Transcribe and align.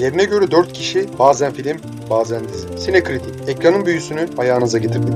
Yerine 0.00 0.24
göre 0.24 0.50
4 0.50 0.72
kişi 0.72 1.18
bazen 1.18 1.52
film 1.52 1.76
bazen 2.10 2.48
dizi. 2.48 2.78
Sinekritik 2.78 3.48
ekranın 3.48 3.86
büyüsünü 3.86 4.28
ayağınıza 4.38 4.78
getirdik. 4.78 5.14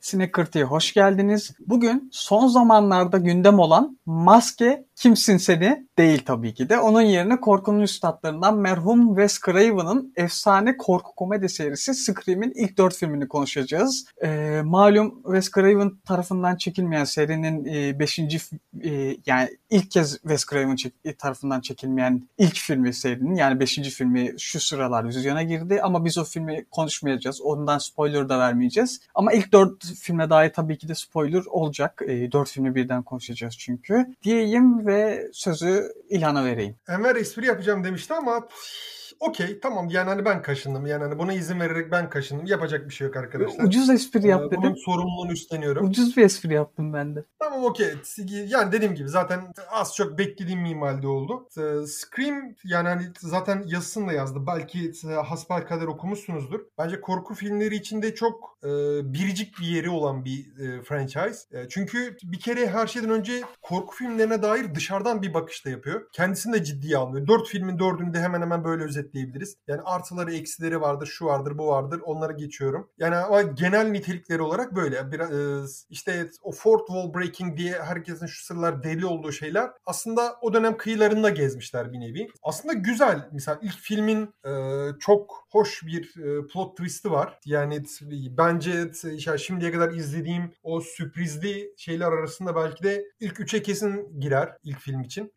Sinekırtı'ya 0.00 0.64
hoş 0.64 0.94
geldiniz. 0.94 1.50
Bugün 1.66 2.08
son 2.12 2.46
zamanlarda 2.46 3.18
gündem 3.18 3.58
olan 3.58 3.98
maske 4.06 4.86
kimsin 4.96 5.36
seni 5.36 5.86
değil 5.98 6.22
tabii 6.26 6.54
ki 6.54 6.68
de. 6.68 6.78
Onun 6.78 7.00
yerine 7.00 7.40
korkunun 7.40 7.80
üstadlarından 7.80 8.58
merhum 8.58 9.08
Wes 9.08 9.40
Craven'ın 9.40 10.12
efsane 10.16 10.76
korku 10.76 11.14
komedi 11.14 11.48
serisi 11.48 11.94
Scream'in 11.94 12.52
ilk 12.54 12.78
dört 12.78 12.96
filmini 12.96 13.28
konuşacağız. 13.28 14.06
Ee, 14.22 14.62
malum 14.64 15.22
Wes 15.22 15.50
Craven 15.50 15.92
tarafından 16.06 16.56
çekilmeyen 16.56 17.04
serinin 17.04 17.64
e, 17.64 17.98
beşinci 17.98 18.38
e, 18.84 19.16
yani 19.26 19.48
ilk 19.70 19.90
kez 19.90 20.18
Wes 20.18 20.44
Craven 20.46 20.76
çek- 20.76 21.18
tarafından 21.18 21.60
çekilmeyen 21.60 22.28
ilk 22.38 22.56
filmi 22.56 22.94
serinin 22.94 23.34
yani 23.34 23.60
beşinci 23.60 23.90
filmi 23.90 24.34
şu 24.38 24.60
sıralar 24.60 25.08
vizyona 25.08 25.42
girdi 25.42 25.80
ama 25.82 26.04
biz 26.04 26.18
o 26.18 26.24
filmi 26.24 26.64
konuşmayacağız. 26.70 27.40
Ondan 27.40 27.78
spoiler 27.78 28.28
da 28.28 28.38
vermeyeceğiz. 28.38 29.00
Ama 29.14 29.32
ilk 29.32 29.52
dört 29.52 29.84
filme 29.86 30.30
dair 30.30 30.52
tabii 30.52 30.78
ki 30.78 30.88
de 30.88 30.94
spoiler 30.94 31.42
olacak. 31.50 32.02
E, 32.06 32.32
dört 32.32 32.50
filmi 32.50 32.74
birden 32.74 33.02
konuşacağız 33.02 33.54
çünkü. 33.58 34.06
Diyeyim 34.22 34.83
ve 34.86 35.28
sözü 35.32 35.88
İlhan'a 36.08 36.44
vereyim. 36.44 36.76
Enver 36.88 37.16
espri 37.16 37.46
yapacağım 37.46 37.84
demişti 37.84 38.14
ama 38.14 38.48
okey 39.28 39.60
tamam 39.60 39.88
yani 39.90 40.08
hani 40.08 40.24
ben 40.24 40.42
kaşındım. 40.42 40.86
Yani 40.86 41.02
hani 41.04 41.18
buna 41.18 41.32
izin 41.32 41.60
vererek 41.60 41.92
ben 41.92 42.10
kaşındım. 42.10 42.46
Yapacak 42.46 42.88
bir 42.88 42.94
şey 42.94 43.06
yok 43.06 43.16
arkadaşlar. 43.16 43.64
Ucuz 43.64 43.90
espri 43.90 44.26
yap 44.26 44.42
Ee, 44.42 44.46
dedim. 44.46 44.62
Bunun 44.62 44.74
sorumluluğunu 44.74 45.32
üstleniyorum. 45.32 45.86
Ucuz 45.86 46.16
bir 46.16 46.22
espri 46.22 46.54
yaptım 46.54 46.92
ben 46.92 47.16
de. 47.16 47.24
Tamam 47.38 47.64
okey. 47.64 47.94
Yani 48.46 48.72
dediğim 48.72 48.94
gibi 48.94 49.08
zaten 49.08 49.40
az 49.70 49.94
çok 49.96 50.18
beklediğim 50.18 50.60
mimalde 50.60 51.06
oldu. 51.08 51.48
Ee, 51.58 51.86
Scream 51.86 52.54
yani 52.64 52.88
hani 52.88 53.02
zaten 53.18 53.64
yazısını 53.66 54.08
da 54.08 54.12
yazdı. 54.12 54.46
Belki 54.46 54.92
hasbelkader 55.24 55.86
okumuşsunuzdur. 55.86 56.60
Bence 56.78 57.00
korku 57.00 57.34
filmleri 57.34 57.74
içinde 57.76 58.14
çok 58.14 58.58
e, 58.64 58.68
biricik 59.12 59.58
bir 59.60 59.66
yeri 59.66 59.90
olan 59.90 60.24
bir 60.24 60.58
e, 60.58 60.82
franchise. 60.82 61.58
E, 61.58 61.68
çünkü 61.68 62.16
bir 62.22 62.40
kere 62.40 62.68
her 62.68 62.86
şeyden 62.86 63.10
önce 63.10 63.40
korku 63.62 63.94
filmlerine 63.96 64.42
dair 64.42 64.74
dışarıdan 64.74 65.22
bir 65.22 65.34
bakışta 65.34 65.70
yapıyor. 65.70 66.02
Kendisini 66.12 66.52
de 66.52 66.64
ciddiye 66.64 66.96
almıyor. 66.96 67.26
Dört 67.26 67.48
filmin 67.48 67.78
dördünü 67.78 68.14
de 68.14 68.20
hemen 68.20 68.40
hemen 68.40 68.64
böyle 68.64 68.84
özetleyebiliriz. 69.14 69.56
Yani 69.68 69.80
artıları 69.84 70.34
eksileri 70.34 70.80
vardır, 70.80 71.06
şu 71.06 71.26
vardır, 71.26 71.58
bu 71.58 71.66
vardır. 71.66 72.00
Onları 72.04 72.32
geçiyorum. 72.32 72.90
Yani 72.98 73.16
ama 73.16 73.42
genel 73.42 73.90
nitelikleri 73.90 74.42
olarak 74.42 74.76
böyle. 74.76 75.12
Biraz, 75.12 75.32
e, 75.32 75.84
işte 75.90 76.30
o 76.42 76.52
fourth 76.52 76.86
wall 76.86 77.14
breaking 77.14 77.58
diye 77.58 77.82
herkesin 77.82 78.26
şu 78.26 78.44
sıralar 78.44 78.82
deli 78.82 79.06
olduğu 79.06 79.32
şeyler 79.32 79.70
aslında 79.86 80.36
o 80.42 80.52
dönem 80.52 80.76
kıyılarında 80.76 81.30
gezmişler 81.30 81.92
bir 81.92 82.00
nevi. 82.00 82.28
Aslında 82.42 82.72
güzel. 82.72 83.28
Mesela 83.32 83.58
ilk 83.62 83.78
filmin 83.78 84.34
e, 84.46 84.52
çok 85.00 85.46
hoş 85.50 85.82
bir 85.86 86.02
e, 86.02 86.46
plot 86.46 86.76
twist'i 86.76 87.10
var. 87.10 87.38
Yani 87.44 87.82
bence 88.38 88.90
şimdiye 89.38 89.72
kadar 89.72 89.92
izlediğim 89.92 90.52
o 90.62 90.80
sürprizli 90.80 91.74
şeyler 91.76 92.12
arasında 92.12 92.56
belki 92.56 92.82
de 92.82 93.04
ilk 93.20 93.40
üçe 93.40 93.62
kesin 93.62 94.20
girer 94.20 94.56
ilk 94.62 94.78
film 94.78 95.00
için. 95.00 95.32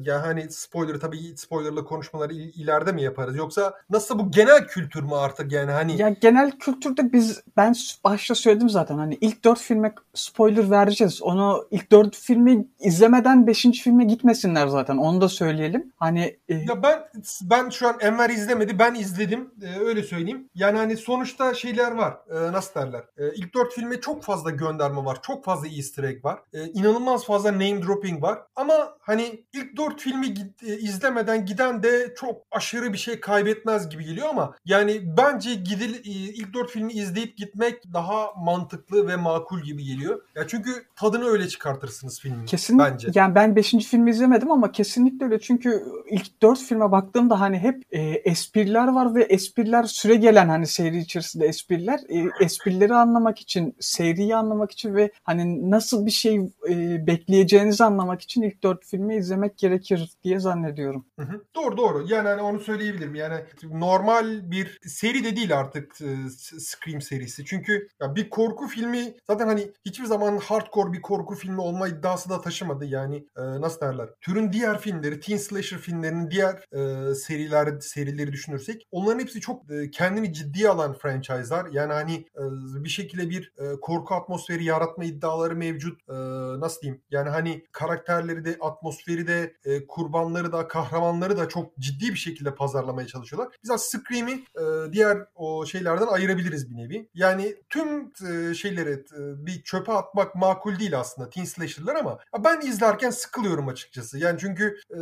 Yani 0.00 0.22
hani 0.22 0.50
spoiler 0.50 1.00
tabii 1.00 1.36
spoilerlı 1.36 1.84
konuşmaları 1.84 2.34
il, 2.34 2.52
ileride 2.54 2.92
mi 2.92 3.02
yaparız? 3.14 3.36
Yoksa 3.36 3.74
nasıl 3.90 4.18
bu 4.18 4.30
genel 4.30 4.66
kültür 4.66 5.02
mü 5.02 5.14
artık 5.14 5.52
yani 5.52 5.70
hani? 5.70 6.00
Ya 6.00 6.08
genel 6.08 6.50
kültürde 6.50 7.12
biz 7.12 7.42
ben 7.56 7.74
başta 8.04 8.34
söyledim 8.34 8.68
zaten 8.68 8.98
hani 8.98 9.18
ilk 9.20 9.44
dört 9.44 9.58
filme 9.58 9.94
spoiler 10.14 10.70
vereceğiz. 10.70 11.22
Onu 11.22 11.66
ilk 11.70 11.92
dört 11.92 12.16
filmi 12.16 12.66
izlemeden 12.80 13.46
beşinci 13.46 13.82
filme 13.82 14.04
gitmesinler 14.04 14.66
zaten. 14.66 14.96
Onu 14.96 15.20
da 15.20 15.28
söyleyelim. 15.28 15.92
Hani 15.96 16.36
e... 16.48 16.54
ya 16.54 16.82
ben 16.82 16.98
ben 17.42 17.70
şu 17.70 17.88
an 17.88 17.96
Enver 18.00 18.30
izlemedi. 18.30 18.78
Ben 18.78 18.94
izledim. 18.94 19.50
Ee, 19.62 19.78
öyle 19.78 20.02
söyleyeyim. 20.02 20.48
Yani 20.54 20.78
hani 20.78 20.96
sonuçta 20.96 21.54
şeyler 21.54 21.92
var. 21.92 22.16
Ee, 22.30 22.52
nasıl 22.52 22.80
derler? 22.80 23.04
Ee, 23.18 23.34
ilk 23.34 23.54
dört 23.54 23.72
filme 23.72 24.00
çok 24.00 24.22
fazla 24.22 24.50
gönderme 24.50 25.04
var. 25.04 25.18
Çok 25.22 25.44
fazla 25.44 25.68
easter 25.68 26.04
egg 26.04 26.24
var. 26.24 26.38
Ee, 26.52 26.64
inanılmaz 26.64 27.26
fazla 27.26 27.52
name 27.52 27.82
dropping 27.82 28.22
var. 28.22 28.38
Ama 28.56 28.96
hani 29.00 29.44
ilk 29.52 29.76
dört 29.76 30.00
filmi 30.00 30.26
e, 30.66 30.76
izlemeden 30.76 31.46
giden 31.46 31.82
de 31.82 32.14
çok 32.16 32.42
aşırı 32.50 32.92
bir 32.94 32.98
şey 32.98 33.20
kaybetmez 33.20 33.88
gibi 33.88 34.04
geliyor 34.04 34.28
ama 34.28 34.54
yani 34.64 35.16
bence 35.16 35.54
gidil 35.54 35.94
e, 35.94 36.10
ilk 36.10 36.54
dört 36.54 36.70
filmi 36.70 36.92
izleyip 36.92 37.36
gitmek 37.36 37.92
daha 37.92 38.32
mantıklı 38.36 39.08
ve 39.08 39.16
makul 39.16 39.60
gibi 39.60 39.84
geliyor. 39.84 40.22
Ya 40.34 40.46
çünkü 40.48 40.70
tadını 40.96 41.24
öyle 41.24 41.48
çıkartırsınız 41.48 42.20
filmin. 42.20 42.46
Kesin, 42.46 42.78
bence. 42.78 43.08
Yani 43.14 43.34
ben 43.34 43.56
beşinci 43.56 43.86
filmi 43.86 44.10
izlemedim 44.10 44.50
ama 44.50 44.72
kesinlikle 44.72 45.24
öyle. 45.24 45.40
Çünkü 45.40 45.82
ilk 46.10 46.42
dört 46.42 46.58
filme 46.58 46.90
baktığımda 46.92 47.40
hani 47.40 47.58
hep 47.58 47.82
e, 47.90 48.00
espriler 48.00 48.88
var 48.88 49.14
ve 49.14 49.22
espriler 49.22 49.82
süre 49.82 50.14
gelen 50.14 50.48
hani 50.48 50.66
seri 50.66 50.98
içerisinde 50.98 51.46
espriler. 51.46 52.00
E, 52.08 52.44
esprileri 52.44 52.94
anlamak 52.94 53.38
için, 53.38 53.76
seriyi 53.80 54.36
anlamak 54.36 54.70
için 54.70 54.94
ve 54.94 55.10
hani 55.24 55.70
nasıl 55.70 56.06
bir 56.06 56.10
şey 56.10 56.36
e, 56.68 57.06
bekleyeceğinizi 57.06 57.84
anlamak 57.84 58.20
için 58.22 58.42
ilk 58.42 58.62
dört 58.62 58.84
filmi 58.84 59.16
izlemek 59.16 59.58
gerekir 59.58 60.10
diye 60.24 60.40
zannediyorum. 60.40 61.06
Hı 61.18 61.26
hı. 61.26 61.44
Doğru 61.54 61.76
doğru. 61.76 62.06
Yani 62.08 62.28
hani 62.28 62.42
onu 62.42 62.58
söyleyebilirim. 62.84 63.14
Yani 63.14 63.44
normal 63.62 64.50
bir 64.50 64.78
seri 64.86 65.24
de 65.24 65.36
değil 65.36 65.58
artık 65.58 66.00
e, 66.00 66.16
Scream 66.58 67.00
serisi. 67.00 67.44
Çünkü 67.44 67.88
ya 68.00 68.14
bir 68.14 68.30
korku 68.30 68.66
filmi 68.66 69.14
zaten 69.26 69.46
hani 69.46 69.72
hiçbir 69.84 70.04
zaman 70.04 70.38
hardcore 70.38 70.92
bir 70.92 71.02
korku 71.02 71.34
filmi 71.34 71.60
olma 71.60 71.88
iddiası 71.88 72.30
da 72.30 72.40
taşımadı. 72.40 72.84
Yani 72.84 73.16
e, 73.36 73.42
nasıl 73.42 73.80
derler? 73.80 74.08
Türün 74.20 74.52
diğer 74.52 74.78
filmleri, 74.80 75.20
teen 75.20 75.36
slasher 75.36 75.78
filmlerinin 75.78 76.30
diğer 76.30 76.54
e, 76.72 77.14
seriler 77.14 77.80
serileri 77.80 78.32
düşünürsek 78.32 78.86
onların 78.90 79.20
hepsi 79.20 79.40
çok 79.40 79.70
e, 79.70 79.90
kendini 79.90 80.32
ciddiye 80.32 80.68
alan 80.68 80.94
franchise'lar. 80.94 81.66
Yani 81.72 81.92
hani 81.92 82.14
e, 82.14 82.42
bir 82.84 82.88
şekilde 82.88 83.30
bir 83.30 83.52
e, 83.58 83.80
korku 83.80 84.14
atmosferi 84.14 84.64
yaratma 84.64 85.04
iddiaları 85.04 85.56
mevcut. 85.56 86.00
E, 86.08 86.14
nasıl 86.60 86.80
diyeyim? 86.80 87.02
Yani 87.10 87.28
hani 87.28 87.64
karakterleri 87.72 88.44
de, 88.44 88.56
atmosferi 88.60 89.26
de, 89.26 89.54
e, 89.64 89.86
kurbanları 89.86 90.52
da, 90.52 90.68
kahramanları 90.68 91.36
da 91.36 91.48
çok 91.48 91.76
ciddi 91.78 92.08
bir 92.08 92.16
şekilde 92.16 92.54
pazarlamaya 92.74 93.06
çalışıyorlar. 93.06 93.56
Biz 93.64 93.70
aslında 93.70 94.04
Scream'i 94.04 94.32
e, 94.32 94.92
diğer 94.92 95.18
o 95.34 95.66
şeylerden 95.66 96.06
ayırabiliriz 96.06 96.70
bir 96.70 96.76
nevi. 96.76 97.08
Yani 97.14 97.56
tüm 97.70 98.12
e, 98.30 98.54
şeyleri 98.54 98.90
e, 98.90 99.46
bir 99.46 99.62
çöpe 99.62 99.92
atmak 99.92 100.34
makul 100.34 100.78
değil 100.78 100.98
aslında 100.98 101.30
teen 101.30 101.44
slasher'lar 101.44 101.94
ama 101.94 102.18
ben 102.44 102.60
izlerken 102.60 103.10
sıkılıyorum 103.10 103.68
açıkçası. 103.68 104.18
Yani 104.18 104.38
çünkü 104.40 104.76
e, 104.90 104.98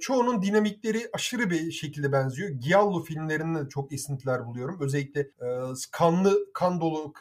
çoğunun 0.00 0.42
dinamikleri 0.42 1.08
aşırı 1.12 1.50
bir 1.50 1.72
şekilde 1.72 2.12
benziyor. 2.12 2.50
Giallo 2.50 3.02
filmlerinden 3.02 3.66
çok 3.66 3.92
esintiler 3.92 4.46
buluyorum. 4.46 4.78
Özellikle 4.80 5.20
e, 5.20 5.48
kanlı, 5.92 6.52
kan 6.54 6.80
dolu, 6.80 7.12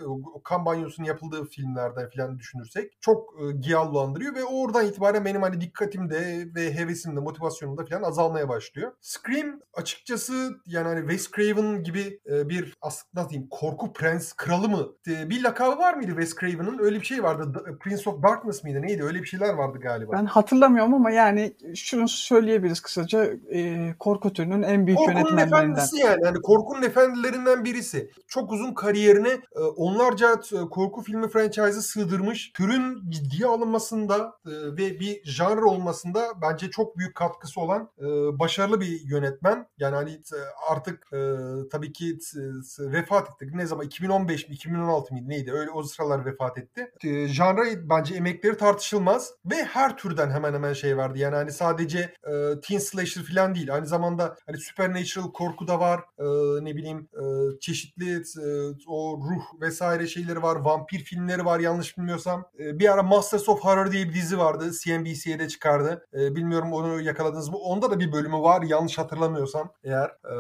kan 0.44 0.66
banyosunun 0.66 1.08
yapıldığı 1.08 1.46
filmlerden 1.46 2.10
falan 2.10 2.40
düşünürsek 2.40 2.92
çok 3.02 3.34
e, 3.42 3.52
Giallo 3.52 4.00
andırıyor 4.00 4.36
ve 4.36 4.44
oradan 4.44 4.88
itibaren 4.88 5.26
benim 5.26 5.42
hani 5.42 5.62
dikkatim 5.62 6.10
de 6.10 6.48
ve 6.56 6.74
hevesim 6.76 7.16
de 7.16 7.20
motivasyonum 7.20 7.78
da 7.78 7.86
falan 7.86 8.04
azalmaya 8.04 8.50
başlıyor. 8.50 8.92
Scream 9.02 9.60
açıkçası 9.94 10.60
yani 10.66 10.88
hani 10.88 11.00
Wes 11.00 11.32
Craven 11.32 11.84
gibi 11.84 12.20
e, 12.32 12.50
bir 12.50 12.78
aslında 12.82 13.30
diyeyim 13.30 13.48
korku 13.52 13.94
prens 13.94 14.34
kralı 14.34 14.70
mı? 14.70 14.88
E, 15.08 15.30
bir 15.30 15.44
lakabı 15.44 15.78
var 15.78 15.94
mıydı 15.94 16.12
Wes 16.12 16.36
Craven'ın? 16.36 16.80
Öyle 16.80 17.00
bir 17.00 17.06
şey 17.06 17.24
vardı. 17.24 17.64
The 17.66 17.78
Prince 17.78 18.10
of 18.10 18.24
Darkness 18.24 18.64
mıydı? 18.64 18.82
Neydi? 18.82 19.04
Öyle 19.04 19.22
bir 19.22 19.28
şeyler 19.28 19.54
vardı 19.54 19.80
galiba. 19.82 20.12
Ben 20.12 20.26
hatırlamıyorum 20.26 20.94
ama 20.94 21.12
yani 21.12 21.54
şunu 21.76 22.08
söyleyebiliriz 22.08 22.82
kısaca. 22.82 23.26
E, 23.52 23.94
korku 24.00 24.34
türünün 24.34 24.64
en 24.64 24.88
büyük 24.88 25.00
korkunun 25.00 25.18
yönetmenlerinden. 25.18 25.58
efendisi 25.58 25.98
yani. 25.98 26.26
yani. 26.26 26.42
Korkunun 26.42 26.84
efendilerinden 26.84 27.66
birisi. 27.66 28.12
Çok 28.28 28.52
uzun 28.52 28.74
kariyerine 28.74 29.30
e, 29.56 29.60
onlarca 29.60 30.40
korku 30.72 31.02
filmi 31.02 31.30
franchise'ı 31.30 31.82
sığdırmış. 31.82 32.52
Türün 32.54 33.10
ciddiye 33.10 33.48
alınmasında 33.48 34.34
e, 34.46 34.52
ve 34.52 35.00
bir 35.00 35.24
janr 35.24 35.62
olmasında 35.62 36.22
bence 36.42 36.70
çok 36.70 36.98
büyük 36.98 37.16
katkısı 37.16 37.62
olan 37.62 37.90
e, 38.00 38.06
başarılı 38.40 38.82
bir 38.82 39.02
yönetmen. 39.10 39.68
Yani 39.84 39.96
hani 39.96 40.20
artık 40.70 41.14
e, 41.14 41.20
tabii 41.72 41.94
ki 41.94 42.18
vefat 42.80 43.30
etti. 43.30 43.58
Ne 43.58 43.66
zaman? 43.66 43.86
2015 43.86 44.50
mi? 44.50 44.56
2016 44.56 45.14
mıydı? 45.14 45.30
Neydi? 45.30 45.52
Öyle 45.52 45.72
o 45.72 45.84
sıralar 45.84 46.26
vefat 46.26 46.58
etti. 46.58 46.92
E, 47.04 47.28
janra 47.28 47.64
bence 47.90 48.16
emekleri 48.16 48.58
tartışılmaz 48.58 49.34
ve 49.46 49.56
her 49.56 49.98
türden 49.98 50.32
hemen 50.32 50.54
hemen 50.54 50.74
şey 50.74 50.98
vardı. 50.98 51.18
Yani 51.18 51.36
hani 51.36 51.52
sadece 51.52 52.14
e, 52.24 52.62
teen 52.68 52.80
slasher 52.80 53.24
falan 53.24 53.56
değil. 53.56 53.74
Aynı 53.74 53.86
zamanda 53.86 54.36
hani 54.46 54.58
supernatural 54.58 55.32
korku 55.32 55.68
da 55.68 55.80
var. 55.80 56.00
E, 56.20 56.26
ne 56.66 56.76
bileyim 56.76 57.08
e, 57.14 57.24
çeşitli 57.60 58.14
e, 58.16 58.24
o 58.88 59.18
ruh 59.18 59.62
vesaire 59.62 60.08
şeyleri 60.08 60.44
var. 60.44 60.56
Vampir 60.56 61.00
filmleri 61.00 61.46
var 61.46 61.60
yanlış 61.60 61.98
bilmiyorsam. 61.98 62.46
E, 62.60 62.80
bir 62.80 62.94
ara 62.94 63.04
Masters 63.04 63.50
of 63.50 63.64
Horror 63.64 63.92
diye 63.92 64.10
bir 64.10 64.14
dizi 64.14 64.38
vardı. 64.38 64.72
CNBC'de 64.84 65.48
çıkardı. 65.48 66.08
E, 66.14 66.36
bilmiyorum 66.36 66.74
onu 66.74 67.02
yakaladınız 67.02 67.50
mı? 67.50 67.58
Onda 67.58 67.92
da 67.92 68.00
bir 68.00 68.12
bölümü 68.12 68.38
var 68.38 68.62
yanlış 68.62 68.98
hatırlamıyorsam. 68.98 69.73
Eğer 69.84 70.08
e, 70.08 70.36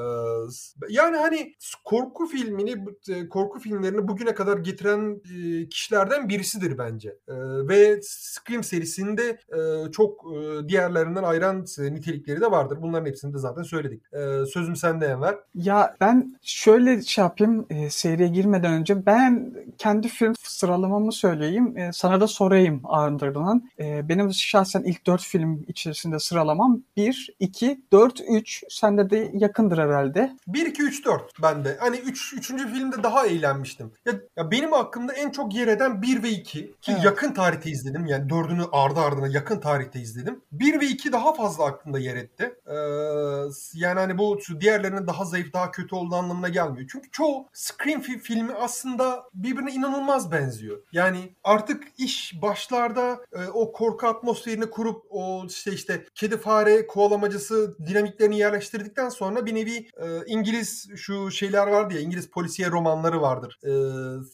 yani 0.90 1.18
hani 1.18 1.54
korku 1.86 2.26
filmini 2.26 2.86
korku 3.30 3.60
filmlerini 3.60 4.08
bugüne 4.08 4.34
kadar 4.34 4.58
getiren 4.58 5.22
e, 5.36 5.70
kişilerden 5.70 6.30
birisidir 6.30 6.78
bence. 6.78 7.10
E, 7.28 7.34
ve 7.68 8.00
Scream 8.04 8.64
serisinde 8.64 9.38
e, 9.50 9.92
çok 9.92 10.26
e, 10.34 10.70
diğerlerinden 10.70 11.24
ayıran 11.24 11.66
nitelikleri 11.80 12.42
de 12.42 12.52
vardır. 12.52 12.78
Bunların 12.82 13.06
hepsini 13.06 13.34
de 13.34 13.38
zaten 13.38 13.64
söyledik. 13.64 14.04
E, 14.14 14.46
sözüm 14.46 14.76
sende 14.76 15.06
Enver. 15.06 15.36
Ya 15.56 15.96
ben 16.02 16.40
şöyle 16.42 17.02
şey 17.02 17.24
yapayım 17.24 17.66
e, 17.70 17.90
seriye 17.90 18.28
girmeden 18.28 18.74
önce 18.74 19.06
ben 19.06 19.54
kendi 19.78 20.08
film 20.08 20.34
sıralamamı 20.44 21.12
söyleyeyim. 21.12 21.78
E, 21.78 21.92
sana 21.94 22.22
da 22.22 22.28
sorayım 22.28 22.82
ardından. 22.84 23.70
E, 23.80 24.10
benim 24.10 24.34
şahsen 24.34 24.84
ilk 24.84 25.08
dört 25.08 25.22
film 25.22 25.66
içerisinde 25.68 26.20
sıralamam 26.20 26.82
1, 26.98 27.36
2, 27.40 27.82
4, 27.92 28.22
3. 28.30 28.64
Sende 28.70 29.10
de 29.10 29.23
yakındır 29.34 29.78
herhalde. 29.78 30.38
1, 30.48 30.66
2, 30.66 30.84
3, 30.84 31.06
4 31.06 31.42
bende. 31.42 31.78
Hani 31.80 31.98
3. 31.98 32.34
Üç, 32.34 32.34
3. 32.34 32.48
filmde 32.48 33.04
daha 33.04 33.26
eğlenmiştim. 33.26 33.92
Ya, 34.06 34.14
ya 34.38 34.52
benim 34.52 34.74
aklımda 34.74 35.14
en 35.14 35.30
çok 35.30 35.56
yer 35.56 35.68
eden 35.68 36.02
1 36.02 36.24
ve 36.24 36.30
2 36.30 36.74
ki 36.82 36.92
evet. 36.92 37.04
yakın 37.04 37.34
tarihte 37.34 37.70
izledim. 37.70 38.06
Yani 38.06 38.30
dördünü 38.30 38.64
ardı 38.72 39.00
ardına 39.00 39.28
yakın 39.28 39.60
tarihte 39.60 40.00
izledim. 40.00 40.42
1 40.52 40.82
ve 40.82 40.86
2 40.86 41.12
daha 41.12 41.34
fazla 41.34 41.66
aklımda 41.66 42.00
yer 42.00 42.16
etti. 42.16 42.56
Ee, 42.68 42.74
yani 43.74 44.00
hani 44.00 44.18
bu 44.18 44.40
diğerlerinin 44.60 45.08
daha 45.08 45.26
zayıf, 45.26 45.54
daha 45.54 45.72
kötü 45.72 45.96
olduğu 45.96 46.16
anlamına 46.16 46.50
gelmiyor. 46.50 46.90
Çünkü 46.92 47.12
çoğu 47.12 47.48
Scream 47.54 48.02
filmi 48.02 48.54
aslında 48.54 49.24
birbirine 49.34 49.72
inanılmaz 49.72 50.32
benziyor. 50.32 50.78
Yani 50.92 51.36
artık 51.44 51.84
iş 51.98 52.42
başlarda 52.42 53.20
e, 53.34 53.48
o 53.54 53.72
korku 53.72 54.08
atmosferini 54.08 54.70
kurup 54.70 55.06
o 55.10 55.46
işte 55.48 55.72
işte 55.72 56.06
kedi 56.16 56.38
fare 56.38 56.88
kovalamacısı 56.88 57.78
dinamiklerini 57.88 58.38
yerleştirdikten 58.38 59.10
sonra 59.14 59.46
bir 59.46 59.56
nevi 59.56 59.78
e, 59.78 60.26
İngiliz 60.26 60.90
şu 60.96 61.32
şeyler 61.32 61.68
vardı 61.68 61.94
ya 61.94 62.00
İngiliz 62.00 62.30
polisiye 62.30 62.72
romanları 62.72 63.22
vardır. 63.22 63.60
E, 63.64 63.72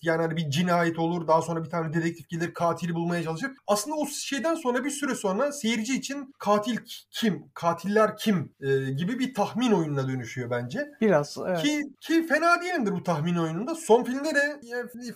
yani 0.02 0.22
hani 0.22 0.38
bir 0.38 0.50
cinayet 0.50 1.00
olur 1.00 1.28
daha 1.28 1.42
sonra 1.42 1.64
bir 1.64 1.70
tane 1.70 1.94
dedektif 1.94 2.30
gelir 2.30 2.54
katili 2.54 2.96
bulmaya 2.96 3.24
çalışır. 3.24 3.52
Aslında 3.68 3.96
o 3.96 4.08
şeyden 4.08 4.56
sonra 4.56 4.86
bir 4.86 4.90
süre 4.90 5.16
sonra 5.16 5.52
seyirci 5.52 5.96
için 5.96 6.34
katil 6.40 6.78
kim, 7.12 7.44
katiller 7.54 8.18
kim 8.18 8.54
e, 8.62 8.92
gibi 8.92 9.20
bir 9.20 9.34
tahmin 9.34 9.72
oyununa 9.72 10.08
dönüşüyor 10.08 10.50
bence. 10.50 10.92
Biraz 11.02 11.38
evet. 11.48 11.62
Ki, 11.62 11.94
ki 12.02 12.28
fena 12.28 12.62
değilimdir 12.62 12.92
bu 12.92 13.04
tahmin 13.04 13.36
oyununda. 13.36 13.76
Son 13.76 14.04
filmde 14.04 14.36
de 14.36 14.60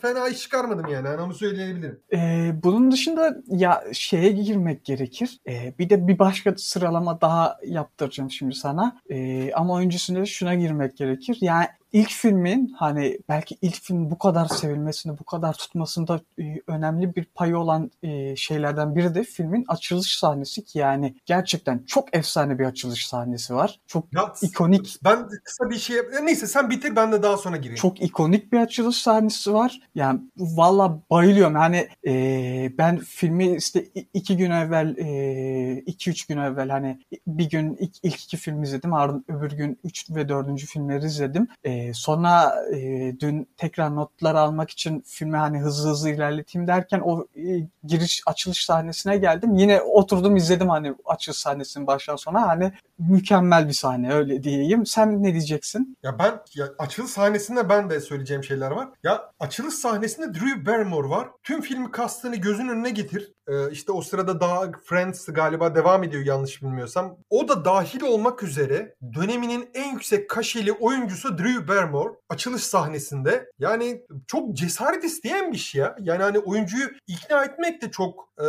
fena 0.01 0.30
iş 0.30 0.39
çıkarmadım 0.39 0.88
yani. 0.92 1.07
yani 1.07 1.21
onu 1.21 1.33
söyleyebilirim. 1.33 2.00
Ee, 2.13 2.51
bunun 2.63 2.92
dışında 2.92 3.36
ya 3.48 3.83
şeye 3.94 4.31
girmek 4.31 4.86
gerekir. 4.86 5.39
Ee, 5.48 5.74
bir 5.80 5.89
de 5.89 6.07
bir 6.07 6.19
başka 6.19 6.54
sıralama 6.57 7.21
daha 7.21 7.57
yaptıracağım 7.65 8.31
şimdi 8.31 8.56
sana. 8.56 9.01
Ee, 9.10 9.43
ama 9.56 9.80
öncesinde 9.80 10.25
şuna 10.25 10.56
girmek 10.56 10.98
gerekir. 10.98 11.38
Yani 11.42 11.68
ilk 11.94 12.10
filmin 12.10 12.75
hani 12.78 13.19
belki 13.30 13.57
ilk 13.62 13.81
film 13.81 14.12
bu 14.12 14.18
kadar 14.18 14.45
sevilmesini, 14.45 15.19
bu 15.19 15.24
kadar 15.24 15.54
tutmasında 15.54 16.22
e, 16.40 16.44
önemli 16.68 17.16
bir 17.16 17.25
payı 17.25 17.57
olan 17.57 17.92
e, 18.04 18.36
şeylerden 18.36 18.95
biri 18.95 19.16
de 19.16 19.24
filmin 19.24 19.66
açılış 19.68 20.18
sahnesi 20.18 20.66
ki 20.66 20.80
yani 20.80 21.16
gerçekten 21.25 21.84
çok 21.88 22.16
efsane 22.16 22.60
bir 22.60 22.66
açılış 22.66 23.07
sahnesi 23.07 23.56
var. 23.56 23.80
Çok 23.88 24.13
ya, 24.13 24.34
ikonik. 24.42 25.00
Ben 25.04 25.28
kısa 25.44 25.69
bir 25.69 25.75
şey 25.75 25.98
neyse 26.24 26.48
sen 26.48 26.69
bitir 26.69 26.95
ben 26.95 27.12
de 27.12 27.24
daha 27.24 27.38
sonra 27.38 27.57
gireyim. 27.57 27.75
Çok 27.75 28.01
ikonik 28.01 28.54
bir 28.54 28.60
açılış 28.60 28.98
sahnesi 28.98 29.54
var. 29.54 29.80
Yani 29.96 30.19
valla 30.38 31.00
bayılıyorum. 31.10 31.56
Yani 31.56 31.88
e, 32.07 32.72
ben 32.78 32.98
filmi 32.98 33.56
işte 33.56 33.86
iki 34.13 34.38
gün 34.38 34.51
evvel 34.51 34.98
e, 34.98 35.78
iki 35.86 36.10
üç 36.10 36.25
gün 36.25 36.38
evvel 36.38 36.69
hani 36.69 37.00
bir 37.28 37.50
gün 37.50 37.75
ilk, 37.75 37.96
ilk 38.04 38.24
iki 38.24 38.38
film 38.38 38.63
izledim. 38.63 38.94
Ardından 38.94 39.25
öbür 39.28 39.51
gün 39.51 39.80
üç 39.84 40.10
ve 40.10 40.30
dördüncü 40.30 40.66
filmleri 40.66 41.06
izledim. 41.06 41.48
E, 41.63 41.82
sonra 41.94 42.56
e, 42.74 42.80
dün 43.19 43.47
tekrar 43.57 43.95
notlar 43.95 44.35
almak 44.35 44.69
için 44.69 45.03
filmi 45.07 45.38
hani 45.38 45.59
hızlı 45.59 45.89
hızlı 45.89 46.09
ilerleteyim 46.09 46.68
derken 46.68 47.00
o 47.00 47.27
e, 47.35 47.68
giriş 47.83 48.24
açılış 48.25 48.65
sahnesine 48.65 49.18
geldim. 49.18 49.56
Yine 49.56 49.81
oturdum 49.81 50.35
izledim 50.35 50.69
hani 50.69 50.95
açılış 51.06 51.38
sahnesinin 51.38 51.88
baştan 51.88 52.15
sona 52.15 52.47
hani 52.47 52.71
mükemmel 53.00 53.68
bir 53.68 53.74
sahne 53.74 54.13
öyle 54.13 54.44
diyeyim. 54.44 54.85
Sen 54.85 55.24
ne 55.24 55.31
diyeceksin? 55.31 55.97
Ya 56.03 56.19
ben 56.19 56.39
ya 56.56 56.69
açılış 56.80 57.12
sahnesinde 57.12 57.69
ben 57.69 57.89
de 57.89 58.00
söyleyeceğim 58.00 58.44
şeyler 58.44 58.71
var. 58.71 58.89
Ya 59.03 59.31
açılış 59.39 59.74
sahnesinde 59.74 60.33
Drew 60.33 60.65
Barrymore 60.65 61.09
var. 61.09 61.27
Tüm 61.44 61.62
filmi 61.62 61.91
kastını 61.91 62.36
gözün 62.36 62.68
önüne 62.68 62.89
getir. 62.89 63.32
Ee, 63.48 63.72
işte 63.72 63.92
o 63.92 64.01
sırada 64.01 64.40
daha 64.42 64.72
Friends 64.84 65.25
galiba 65.28 65.75
devam 65.75 66.04
ediyor 66.04 66.25
yanlış 66.25 66.62
bilmiyorsam. 66.63 67.18
O 67.30 67.48
da 67.48 67.66
dahil 67.66 68.01
olmak 68.01 68.44
üzere 68.44 68.95
döneminin 69.16 69.69
en 69.74 69.92
yüksek 69.92 70.30
kaşeli 70.30 70.72
oyuncusu 70.72 71.38
Drew 71.38 71.68
Barrymore 71.68 72.13
açılış 72.30 72.63
sahnesinde. 72.63 73.50
Yani 73.60 74.01
çok 74.28 74.54
cesaret 74.54 75.04
isteyen 75.04 75.51
bir 75.51 75.57
şey 75.57 75.81
ya. 75.81 75.95
Yani 76.00 76.24
hani 76.24 76.40
oyuncuyu 76.40 76.90
ikna 77.07 77.44
etmek 77.44 77.81
de 77.81 77.92
çok 77.92 78.30
e, 78.40 78.48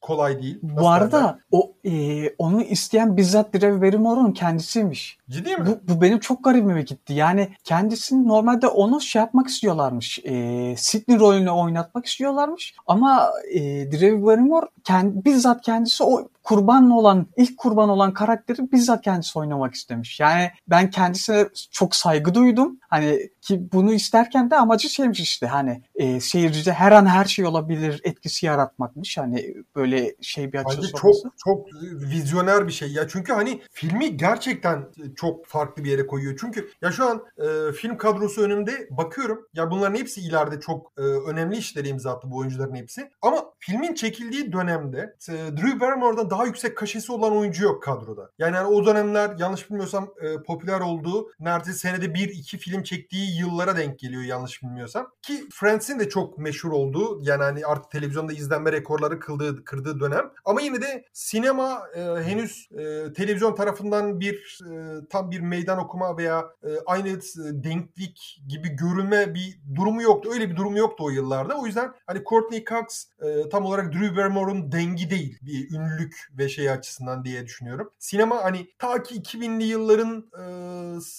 kolay 0.00 0.42
değil. 0.42 0.58
Nasıl 0.62 0.76
Bu 0.76 0.90
arada 0.90 1.18
derler? 1.18 1.34
o 1.50 1.72
e, 1.84 2.28
onu 2.38 2.62
isteyen 2.62 3.16
bizzat 3.16 3.54
Drew 3.54 3.82
Barrymore'un 3.82 4.32
kendisiymiş. 4.32 5.18
Ciddi 5.30 5.56
mi? 5.56 5.66
Bu, 5.66 5.94
bu 5.94 6.00
benim 6.00 6.18
çok 6.18 6.44
garibime 6.44 6.82
gitti. 6.82 7.12
Yani 7.12 7.48
kendisini 7.64 8.28
normalde 8.28 8.66
onu 8.66 9.00
şey 9.00 9.20
yapmak 9.20 9.48
istiyorlarmış. 9.48 10.18
E, 10.24 10.74
Sidney 10.78 11.18
rolünü 11.18 11.50
oynatmak 11.50 12.06
istiyorlarmış. 12.06 12.74
Ama 12.86 13.30
e, 13.54 13.60
Drew 13.92 14.11
Barrymore 14.20 14.66
kendi, 14.84 15.24
bizzat 15.24 15.62
kendisi 15.64 16.02
o 16.02 16.28
kurban 16.42 16.90
olan, 16.90 17.26
ilk 17.36 17.58
kurban 17.58 17.88
olan 17.88 18.12
karakteri 18.14 18.72
bizzat 18.72 19.02
kendisi 19.02 19.38
oynamak 19.38 19.74
istemiş. 19.74 20.20
Yani 20.20 20.50
ben 20.68 20.90
kendisine 20.90 21.48
çok 21.70 21.94
saygı 21.94 22.34
duydum. 22.34 22.78
Hani 22.90 23.30
ki 23.40 23.68
bunu 23.72 23.92
isterken 23.92 24.50
de 24.50 24.56
amacı 24.56 24.88
şeymiş 24.88 25.20
işte 25.20 25.46
hani 25.46 25.82
e, 25.94 26.20
seyircide 26.20 26.72
her 26.72 26.92
an 26.92 27.06
her 27.06 27.24
şey 27.24 27.44
olabilir 27.44 28.00
etkisi 28.04 28.46
yaratmakmış. 28.46 29.18
Hani 29.18 29.54
böyle 29.76 30.14
şey 30.20 30.52
bir 30.52 30.58
açısı 30.58 30.92
çok 30.92 31.14
çok 31.44 31.66
vizyoner 31.82 32.66
bir 32.66 32.72
şey 32.72 32.92
ya. 32.92 33.08
Çünkü 33.08 33.32
hani 33.32 33.62
filmi 33.70 34.16
gerçekten 34.16 34.84
çok 35.16 35.46
farklı 35.46 35.84
bir 35.84 35.90
yere 35.90 36.06
koyuyor. 36.06 36.38
Çünkü 36.40 36.70
ya 36.82 36.92
şu 36.92 37.04
an 37.04 37.24
e, 37.38 37.72
film 37.72 37.96
kadrosu 37.96 38.42
önümde 38.42 38.88
bakıyorum. 38.90 39.46
Ya 39.54 39.70
bunların 39.70 39.96
hepsi 39.96 40.20
ileride 40.20 40.60
çok 40.60 40.92
e, 40.98 41.02
önemli 41.02 41.56
işleri 41.56 41.88
imza 41.88 42.12
attı 42.12 42.30
bu 42.30 42.36
oyuncuların 42.36 42.74
hepsi. 42.74 43.10
Ama 43.22 43.44
filmin 43.58 43.94
çekildiği 43.94 44.52
dönemde 44.52 45.16
e, 45.28 45.32
Drew 45.32 45.80
Barrymore'dan 45.80 46.30
daha 46.32 46.46
yüksek 46.46 46.76
kaşesi 46.76 47.12
olan 47.12 47.36
oyuncu 47.36 47.64
yok 47.64 47.82
kadroda. 47.82 48.30
Yani, 48.38 48.56
yani 48.56 48.66
o 48.66 48.86
dönemler 48.86 49.36
yanlış 49.38 49.70
bilmiyorsam 49.70 50.08
e, 50.20 50.42
popüler 50.42 50.80
olduğu 50.80 51.30
neredeyse 51.40 51.78
senede 51.78 52.14
bir 52.14 52.28
iki 52.28 52.58
film 52.58 52.82
çektiği 52.82 53.38
yıllara 53.40 53.76
denk 53.76 53.98
geliyor 53.98 54.22
yanlış 54.22 54.62
bilmiyorsam. 54.62 55.10
Ki 55.22 55.44
Friends'in 55.52 55.98
de 55.98 56.08
çok 56.08 56.38
meşhur 56.38 56.72
olduğu 56.72 57.20
yani 57.22 57.42
hani 57.42 57.66
artık 57.66 57.90
televizyonda 57.90 58.32
izlenme 58.32 58.72
rekorları 58.72 59.20
kıldığı, 59.20 59.64
kırdığı 59.64 60.00
dönem. 60.00 60.30
Ama 60.44 60.60
yine 60.60 60.82
de 60.82 61.04
sinema 61.12 61.82
e, 61.94 62.00
henüz 62.00 62.68
e, 62.72 63.12
televizyon 63.12 63.54
tarafından 63.54 64.20
bir 64.20 64.58
e, 64.70 65.00
tam 65.10 65.30
bir 65.30 65.40
meydan 65.40 65.78
okuma 65.78 66.16
veya 66.16 66.44
e, 66.64 66.68
aynı 66.86 67.08
e, 67.08 67.14
denklik 67.36 68.42
gibi 68.48 68.68
görülme 68.68 69.34
bir 69.34 69.60
durumu 69.74 70.02
yoktu. 70.02 70.30
Öyle 70.32 70.50
bir 70.50 70.56
durum 70.56 70.76
yoktu 70.76 71.04
o 71.04 71.10
yıllarda. 71.10 71.54
O 71.54 71.66
yüzden 71.66 71.92
hani 72.06 72.22
Courtney 72.24 72.64
Cox 72.64 73.06
e, 73.22 73.48
tam 73.48 73.64
olarak 73.64 73.92
Drew 73.92 74.16
Barrymore'un 74.16 74.72
dengi 74.72 75.10
değil. 75.10 75.38
Bir 75.42 75.70
ünlülük 75.70 76.21
ve 76.38 76.48
şey 76.48 76.70
açısından 76.70 77.24
diye 77.24 77.46
düşünüyorum. 77.46 77.90
Sinema 77.98 78.44
hani 78.44 78.66
ta 78.78 79.02
ki 79.02 79.14
2000'li 79.14 79.64
yılların 79.64 80.30
e, 80.38 80.44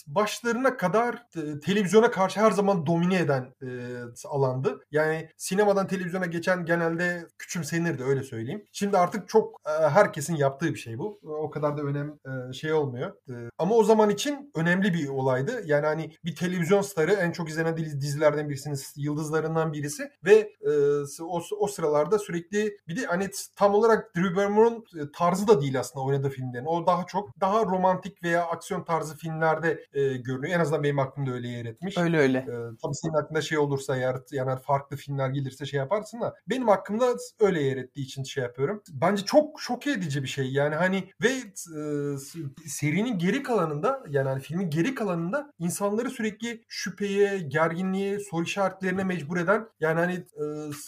başlarına 0.07 0.77
kadar 0.77 1.15
e, 1.15 1.59
televizyona 1.59 2.11
karşı 2.11 2.39
her 2.39 2.51
zaman 2.51 2.85
domine 2.85 3.19
eden 3.19 3.53
e, 3.61 3.67
alandı. 4.27 4.79
Yani 4.91 5.29
sinemadan 5.37 5.87
televizyona 5.87 6.25
geçen 6.25 6.65
genelde 6.65 7.27
küçümsenirdi 7.37 8.03
öyle 8.03 8.23
söyleyeyim. 8.23 8.65
Şimdi 8.71 8.97
artık 8.97 9.29
çok 9.29 9.61
e, 9.65 9.89
herkesin 9.89 10.35
yaptığı 10.35 10.73
bir 10.73 10.79
şey 10.79 10.97
bu. 10.97 11.19
O 11.23 11.49
kadar 11.49 11.77
da 11.77 11.81
önem 11.81 12.19
e, 12.49 12.53
şey 12.53 12.73
olmuyor. 12.73 13.13
E, 13.29 13.33
ama 13.57 13.75
o 13.75 13.83
zaman 13.83 14.09
için 14.09 14.51
önemli 14.55 14.93
bir 14.93 15.07
olaydı. 15.07 15.61
Yani 15.65 15.85
hani 15.85 16.11
bir 16.25 16.35
televizyon 16.35 16.81
starı 16.81 17.11
en 17.11 17.31
çok 17.31 17.49
izlenen 17.49 17.77
dizilerden 17.77 18.49
birisiniz, 18.49 18.93
yıldızlarından 18.97 19.73
birisi 19.73 20.11
ve 20.25 20.53
e, 20.61 20.71
o, 21.21 21.41
o 21.59 21.67
sıralarda 21.67 22.19
sürekli 22.19 22.77
bir 22.87 23.01
de 23.01 23.05
hani 23.05 23.29
tam 23.55 23.73
olarak 23.73 24.15
Drew 24.15 24.35
Barrymore'un 24.35 24.85
tarzı 25.13 25.47
da 25.47 25.61
değil 25.61 25.79
aslında 25.79 26.05
oynadığı 26.05 26.29
filmlerin. 26.29 26.65
O 26.65 26.87
daha 26.87 27.05
çok 27.05 27.41
daha 27.41 27.65
romantik 27.65 28.23
veya 28.23 28.45
aksiyon 28.45 28.83
tarzı 28.83 29.17
filmlerde 29.17 29.85
e, 29.93 30.17
görünüyor. 30.17 30.55
En 30.55 30.59
azından 30.59 30.83
benim 30.83 30.99
aklımda 30.99 31.31
öyle 31.31 31.47
yer 31.47 31.65
etmiş. 31.65 31.97
Öyle 31.97 32.17
öyle. 32.17 32.37
E, 32.37 32.45
tabii 32.81 32.95
senin 32.95 33.13
aklında 33.13 33.41
şey 33.41 33.57
olursa 33.57 33.97
eğer 33.97 34.15
yani 34.31 34.59
farklı 34.61 34.97
filmler 34.97 35.29
gelirse 35.29 35.65
şey 35.65 35.77
yaparsın 35.77 36.21
da 36.21 36.35
benim 36.49 36.69
aklımda 36.69 37.05
öyle 37.39 37.61
yer 37.61 37.77
ettiği 37.77 38.01
için 38.01 38.23
şey 38.23 38.43
yapıyorum. 38.43 38.83
Bence 38.91 39.25
çok 39.25 39.61
şok 39.61 39.87
edici 39.87 40.23
bir 40.23 40.27
şey. 40.27 40.51
Yani 40.51 40.75
hani 40.75 41.09
ve 41.23 41.29
e, 41.29 42.17
serinin 42.67 43.17
geri 43.17 43.43
kalanında 43.43 44.03
yani 44.09 44.29
hani 44.29 44.41
filmin 44.41 44.69
geri 44.69 44.95
kalanında 44.95 45.53
insanları 45.59 46.09
sürekli 46.09 46.63
şüpheye, 46.67 47.39
gerginliğe, 47.39 48.19
soru 48.19 48.43
işaretlerine 48.43 49.03
mecbur 49.03 49.37
eden 49.37 49.67
yani 49.79 49.99
hani 49.99 50.13
e, 50.13 50.43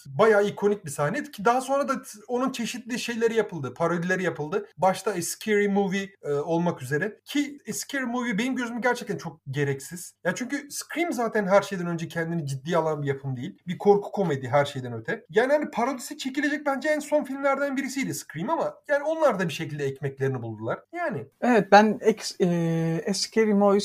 bayağı 0.05 0.45
ikonik 0.45 0.85
bir 0.85 0.91
sahne. 0.91 1.23
Ki 1.23 1.45
daha 1.45 1.61
sonra 1.61 1.87
da 1.87 2.01
onun 2.27 2.51
çeşitli 2.51 2.99
şeyleri 2.99 3.35
yapıldı. 3.35 3.73
Parodileri 3.95 4.23
yapıldı. 4.23 4.67
Başta 4.77 5.11
A 5.11 5.21
Scary 5.21 5.67
Movie 5.67 6.09
e, 6.23 6.31
olmak 6.31 6.81
üzere. 6.81 7.19
Ki 7.25 7.59
A 7.69 7.73
Scary 7.73 8.03
Movie 8.03 8.37
benim 8.37 8.55
gözümde 8.55 8.79
gerçekten 8.79 9.17
çok 9.17 9.39
gereksiz. 9.51 10.15
Ya 10.23 10.35
çünkü 10.35 10.67
Scream 10.71 11.13
zaten 11.13 11.47
her 11.47 11.61
şeyden 11.61 11.87
önce 11.87 12.07
kendini 12.07 12.47
ciddiye 12.47 12.77
alan 12.77 13.01
bir 13.01 13.07
yapım 13.07 13.37
değil. 13.37 13.57
Bir 13.67 13.77
korku 13.77 14.11
komedi 14.11 14.49
her 14.49 14.65
şeyden 14.65 14.93
öte. 14.93 15.25
Yani 15.29 15.53
hani 15.53 15.71
parodisi 15.71 16.17
çekilecek 16.17 16.65
bence 16.65 16.89
en 16.89 16.99
son 16.99 17.23
filmlerden 17.23 17.77
birisiydi 17.77 18.13
Scream 18.13 18.49
ama 18.49 18.73
yani 18.87 19.03
onlar 19.03 19.39
da 19.39 19.47
bir 19.47 19.53
şekilde 19.53 19.85
ekmeklerini 19.85 20.41
buldular. 20.41 20.79
Yani. 20.93 21.25
Evet 21.41 21.71
ben 21.71 21.99
ex, 22.01 22.41
e, 22.41 23.13
Scary 23.13 23.53
Movie 23.53 23.79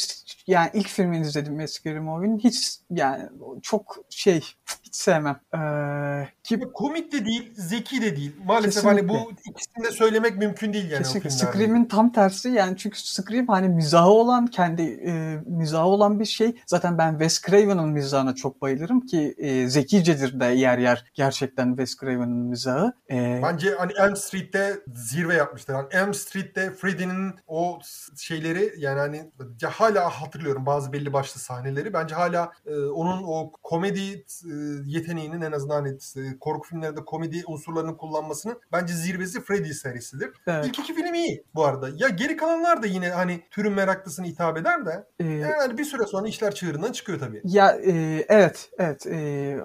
yani 0.46 0.70
ilk 0.74 0.88
filmini 0.88 1.20
izledim 1.20 1.68
Scary 1.68 2.00
Movie'nin 2.00 2.38
hiç 2.38 2.78
yani 2.90 3.28
çok 3.62 3.96
şey 4.10 4.40
hiç 4.82 4.94
sevmem. 4.94 5.40
Ee, 5.54 6.28
ki 6.42 6.60
komik 6.74 7.12
de 7.12 7.26
değil, 7.26 7.50
zeki 7.54 8.02
de 8.02 8.16
değil. 8.16 8.32
Maalesef 8.44 8.82
Kesinlikle. 8.82 9.12
hani 9.12 9.26
bu 9.26 9.32
ikisini 9.50 9.84
de 9.84 9.90
söylemek 10.00 10.36
mümkün 10.38 10.72
değil 10.72 10.90
yani 10.90 11.02
Kesinlikle. 11.02 11.30
Scream'in 11.30 11.84
tam 11.84 12.12
tersi 12.12 12.48
yani 12.48 12.76
çünkü 12.76 12.98
Scream 13.00 13.46
hani 13.48 13.68
mizahı 13.68 14.10
olan 14.10 14.46
kendi 14.46 14.82
e, 14.82 15.36
mizahı 15.46 15.86
olan 15.86 16.20
bir 16.20 16.24
şey. 16.24 16.56
Zaten 16.66 16.98
ben 16.98 17.10
Wes 17.10 17.42
Craven'ın 17.42 17.88
mizahına 17.88 18.34
çok 18.34 18.62
bayılırım 18.62 19.00
ki 19.00 19.34
e, 19.38 19.68
zekicedir 19.68 20.40
de 20.40 20.44
yer 20.44 20.78
yer 20.78 21.04
gerçekten 21.14 21.68
Wes 21.68 21.96
Craven'ın 22.00 22.36
mizahı. 22.36 22.92
E, 23.10 23.40
Bence 23.42 23.74
hani 23.78 23.92
Elm 23.98 24.16
Street'te 24.16 24.80
zirve 24.94 25.34
yapmışlar. 25.34 25.74
Yani 25.74 25.86
Elm 25.90 26.14
Street'te 26.14 26.72
Freddy'nin 26.72 27.34
o 27.46 27.78
şeyleri 28.16 28.74
yani 28.78 28.98
hani 28.98 29.30
hala 29.64 30.08
hatırlıyorum 30.08 30.66
bazı 30.66 30.92
belli 30.92 31.12
başlı 31.12 31.40
sahneleri. 31.40 31.92
Bence 31.92 32.14
hala 32.14 32.52
e, 32.66 32.74
onun 32.76 33.22
o 33.26 33.52
komedi 33.62 34.24
e, 34.44 34.54
yeteneğinin 34.84 35.40
en 35.40 35.52
azından 35.52 35.74
hani, 35.74 35.98
e, 36.16 36.38
korku 36.38 36.68
filmlerinde 36.68 37.04
komedi 37.04 37.42
unsurlarını 37.46 37.96
kullanmasının 37.96 38.60
bence 38.72 38.94
zirvesi 38.94 39.40
Freddy 39.40 39.72
serisidir. 39.90 40.30
Evet. 40.46 40.66
İlk 40.66 40.78
iki 40.78 40.94
film 40.94 41.14
iyi 41.14 41.44
bu 41.54 41.64
arada. 41.64 41.88
Ya 41.96 42.08
geri 42.08 42.36
kalanlar 42.36 42.82
da 42.82 42.86
yine 42.86 43.08
hani 43.08 43.42
türün 43.50 43.72
meraklısını 43.72 44.26
hitap 44.26 44.56
eder 44.56 44.86
de 44.86 45.04
ee, 45.18 45.24
yani 45.24 45.78
bir 45.78 45.84
süre 45.84 46.06
sonra 46.06 46.28
işler 46.28 46.54
çığırından 46.54 46.92
çıkıyor 46.92 47.18
tabii. 47.18 47.40
Ya 47.44 47.76
e, 47.86 48.24
evet 48.28 48.70
evet 48.78 49.06
e, 49.06 49.16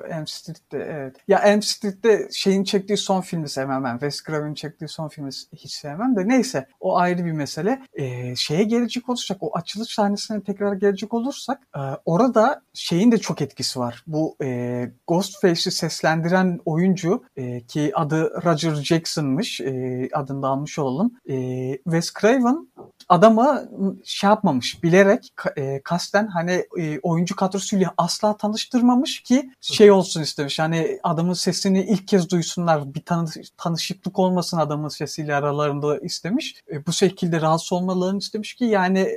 Elm 0.09 0.27
Street'te 0.27 0.77
evet. 0.77 1.15
Ya 1.27 1.39
Elm 1.39 1.61
Street'te 1.61 2.27
şeyin 2.31 2.63
çektiği 2.63 2.97
son 2.97 3.21
filmi 3.21 3.49
sevmem 3.49 3.83
ben. 3.83 3.93
Wes 3.93 4.23
Craven'in 4.23 4.53
çektiği 4.53 4.87
son 4.87 5.07
filmi 5.07 5.29
hiç 5.53 5.71
sevmem 5.71 6.15
de 6.15 6.27
neyse 6.27 6.67
o 6.79 6.97
ayrı 6.97 7.25
bir 7.25 7.31
mesele. 7.31 7.81
E, 7.93 8.35
şeye 8.35 8.63
gelecek 8.63 9.09
olursak 9.09 9.37
o 9.41 9.57
açılış 9.57 9.89
sahnesine 9.89 10.43
tekrar 10.43 10.73
gelecek 10.73 11.13
olursak 11.13 11.61
e, 11.75 11.79
orada 12.05 12.61
şeyin 12.73 13.11
de 13.11 13.17
çok 13.17 13.41
etkisi 13.41 13.79
var. 13.79 14.03
Bu 14.07 14.35
e, 14.43 14.91
Ghostface'i 15.07 15.71
seslendiren 15.71 16.59
oyuncu 16.65 17.23
e, 17.35 17.61
ki 17.61 17.91
adı 17.95 18.41
Roger 18.45 18.75
Jackson'mış. 18.75 19.61
E, 19.61 20.09
adını 20.15 20.43
da 20.43 20.47
almış 20.47 20.79
olalım. 20.79 21.11
E, 21.29 21.77
Wes 21.83 22.13
Craven 22.21 22.67
adamı 23.09 23.69
şey 24.03 24.29
yapmamış 24.29 24.83
bilerek 24.83 25.33
e, 25.57 25.81
kasten 25.81 26.27
hani 26.27 26.65
e, 26.79 26.99
oyuncu 26.99 27.35
kadrosuyla 27.35 27.93
asla 27.97 28.37
tanıştırmamış 28.37 29.23
ki 29.23 29.51
şey 29.61 29.91
olsun 29.91 30.21
istemiş 30.21 30.59
hani 30.59 30.99
adamın 31.03 31.33
sesini 31.33 31.83
ilk 31.83 32.07
kez 32.07 32.29
duysunlar 32.29 32.93
bir 32.93 33.01
tanı, 33.01 33.29
tanışıklık 33.57 34.19
olmasın 34.19 34.57
adamın 34.57 34.87
sesiyle 34.87 35.35
aralarında 35.35 35.97
istemiş. 35.97 36.55
E, 36.71 36.85
bu 36.85 36.93
şekilde 36.93 37.41
rahatsız 37.41 37.73
olmalarını 37.73 38.19
istemiş 38.19 38.53
ki 38.53 38.65
yani 38.65 39.09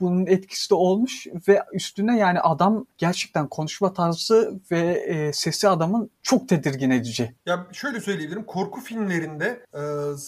bunun 0.00 0.26
etkisi 0.26 0.70
de 0.70 0.74
olmuş 0.74 1.26
ve 1.48 1.62
üstüne 1.72 2.18
yani 2.18 2.40
adam 2.40 2.86
gerçekten 2.98 3.48
konuşma 3.48 3.92
tarzı 3.92 4.60
ve 4.70 4.80
e, 4.80 5.32
sesi 5.32 5.68
adamın 5.68 6.10
çok 6.22 6.48
tedirgin 6.48 6.90
edici. 6.90 7.34
Ya 7.46 7.66
şöyle 7.72 8.00
söyleyebilirim 8.00 8.44
korku 8.44 8.80
filmlerinde 8.80 9.64
e, 9.74 9.80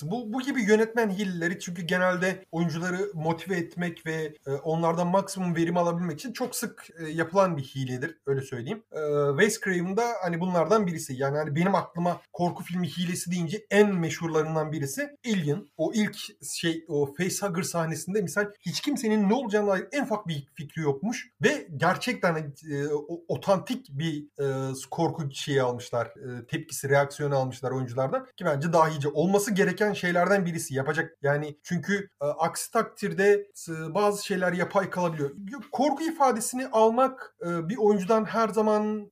bu, 0.03 0.18
bu 0.27 0.41
gibi 0.43 0.63
yönetmen 0.63 1.11
hilleleri 1.11 1.61
çünkü 1.61 1.83
genelde 1.83 2.45
oyuncuları 2.53 3.11
motive 3.15 3.57
etmek 3.57 4.07
ve 4.07 4.35
e, 4.47 4.51
onlardan 4.51 5.07
maksimum 5.07 5.57
verim 5.57 5.77
alabilmek 5.77 6.19
için 6.19 6.33
çok 6.33 6.57
sık 6.57 6.87
e, 7.01 7.09
yapılan 7.09 7.57
bir 7.57 7.63
hiledir 7.63 8.19
öyle 8.27 8.41
söyleyeyim. 8.41 8.83
E, 8.93 9.01
Wes 9.41 9.61
Craven 9.61 9.97
hani 10.23 10.41
bunlardan 10.41 10.87
birisi. 10.87 11.15
Yani 11.15 11.39
hani 11.39 11.57
benim 11.57 11.75
aklıma 11.75 12.21
korku 12.33 12.65
filmi 12.65 12.89
hilesi 12.89 13.31
deyince 13.31 13.67
en 13.71 13.95
meşhurlarından 13.95 14.73
birisi 14.73 15.17
Alien. 15.27 15.67
O 15.77 15.93
ilk 15.95 16.17
şey 16.45 16.85
o 16.89 17.15
facehugger 17.15 17.63
sahnesinde 17.63 18.23
misal 18.23 18.47
hiç 18.61 18.81
kimsenin 18.81 19.29
ne 19.29 19.35
olacağına 19.35 19.71
dair 19.71 19.87
en 19.93 20.03
ufak 20.03 20.29
bir 20.29 20.49
fikri 20.55 20.83
yokmuş 20.83 21.31
ve 21.43 21.69
gerçekten 21.77 22.55
e, 22.71 22.87
otantik 23.29 23.87
bir 23.91 24.25
e, 24.43 24.73
korku 24.91 25.31
şeyi 25.33 25.63
almışlar. 25.63 26.07
E, 26.07 26.47
tepkisi, 26.47 26.89
reaksiyonu 26.89 27.37
almışlar 27.37 27.71
oyunculardan 27.71 28.27
ki 28.37 28.45
bence 28.45 28.73
dahice 28.73 29.09
olması 29.09 29.55
gereken 29.55 29.93
şeylerden 29.99 30.47
birisi. 30.47 30.75
Yapacak 30.75 31.19
yani 31.23 31.57
çünkü 31.63 32.09
e, 32.23 32.25
aksi 32.25 32.71
takdirde 32.71 33.47
e, 33.69 33.95
bazı 33.95 34.27
şeyler 34.27 34.53
yapay 34.53 34.91
kalabiliyor. 34.91 35.31
Korku 35.73 36.03
ifadesini 36.03 36.67
almak 36.67 37.37
e, 37.47 37.69
bir 37.69 37.77
oyuncudan 37.77 38.25
her 38.25 38.49
zaman 38.49 39.11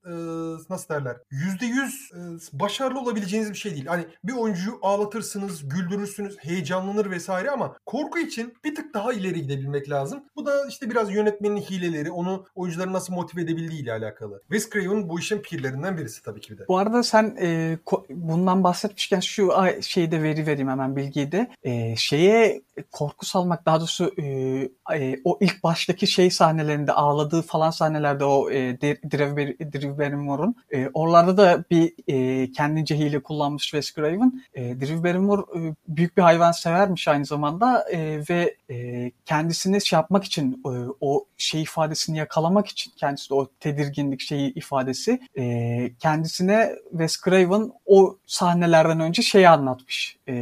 nasıl 0.71 0.95
derler? 0.95 1.17
Yüzde 1.31 1.67
yüz 1.67 2.11
başarılı 2.53 3.01
olabileceğiniz 3.01 3.51
bir 3.51 3.57
şey 3.57 3.73
değil. 3.73 3.87
Hani 3.87 4.05
bir 4.25 4.33
oyuncuyu 4.33 4.79
ağlatırsınız, 4.83 5.69
güldürürsünüz, 5.69 6.39
heyecanlanır 6.39 7.11
vesaire 7.11 7.51
ama 7.51 7.77
korku 7.87 8.19
için 8.19 8.55
bir 8.65 8.75
tık 8.75 8.95
daha 8.95 9.13
ileri 9.13 9.43
gidebilmek 9.43 9.91
lazım. 9.91 10.25
Bu 10.37 10.47
da 10.47 10.67
işte 10.67 10.91
biraz 10.91 11.15
yönetmenin 11.15 11.61
hileleri, 11.61 12.11
onu 12.11 12.47
oyuncuları 12.55 12.93
nasıl 12.93 13.15
motive 13.15 13.43
edebildiği 13.43 13.83
ile 13.83 13.93
alakalı. 13.93 14.41
Wes 14.41 14.71
Craven 14.71 15.09
bu 15.09 15.21
işin 15.21 15.39
pirlerinden 15.39 15.97
birisi 15.99 16.23
tabii 16.23 16.41
ki 16.41 16.53
bir 16.53 16.59
de. 16.59 16.69
Bu 16.69 16.79
arada 16.79 17.03
sen 17.03 17.37
e, 17.41 17.79
bundan 18.11 18.65
bahsetmişken 18.65 19.21
şu 19.21 19.53
şeyi 19.81 20.11
de 20.11 20.23
veri 20.23 20.47
vereyim 20.47 20.69
bilgiyi 20.97 21.33
de. 21.33 21.49
E, 21.63 21.97
şeye 21.97 22.63
korku 22.83 23.27
salmak 23.27 23.67
daha 23.67 23.81
doğrusu 23.81 24.13
e, 24.19 24.25
e, 24.95 25.21
o 25.25 25.39
ilk 25.41 25.63
baştaki 25.63 26.07
şey 26.07 26.31
sahnelerinde 26.31 26.93
ağladığı 26.93 27.43
falan 27.43 27.71
sahnelerde 27.71 28.25
o 28.25 28.51
e, 28.51 28.81
Drew 28.81 29.99
Barrymore'un 29.99 30.55
e, 30.71 30.89
oralarda 30.95 31.37
da 31.37 31.65
bir 31.71 31.95
e, 32.09 32.53
kendince 32.53 32.99
hile 32.99 33.23
kullanmış 33.23 33.63
Wes 33.63 33.95
Craven. 33.95 34.43
E, 34.55 34.81
Drew 34.81 35.05
Barrymore 35.05 35.43
e, 35.43 35.75
büyük 35.89 36.17
bir 36.17 36.23
hayvan 36.23 36.53
severmiş 36.53 37.09
aynı 37.09 37.25
zamanda 37.25 37.91
e, 37.93 38.23
ve 38.31 38.57
e, 38.71 39.11
kendisini 39.25 39.85
şey 39.85 39.97
yapmak 39.97 40.25
için 40.25 40.63
e, 40.67 40.71
o 41.01 41.25
şey 41.37 41.63
ifadesini 41.63 42.19
yakalamak 42.19 42.67
için 42.67 42.93
kendisi 42.97 43.31
de 43.31 43.35
o 43.35 43.49
tedirginlik 43.61 44.21
şeyi 44.21 44.55
ifadesi 44.55 45.21
e, 45.39 45.93
kendisine 45.99 46.73
Wes 46.91 47.23
Craven 47.25 47.73
o 47.87 48.17
sahnelerden 48.27 49.01
önce 49.01 49.23
şeyi 49.23 49.49
anlatmış. 49.49 50.17
E, 50.29 50.33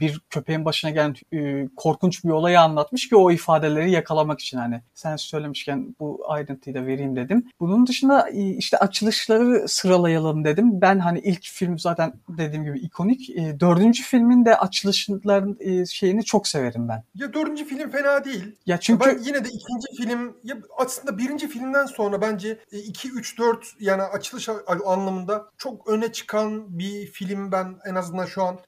bir 0.00 0.20
köpeğin 0.30 0.64
başına 0.64 0.90
gelen 0.90 1.14
e, 1.32 1.68
korkunç 1.84 2.24
bir 2.24 2.30
olayı 2.30 2.60
anlatmış 2.60 3.08
ki 3.08 3.16
o 3.16 3.30
ifadeleri 3.30 3.90
yakalamak 3.90 4.40
için 4.40 4.58
hani 4.58 4.80
sen 4.94 5.16
söylemişken 5.16 5.96
bu 6.00 6.24
ayrıntıyı 6.28 6.76
da 6.76 6.86
vereyim 6.86 7.16
dedim. 7.16 7.46
Bunun 7.60 7.86
dışında 7.86 8.28
e, 8.30 8.42
işte 8.42 8.78
açılışları 8.78 9.68
sıralayalım 9.68 10.44
dedim. 10.44 10.80
Ben 10.80 10.98
hani 10.98 11.18
ilk 11.18 11.42
film 11.42 11.78
zaten 11.78 12.12
dediğim 12.28 12.64
gibi 12.64 12.78
ikonik. 12.78 13.30
E, 13.30 13.60
dördüncü 13.60 14.02
filmin 14.02 14.44
de 14.44 14.56
açılışların 14.56 15.56
e, 15.60 15.86
şeyini 15.86 16.24
çok 16.24 16.48
severim 16.48 16.88
ben. 16.88 17.04
Ya 17.14 17.34
dördüncü 17.34 17.64
film 17.64 17.90
fena 17.90 18.24
değil. 18.24 18.56
Ya 18.66 18.80
çünkü 18.80 19.06
ben 19.06 19.18
yine 19.18 19.44
de 19.44 19.48
ikinci 19.48 20.02
film 20.02 20.36
ya 20.44 20.56
aslında 20.78 21.18
birinci 21.18 21.48
filmden 21.48 21.86
sonra 21.86 22.20
bence 22.20 22.58
2 22.72 23.10
3 23.10 23.38
4 23.38 23.66
yani 23.80 24.02
açılış 24.02 24.48
anlamında 24.86 25.44
çok 25.58 25.88
öne 25.88 26.12
çıkan 26.12 26.78
bir 26.78 27.06
film 27.06 27.52
ben 27.52 27.76
en 27.90 27.94
azından 27.94 28.26
şu 28.26 28.42
an 28.42 28.58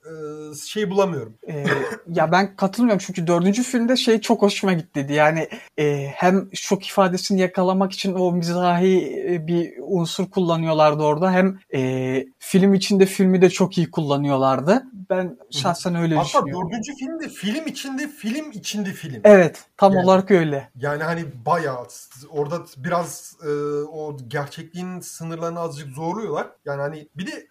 şey 0.67 0.91
bulamıyorum. 0.91 1.35
Ee, 1.49 1.65
ya 2.09 2.33
ben 2.33 2.57
katılmıyorum 2.57 3.06
çünkü 3.07 3.27
dördüncü 3.27 3.63
filmde 3.63 3.97
şey 3.97 4.21
çok 4.21 4.43
hoşuma 4.43 4.73
gitti. 4.73 5.07
Yani 5.11 5.49
e, 5.79 6.07
hem 6.15 6.49
şok 6.55 6.87
ifadesini 6.87 7.41
yakalamak 7.41 7.93
için 7.93 8.15
o 8.15 8.33
mizahi 8.33 9.25
e, 9.29 9.47
bir 9.47 9.75
unsur 9.83 10.31
kullanıyorlardı 10.31 11.03
orada. 11.03 11.33
Hem 11.33 11.59
e, 11.75 12.25
film 12.39 12.75
içinde 12.75 13.07
filmi 13.07 13.43
de 13.43 13.51
çok 13.51 13.79
iyi 13.79 13.91
kullanıyorlardı. 13.91 14.85
Ben 15.11 15.39
şahsen 15.51 15.95
öyle 15.95 16.15
Hatta 16.15 16.27
düşünüyorum. 16.27 16.63
Hatta 16.63 16.69
dördüncü 16.69 16.95
film 16.95 17.21
de 17.21 17.29
film 17.29 17.67
içinde 17.67 18.09
film 18.09 18.53
içinde 18.53 18.91
film. 18.91 19.21
Evet 19.25 19.65
tam 19.77 19.93
yani, 19.93 20.05
olarak 20.05 20.31
öyle. 20.31 20.71
Yani 20.77 21.03
hani 21.03 21.25
bayağı 21.47 21.87
orada 22.31 22.65
biraz 22.77 23.37
e, 23.43 23.51
o 23.93 24.17
gerçekliğin 24.29 25.01
sınırlarını 25.01 25.61
azıcık 25.61 25.89
zorluyorlar. 25.89 26.49
Yani 26.65 26.81
hani 26.81 27.09
bir 27.17 27.27
de 27.27 27.47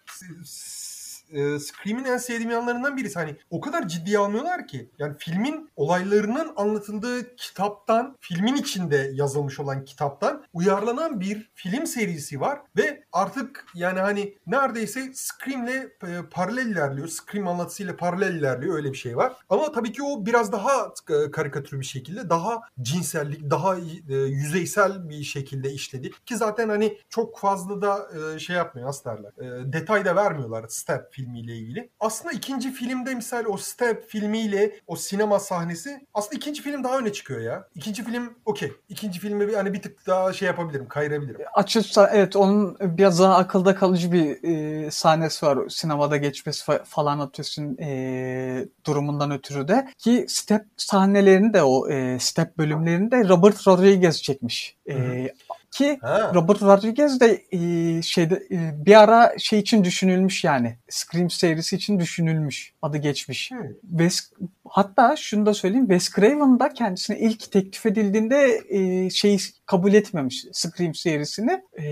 e, 1.32 1.58
Scream'in 1.58 2.04
en 2.04 2.18
sevdiğim 2.18 2.50
yanlarından 2.50 2.96
birisi. 2.96 3.18
Hani 3.18 3.36
o 3.50 3.60
kadar 3.60 3.88
ciddiye 3.88 4.18
almıyorlar 4.18 4.66
ki. 4.66 4.90
Yani 4.98 5.14
filmin 5.18 5.70
olaylarının 5.76 6.52
anlatıldığı 6.56 7.36
kitaptan, 7.36 8.16
filmin 8.20 8.56
içinde 8.56 9.10
yazılmış 9.14 9.60
olan 9.60 9.84
kitaptan 9.84 10.44
uyarlanan 10.52 11.20
bir 11.20 11.50
film 11.54 11.86
serisi 11.86 12.40
var 12.40 12.60
ve 12.76 13.04
artık 13.12 13.66
yani 13.74 14.00
hani 14.00 14.34
neredeyse 14.46 15.12
Scream'le 15.14 15.90
e, 16.02 16.22
paralel 16.30 16.66
ilerliyor. 16.66 17.08
Scream 17.08 17.48
anlatısıyla 17.48 17.96
paralel 17.96 18.34
ilerliyor. 18.34 18.76
Öyle 18.76 18.92
bir 18.92 18.96
şey 18.96 19.16
var. 19.16 19.32
Ama 19.50 19.72
tabii 19.72 19.92
ki 19.92 20.02
o 20.02 20.26
biraz 20.26 20.52
daha 20.52 20.92
e, 21.10 21.30
karikatür 21.30 21.80
bir 21.80 21.84
şekilde, 21.84 22.30
daha 22.30 22.60
cinsellik, 22.82 23.50
daha 23.50 23.76
e, 23.76 24.14
yüzeysel 24.14 25.08
bir 25.08 25.22
şekilde 25.22 25.72
işledi. 25.72 26.10
Ki 26.26 26.36
zaten 26.36 26.68
hani 26.68 26.98
çok 27.08 27.38
fazla 27.38 27.82
da 27.82 28.08
e, 28.34 28.38
şey 28.38 28.56
yapmıyor, 28.56 28.88
nasıl 28.88 29.10
derler. 29.10 29.32
E, 29.38 29.72
detay 29.72 30.04
da 30.04 30.16
vermiyorlar. 30.16 30.64
Step 30.68 31.15
filmiyle 31.16 31.56
ilgili. 31.56 31.90
Aslında 32.00 32.32
ikinci 32.32 32.72
filmde 32.72 33.14
misal 33.14 33.44
o 33.44 33.56
Step 33.56 34.08
filmiyle 34.08 34.72
o 34.86 34.96
sinema 34.96 35.38
sahnesi 35.38 36.06
aslında 36.14 36.36
ikinci 36.36 36.62
film 36.62 36.84
daha 36.84 36.98
öne 36.98 37.12
çıkıyor 37.12 37.40
ya. 37.40 37.68
İkinci 37.74 38.04
film 38.04 38.34
okey. 38.44 38.72
İkinci 38.88 39.20
filmi 39.20 39.48
bir, 39.48 39.54
hani 39.54 39.72
bir 39.72 39.82
tık 39.82 40.06
daha 40.06 40.32
şey 40.32 40.46
yapabilirim, 40.46 40.88
kayırabilirim. 40.88 41.40
Açıkça 41.54 42.10
evet 42.12 42.36
onun 42.36 42.76
biraz 42.80 43.20
daha 43.20 43.36
akılda 43.36 43.74
kalıcı 43.74 44.12
bir 44.12 44.42
e, 44.42 44.90
sahnesi 44.90 45.46
var. 45.46 45.68
Sinemada 45.68 46.16
geçmesi 46.16 46.64
fa- 46.64 46.84
falan 46.84 47.18
atıyorsun 47.18 47.76
e, 47.78 48.68
durumundan 48.86 49.30
ötürü 49.30 49.68
de. 49.68 49.88
Ki 49.98 50.26
step 50.28 50.64
sahnelerini 50.76 51.54
de 51.54 51.62
o 51.62 51.90
e, 51.90 52.18
step 52.18 52.58
bölümlerini 52.58 53.10
de 53.10 53.28
Robert 53.28 53.68
Rodriguez 53.68 54.22
çekmiş. 54.22 54.76
E. 54.88 55.28
ki 55.76 55.98
Ha. 56.02 56.32
Robert 56.34 56.62
Rodriguez 56.62 57.20
de 57.20 57.44
e, 57.52 58.02
şeyde 58.02 58.34
e, 58.50 58.86
bir 58.86 59.02
ara 59.02 59.32
şey 59.38 59.58
için 59.58 59.84
düşünülmüş 59.84 60.44
yani. 60.44 60.78
Scream 60.88 61.30
serisi 61.30 61.76
için 61.76 62.00
düşünülmüş. 62.00 62.72
Adı 62.82 62.98
geçmiş. 62.98 63.50
Hı. 63.50 63.76
Wes, 63.90 64.30
hatta 64.70 65.16
şunu 65.16 65.46
da 65.46 65.54
söyleyeyim. 65.54 65.86
Wes 65.88 66.14
Craven 66.14 66.60
da 66.60 66.68
kendisine 66.68 67.18
ilk 67.18 67.52
teklif 67.52 67.86
edildiğinde 67.86 68.62
e, 68.68 69.10
şeyi 69.10 69.38
kabul 69.66 69.94
etmemiş 69.94 70.44
Scream 70.52 70.94
serisini. 70.94 71.62
E, 71.78 71.86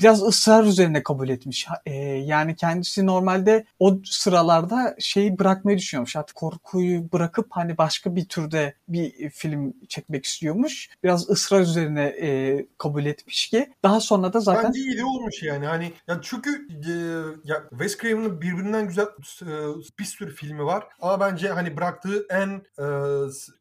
biraz 0.00 0.22
ısrar 0.22 0.64
üzerine 0.64 1.02
kabul 1.02 1.28
etmiş. 1.28 1.66
E, 1.86 1.94
yani 2.02 2.56
kendisi 2.56 3.06
normalde 3.06 3.64
o 3.78 3.98
sıralarda 4.04 4.96
şeyi 4.98 5.38
bırakmayı 5.38 5.78
düşünüyormuş. 5.78 6.16
Artık 6.16 6.36
korkuyu 6.36 7.12
bırakıp 7.12 7.46
hani 7.50 7.78
başka 7.78 8.16
bir 8.16 8.24
türde 8.24 8.74
bir 8.88 9.30
film 9.30 9.74
çekmek 9.88 10.24
istiyormuş. 10.24 10.88
Biraz 11.04 11.30
ısrar 11.30 11.60
üzerine 11.60 12.04
e, 12.04 12.66
kabul 12.78 13.04
etmiş 13.04 13.48
ki 13.48 13.72
daha 13.82 14.00
sonra 14.00 14.32
da 14.32 14.40
zaten 14.40 14.64
Bence 14.64 14.80
iyi 14.80 15.04
olmuş 15.04 15.42
yani. 15.42 15.66
Hani 15.66 15.92
ya 16.08 16.18
çünkü 16.22 16.68
e, 16.70 16.92
ya 17.44 17.62
Wes 17.70 17.98
Craven'ın 17.98 18.40
birbirinden 18.40 18.88
güzel 18.88 19.06
e, 19.42 19.48
bir 19.98 20.04
sürü 20.04 20.34
filmi 20.34 20.64
var. 20.64 20.84
Ama 21.00 21.20
bence 21.20 21.48
hani 21.48 21.76
bıraktığı 22.04 22.26
en 22.30 22.62
e, 22.78 22.84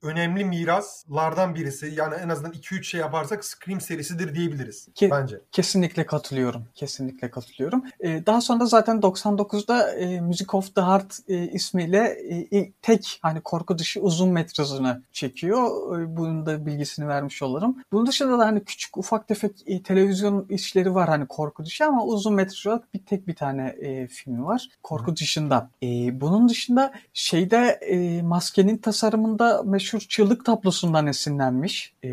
önemli 0.02 0.46
miraslardan 0.46 1.56
birisi. 1.56 1.94
Yani 1.98 2.16
en 2.16 2.30
azından 2.30 2.52
2-3 2.52 2.84
şey 2.84 3.00
yaparsak 3.00 3.46
Scream 3.46 3.82
serisidir 3.82 4.36
diyebiliriz 4.36 4.88
Ki- 4.96 5.10
bence. 5.12 5.42
Kesinlikle 5.52 6.06
katılıyorum. 6.06 6.66
Kesinlikle 6.76 7.32
katılıyorum. 7.32 7.84
Ee, 8.00 8.26
daha 8.26 8.42
sonra 8.42 8.66
zaten 8.66 8.98
99'da 8.98 9.92
e, 9.92 10.22
Music 10.22 10.48
of 10.54 10.76
the 10.76 10.82
Heart 10.82 11.20
e, 11.28 11.48
ismiyle 11.48 12.18
e, 12.30 12.36
ilk- 12.52 12.82
tek 12.82 13.20
hani 13.22 13.42
korku 13.42 13.78
dışı 13.78 14.02
uzun 14.02 14.30
metrajını 14.30 15.04
çekiyor. 15.12 16.00
E, 16.00 16.18
bunun 16.18 16.46
da 16.46 16.66
bilgisini 16.66 17.08
vermiş 17.08 17.42
olurum. 17.42 17.76
Bunun 17.92 18.06
dışında 18.06 18.40
da 18.40 18.46
hani 18.46 18.64
küçük 18.64 18.98
ufak 18.98 19.28
tefek 19.28 19.52
e, 19.66 19.84
televizyon 19.84 20.46
işleri 20.50 20.96
var 20.96 21.10
hani 21.10 21.26
korku 21.28 21.66
dışı 21.66 21.86
ama 21.86 22.06
uzun 22.06 22.34
metraj 22.34 22.68
olarak 22.68 22.94
bir 22.94 23.00
tek 23.00 23.28
bir 23.28 23.36
tane 23.36 23.68
e, 23.68 24.08
filmi 24.08 24.46
var. 24.46 24.68
Korku 24.84 25.16
dışında. 25.16 25.70
E, 25.84 26.22
bunun 26.22 26.50
dışında 26.50 26.94
şeyde 27.14 27.80
e, 27.82 28.22
maskenin 28.36 28.78
tasarımında 28.78 29.64
meşhur 29.64 30.00
çığlık 30.00 30.46
tablosundan 30.46 31.08
esinlenmiş. 31.08 31.94
E, 32.04 32.10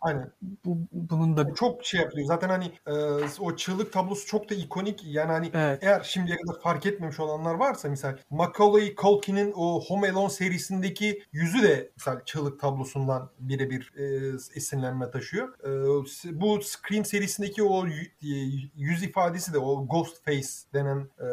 Aynen. 0.00 0.30
bu, 0.64 0.78
bunun 0.92 1.36
da 1.36 1.54
çok 1.54 1.84
şey 1.84 2.00
yapıyor. 2.00 2.26
Zaten 2.26 2.48
hani 2.48 2.72
e, 2.86 2.92
o 3.40 3.56
çığlık 3.56 3.92
tablosu 3.92 4.26
çok 4.26 4.50
da 4.50 4.54
ikonik. 4.54 5.00
Yani 5.04 5.32
hani 5.32 5.50
Evet. 5.54 5.78
eğer 5.82 6.02
şimdiye 6.02 6.36
kadar 6.36 6.60
fark 6.60 6.86
etmemiş 6.86 7.20
olanlar 7.20 7.54
varsa 7.54 7.88
misal 7.88 8.16
Macaulay 8.30 8.94
Culkin'in 8.94 9.52
o 9.56 9.80
Home 9.80 10.10
Alone 10.10 10.30
serisindeki 10.30 11.22
yüzü 11.32 11.62
de 11.62 11.90
misal 11.96 12.24
çığlık 12.24 12.60
tablosundan 12.60 13.30
birebir 13.38 13.92
e, 13.96 14.04
esinlenme 14.54 15.10
taşıyor. 15.10 15.48
E, 15.64 15.70
bu 16.40 16.62
Scream 16.62 17.04
serisindeki 17.04 17.62
o 17.62 17.86
y- 17.86 18.70
yüz 18.76 19.02
ifadesi 19.02 19.52
de 19.52 19.58
o 19.58 19.86
ghost 19.86 20.24
face 20.24 20.48
denen 20.74 20.98
e, 21.20 21.26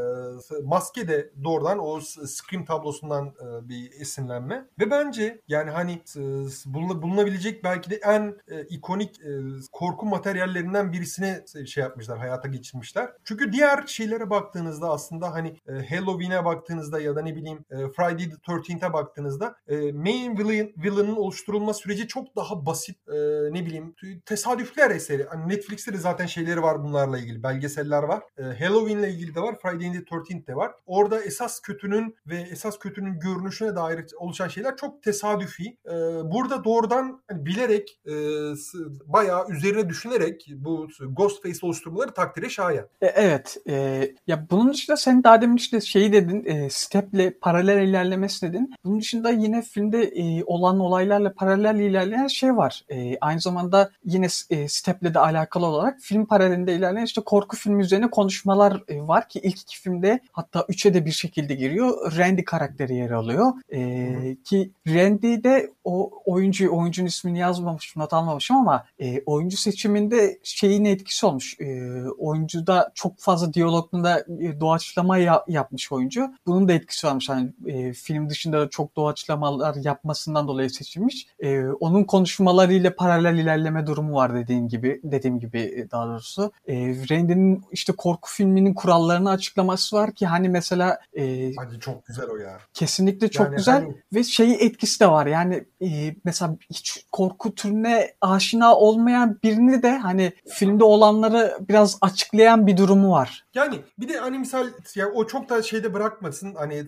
maske 0.63 1.07
de 1.07 1.29
doğrudan 1.43 1.79
o 1.79 2.01
Scream 2.25 2.65
tablosundan 2.65 3.25
e, 3.27 3.69
bir 3.69 3.91
esinlenme. 4.09 4.65
Ve 4.79 4.91
bence 4.91 5.41
yani 5.47 5.71
hani 5.71 5.91
e, 5.91 6.21
buluna- 6.65 7.01
bulunabilecek 7.01 7.63
belki 7.63 7.89
de 7.89 7.95
en 7.95 8.35
e, 8.47 8.61
ikonik 8.61 9.19
e, 9.21 9.29
korku 9.71 10.05
materyallerinden 10.05 10.91
birisini 10.93 11.43
şey 11.67 11.83
yapmışlar, 11.83 12.17
hayata 12.17 12.47
geçirmişler. 12.47 13.09
Çünkü 13.23 13.53
diğer 13.53 13.87
şeylere 13.87 14.29
baktığınızda 14.29 14.89
aslında 14.89 15.33
hani 15.33 15.55
e, 15.67 15.73
Halloween'e 15.95 16.45
baktığınızda 16.45 16.99
ya 17.01 17.15
da 17.15 17.21
ne 17.21 17.35
bileyim 17.35 17.65
e, 17.71 17.75
Friday 17.75 18.29
the 18.29 18.35
13th'e 18.51 18.93
baktığınızda 18.93 19.55
e, 19.67 19.91
main 19.91 20.37
villain, 20.37 20.73
villain'ın 20.77 21.15
oluşturulma 21.15 21.73
süreci 21.73 22.07
çok 22.07 22.35
daha 22.35 22.65
basit 22.65 22.97
e, 23.07 23.13
ne 23.53 23.65
bileyim 23.65 23.95
tesadüfler 24.25 24.91
eseri. 24.91 25.23
Hani 25.29 25.49
Netflix'te 25.49 25.93
de 25.93 25.97
zaten 25.97 26.25
şeyleri 26.25 26.61
var 26.61 26.83
bunlarla 26.83 27.17
ilgili. 27.17 27.43
Belgeseller 27.43 28.03
var. 28.03 28.23
E, 28.37 28.43
Halloween'le 28.43 29.03
ilgili 29.03 29.35
de 29.35 29.41
var. 29.41 29.55
Friday 29.61 29.91
the 29.91 29.99
13th 29.99 30.47
de 30.47 30.55
var. 30.55 30.71
Orada 30.85 31.23
esas 31.23 31.59
kötünün 31.59 32.15
ve 32.27 32.35
esas 32.35 32.79
kötünün 32.79 33.19
görünüşüne 33.19 33.75
dair 33.75 33.98
oluşan 34.17 34.47
şeyler 34.47 34.77
çok 34.77 35.03
tesadüfi. 35.03 35.77
E, 35.85 35.91
burada 36.31 36.63
doğrudan 36.63 37.21
hani 37.27 37.45
bilerek 37.45 37.99
e, 38.05 38.13
bayağı 39.05 39.49
üzerine 39.49 39.89
düşünerek 39.89 40.45
bu 40.55 40.87
Ghostface 41.09 41.59
oluşturmaları 41.61 42.11
takdire 42.13 42.49
şayan. 42.49 42.87
E, 43.01 43.07
Evet. 43.07 43.57
e, 43.69 44.07
ya 44.27 44.47
bunun 44.51 44.73
dışında 44.73 44.97
sen 44.97 45.23
daha 45.23 45.41
demin 45.41 45.55
işte 45.55 45.81
şeyi 45.81 46.13
dedin, 46.13 46.45
e, 46.45 46.69
steple 46.69 47.33
paralel 47.41 47.87
ilerlemesi 47.87 48.47
dedin. 48.47 48.73
Bunun 48.85 48.99
dışında 48.99 49.29
yine 49.29 49.61
filmde 49.61 50.03
e, 50.03 50.43
olan 50.45 50.79
olaylarla 50.79 51.33
paralel 51.33 51.79
ilerleyen 51.79 52.27
şey 52.27 52.57
var. 52.57 52.83
E, 52.89 53.17
aynı 53.21 53.41
zamanda 53.41 53.91
yine 54.05 54.27
e, 54.49 54.67
steple 54.67 55.13
de 55.13 55.19
alakalı 55.19 55.65
olarak 55.65 55.99
film 56.01 56.25
paralelinde 56.25 56.73
ilerleyen 56.75 57.05
işte 57.05 57.21
korku 57.21 57.57
filmi 57.57 57.83
üzerine 57.83 58.09
konuşmalar 58.09 58.83
e, 58.87 59.01
var 59.01 59.29
ki 59.29 59.39
ilk 59.43 59.61
iki 59.61 59.79
filmde 59.81 60.19
hatta 60.31 60.65
üçe 60.69 60.93
de 60.93 61.05
bir 61.05 61.11
şekilde 61.11 61.53
giriyor. 61.55 62.17
Randy 62.17 62.43
karakteri 62.43 62.95
yer 62.95 63.11
alıyor. 63.11 63.51
E, 63.69 63.79
ki 64.43 64.71
Randy 64.87 65.43
de 65.43 65.71
o 65.83 66.11
oyuncu 66.25 66.75
oyuncunun 66.77 67.07
ismini 67.07 67.39
yazmamışım, 67.39 68.01
not 68.01 68.13
almamışım 68.13 68.57
ama 68.57 68.85
e, 68.99 69.21
oyuncu 69.25 69.57
seçiminde 69.57 70.39
şeyin 70.43 70.85
etkisi 70.85 71.25
olmuş. 71.25 71.59
E, 71.59 71.91
oyuncuda 72.17 72.91
çok 72.95 73.19
fazla 73.19 73.53
diyalogunda 73.53 74.19
e, 74.19 74.59
doğaçlama 74.59 75.17
ya- 75.17 75.43
yapmış 75.47 75.91
oyuncu. 75.91 76.31
Bunun 76.45 76.67
da 76.67 76.73
etkisi 76.73 77.07
varmış. 77.07 77.29
Hani 77.29 77.49
e, 77.65 77.93
film 77.93 78.29
dışında 78.29 78.59
da 78.59 78.69
çok 78.69 78.95
doğaçlamalar 78.95 79.75
yapmasından 79.75 80.47
dolayı 80.47 80.69
seçilmiş. 80.69 81.27
E, 81.39 81.63
onun 81.65 82.03
konuşmalarıyla 82.03 82.95
paralel 82.95 83.37
ilerleme 83.37 83.87
durumu 83.87 84.15
var 84.15 84.35
dediğim 84.35 84.67
gibi. 84.67 85.01
Dediğim 85.03 85.39
gibi 85.39 85.87
daha 85.91 86.07
doğrusu. 86.07 86.51
E, 86.67 86.75
Randy'nin 87.09 87.63
işte 87.71 87.93
korku 87.93 88.29
filminin 88.29 88.73
kurallarını 88.73 89.29
açıklaması 89.29 89.95
var 89.95 90.11
ki 90.13 90.25
hani 90.25 90.49
mesela 90.49 90.99
e, 91.17 91.51
Bence 91.61 91.79
çok 91.79 92.05
güzel 92.05 92.25
o 92.29 92.37
ya. 92.37 92.57
Kesinlikle 92.73 93.31
çok 93.31 93.45
Yani 93.45 93.55
güzel 93.55 93.78
hani- 93.79 94.03
ve 94.13 94.23
şeyi 94.23 94.55
etkisi 94.55 94.99
de 94.99 95.07
var. 95.07 95.27
Yani 95.27 95.63
e, 95.81 96.15
mesela 96.25 96.57
hiç 96.69 97.05
korku 97.11 97.55
türüne 97.55 98.13
aşina 98.21 98.75
olmayan 98.75 99.39
birini 99.43 99.83
de 99.83 99.97
hani 99.97 100.31
filmde 100.47 100.83
olanları 100.83 101.57
biraz 101.69 101.97
açıklayan 102.01 102.67
bir 102.67 102.77
durumu 102.77 103.11
var. 103.11 103.45
Yani 103.53 103.79
bir 103.99 104.09
de 104.09 104.17
hani 104.17 104.39
misal 104.39 104.67
ya 104.95 105.11
o 105.11 105.27
çok 105.27 105.49
da 105.49 105.63
şeyde 105.63 105.93
bırakmasın. 105.93 106.55
Hani 106.55 106.75
e, 106.75 106.85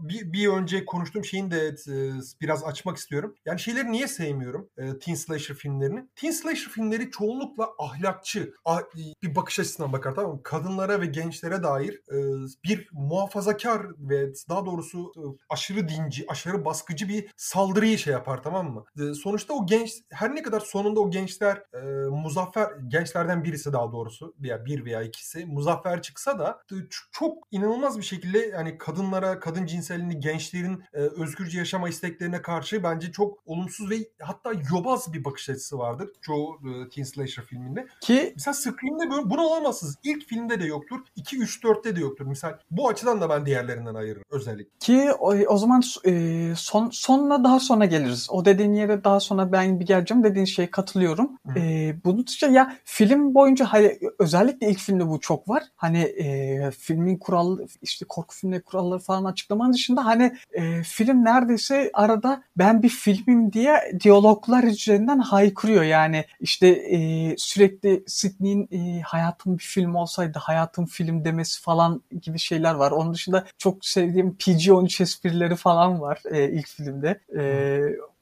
bir, 0.00 0.32
bir 0.32 0.48
önce 0.48 0.84
konuştuğum 0.84 1.24
şeyin 1.24 1.50
de 1.50 1.68
e, 1.68 1.94
biraz 2.40 2.64
açmak 2.64 2.96
istiyorum. 2.96 3.34
Yani 3.46 3.60
şeyleri 3.60 3.92
niye 3.92 4.08
sevmiyorum? 4.08 4.68
E, 4.78 4.98
teen 4.98 5.14
slasher 5.14 5.54
filmlerini. 5.54 6.04
Teen 6.16 6.30
slasher 6.30 6.70
filmleri 6.70 7.10
çoğunlukla 7.10 7.68
ahlakçı 7.78 8.54
ah- 8.64 8.82
bir 9.22 9.34
bakış 9.36 9.58
açısından 9.60 9.92
bakar 9.92 10.14
tamam 10.14 10.32
mı? 10.32 10.40
Kadınlara 10.42 11.00
ve 11.00 11.06
gençlere 11.06 11.62
dair 11.62 11.94
e, 12.12 12.18
bir 12.64 12.88
muhafazakar 12.92 13.82
ve 13.98 14.32
daha 14.48 14.66
doğrusu 14.66 15.12
e, 15.16 15.22
aşırı 15.48 15.88
dinci, 16.10 16.24
aşırı 16.28 16.64
baskıcı 16.64 17.08
bir 17.08 17.30
saldırıyı 17.36 17.98
şey 17.98 18.12
yapar 18.12 18.42
tamam 18.42 18.70
mı? 18.72 18.84
E, 18.98 19.14
sonuçta 19.14 19.54
o 19.54 19.66
genç 19.66 19.90
her 20.10 20.34
ne 20.34 20.42
kadar 20.42 20.60
sonunda 20.60 21.00
o 21.00 21.10
gençler 21.10 21.62
e, 21.74 22.08
muzaffer 22.08 22.70
gençlerden 22.88 23.44
birisi 23.44 23.72
daha 23.72 23.92
doğrusu 23.92 24.34
veya 24.42 24.64
bir 24.64 24.84
veya 24.84 25.02
ikisi 25.02 25.46
muzaffer 25.46 26.02
çıksa 26.02 26.38
da 26.38 26.62
e, 26.72 26.76
çok 27.12 27.34
inanılmaz 27.50 27.98
bir 27.98 28.02
şekilde 28.02 28.38
yani 28.38 28.78
kadınlara, 28.78 29.40
kadın 29.40 29.66
cinselliğini, 29.66 30.20
gençlerin 30.20 30.84
e, 30.92 30.98
özgürce 30.98 31.58
yaşama 31.58 31.88
isteklerine 31.88 32.42
karşı 32.42 32.82
bence 32.82 33.12
çok 33.12 33.38
olumsuz 33.46 33.90
ve 33.90 33.96
hatta 34.22 34.52
yobaz 34.72 35.12
bir 35.12 35.24
bakış 35.24 35.50
açısı 35.50 35.78
vardır 35.78 36.08
çoğu 36.20 36.54
e, 36.54 36.88
teen 36.88 37.04
slasher 37.04 37.44
filminde. 37.44 37.86
Ki 38.00 38.32
Mesela 38.36 38.54
Scream'de 38.54 39.10
böyle, 39.10 39.30
bunu 39.30 39.40
alamazsınız. 39.40 39.98
İlk 40.04 40.28
filmde 40.28 40.60
de 40.60 40.64
yoktur. 40.64 40.98
2 41.16 41.38
3 41.38 41.64
4'te 41.64 41.96
de 41.96 42.00
yoktur. 42.00 42.26
Misal 42.26 42.58
bu 42.70 42.88
açıdan 42.88 43.20
da 43.20 43.28
ben 43.28 43.46
diğerlerinden 43.46 43.94
ayırırım 43.94 44.24
özellikle. 44.30 44.78
ki 44.80 45.12
o, 45.12 45.34
o 45.34 45.56
zaman 45.56 45.80
e, 46.06 46.52
son 46.56 46.90
sonuna 46.90 47.44
daha 47.44 47.60
sonra 47.60 47.84
geliriz. 47.84 48.28
O 48.30 48.44
dediğin 48.44 48.74
yere 48.74 49.04
daha 49.04 49.20
sonra 49.20 49.52
ben 49.52 49.80
bir 49.80 49.86
geleceğim. 49.86 50.24
Dediğin 50.24 50.44
şeye 50.44 50.70
katılıyorum. 50.70 51.30
Hı. 51.46 51.58
E, 51.58 51.96
bunun 52.04 52.26
dışında 52.26 52.50
ya 52.50 52.76
film 52.84 53.34
boyunca 53.34 53.64
hani 53.64 53.98
özellikle 54.18 54.70
ilk 54.70 54.78
filmde 54.78 55.08
bu 55.08 55.20
çok 55.20 55.48
var. 55.48 55.62
Hani 55.76 55.98
e, 55.98 56.70
filmin 56.70 57.16
kuralı 57.16 57.66
işte 57.82 58.06
korku 58.08 58.34
filmleri 58.34 58.62
kuralları 58.62 58.98
falan 58.98 59.24
açıklamanın 59.24 59.72
dışında 59.72 60.04
hani 60.04 60.32
e, 60.52 60.82
film 60.82 61.24
neredeyse 61.24 61.90
arada 61.94 62.42
ben 62.56 62.82
bir 62.82 62.88
filmim 62.88 63.52
diye 63.52 63.92
diyaloglar 64.04 64.64
üzerinden 64.64 65.18
haykırıyor. 65.18 65.82
Yani 65.82 66.24
işte 66.40 66.68
e, 66.68 67.34
sürekli 67.36 68.04
Sidney'in 68.06 68.68
e, 68.72 69.00
hayatım 69.00 69.58
bir 69.58 69.64
film 69.64 69.94
olsaydı 69.94 70.38
hayatım 70.38 70.86
film 70.86 71.24
demesi 71.24 71.62
falan 71.62 72.02
gibi 72.22 72.38
şeyler 72.38 72.74
var. 72.74 72.90
Onun 72.90 73.14
dışında 73.14 73.46
çok 73.58 73.84
sevdiğim 73.84 74.36
PG-13 74.38 75.02
esprileri 75.02 75.56
falan 75.56 75.76
var 75.88 76.22
e, 76.30 76.50
ilk 76.50 76.68
filmde. 76.68 77.20
E, 77.36 77.42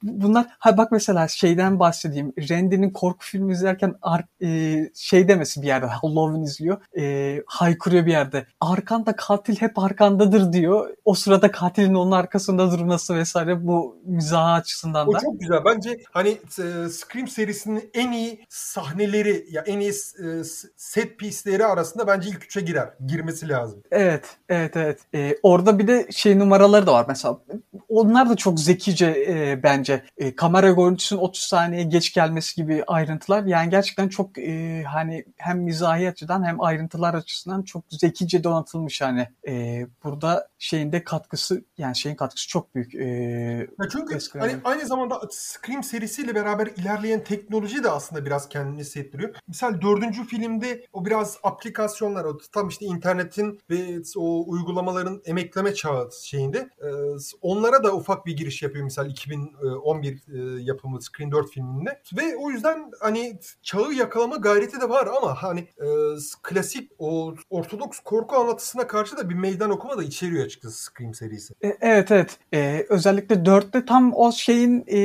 bunlar 0.03 0.45
ha 0.59 0.77
bak 0.77 0.91
mesela 0.91 1.27
şeyden 1.27 1.79
bahsedeyim. 1.79 2.33
Randy'nin 2.49 2.89
korku 2.89 3.25
filmi 3.25 3.53
izlerken 3.53 3.95
ar, 4.01 4.23
e, 4.41 4.89
şey 4.95 5.27
demesi 5.27 5.61
bir 5.61 5.67
yerde 5.67 5.85
Halloween 5.85 6.43
izliyor. 6.43 6.77
E, 6.97 7.35
haykırıyor 7.45 8.05
bir 8.05 8.11
yerde. 8.11 8.45
Arkanda 8.61 9.15
katil 9.15 9.55
hep 9.55 9.79
arkandadır 9.79 10.53
diyor. 10.53 10.89
O 11.05 11.13
sırada 11.13 11.51
katilin 11.51 11.93
onun 11.93 12.11
arkasında 12.11 12.71
durması 12.71 13.15
vesaire 13.15 13.67
bu 13.67 13.97
mizah 14.05 14.53
açısından 14.53 15.07
O 15.07 15.13
da. 15.13 15.19
çok 15.19 15.39
güzel. 15.39 15.59
Bence 15.65 15.99
hani 16.11 16.29
e, 16.29 16.89
Scream 16.89 17.27
serisinin 17.27 17.89
en 17.93 18.11
iyi 18.11 18.45
sahneleri 18.49 19.45
ya 19.49 19.61
en 19.61 19.79
iyi 19.79 19.89
e, 19.89 20.43
set 20.75 21.17
piece'leri 21.19 21.65
arasında 21.65 22.07
bence 22.07 22.29
ilk 22.29 22.43
üçe 22.45 22.61
girer. 22.61 22.89
Girmesi 23.07 23.49
lazım. 23.49 23.83
Evet, 23.91 24.37
evet, 24.49 24.77
evet. 24.77 24.99
Ee, 25.15 25.35
orada 25.43 25.79
bir 25.79 25.87
de 25.87 26.07
şey 26.11 26.39
numaraları 26.39 26.87
da 26.87 26.93
var 26.93 27.05
mesela. 27.07 27.39
Onlar 27.89 28.29
da 28.29 28.35
çok 28.35 28.59
zekice 28.59 29.25
e, 29.27 29.63
bence. 29.63 29.88
E, 30.17 30.35
kamera 30.35 30.71
görüntüsünün 30.71 31.19
30 31.21 31.41
saniye 31.41 31.83
geç 31.83 32.13
gelmesi 32.13 32.55
gibi 32.55 32.83
ayrıntılar. 32.87 33.43
Yani 33.43 33.69
gerçekten 33.69 34.07
çok 34.09 34.37
e, 34.37 34.83
hani 34.83 35.25
hem 35.37 35.59
mizahi 35.59 36.09
açıdan 36.09 36.45
hem 36.45 36.61
ayrıntılar 36.61 37.13
açısından 37.13 37.61
çok 37.61 37.83
zekice 37.89 38.43
donatılmış 38.43 39.01
hani. 39.01 39.27
E, 39.47 39.85
burada 40.03 40.47
şeyin 40.59 40.91
de 40.91 41.03
katkısı 41.03 41.63
yani 41.77 41.95
şeyin 41.95 42.15
katkısı 42.15 42.47
çok 42.47 42.75
büyük. 42.75 42.95
E, 42.95 43.05
Ya 43.79 43.89
çünkü 43.91 44.17
hani 44.39 44.55
aynı 44.63 44.85
zamanda 44.85 45.21
Scream 45.31 45.83
serisiyle 45.83 46.35
beraber 46.35 46.67
ilerleyen 46.67 47.23
teknoloji 47.23 47.83
de 47.83 47.89
aslında 47.89 48.25
biraz 48.25 48.49
kendini 48.49 48.79
hissettiriyor. 48.79 49.35
Misal 49.47 49.81
dördüncü 49.81 50.25
filmde 50.25 50.85
o 50.93 51.05
biraz 51.05 51.37
aplikasyonlar, 51.43 52.25
o 52.25 52.37
tam 52.51 52.67
işte 52.69 52.85
internetin 52.85 53.59
ve 53.69 54.01
o 54.17 54.43
uygulamaların 54.47 55.21
emekleme 55.25 55.73
çağı 55.73 56.09
şeyinde 56.23 56.69
e, 56.81 56.89
onlara 57.41 57.83
da 57.83 57.95
ufak 57.95 58.25
bir 58.25 58.37
giriş 58.37 58.61
yapıyor 58.61 58.83
misal 58.83 59.09
2011 59.09 59.69
e, 59.71 59.75
yapımı 60.61 61.01
Scream 61.01 61.31
4 61.31 61.51
filminde. 61.51 62.01
Ve 62.17 62.35
o 62.37 62.51
yüzden 62.51 62.91
hani 62.99 63.39
çağı 63.63 63.93
yakalama 63.93 64.35
gayreti 64.35 64.81
de 64.81 64.89
var 64.89 65.07
ama 65.17 65.43
hani 65.43 65.59
e, 65.59 65.87
klasik 66.43 66.91
o 66.99 67.35
ortodoks 67.49 67.99
korku 67.99 68.35
anlatısına 68.35 68.87
karşı 68.87 69.17
da 69.17 69.29
bir 69.29 69.35
meydan 69.35 69.69
okuma 69.69 69.97
da 69.97 70.03
içeriyor 70.03 70.45
açıkçası 70.45 70.83
Scream 70.83 71.13
serisi. 71.13 71.53
E, 71.61 71.77
Evet 71.81 72.11
evet. 72.11 72.37
E, 72.53 72.85
özellikle 72.89 73.35
4'te 73.35 73.85
tam 73.85 74.13
o 74.15 74.31
şeyin 74.31 74.85
e, 74.87 74.99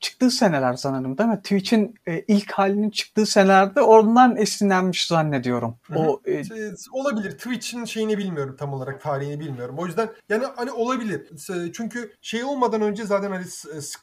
çıktığı 0.00 0.30
seneler 0.30 0.74
sanırım 0.74 1.18
değil 1.18 1.30
mi? 1.30 1.36
Twitch'in 1.36 1.94
e, 2.06 2.20
ilk 2.20 2.52
halinin 2.52 2.90
çıktığı 2.90 3.26
senelerde 3.26 3.80
ondan 3.80 4.36
esinlenmiş 4.36 5.06
zannediyorum. 5.06 5.76
O 5.96 6.20
e, 6.24 6.44
Şey, 6.44 6.70
olabilir. 6.92 7.30
Twitch'in 7.30 7.84
şeyini 7.84 8.18
bilmiyorum 8.18 8.56
tam 8.58 8.72
olarak 8.72 9.02
tarihini 9.02 9.40
bilmiyorum. 9.40 9.74
O 9.78 9.86
yüzden 9.86 10.08
yani 10.28 10.44
hani 10.56 10.70
olabilir. 10.70 11.28
Çünkü 11.72 12.12
şey 12.20 12.44
olmadan 12.44 12.82
önce 12.82 13.04
zaten 13.04 13.30
hani 13.30 13.44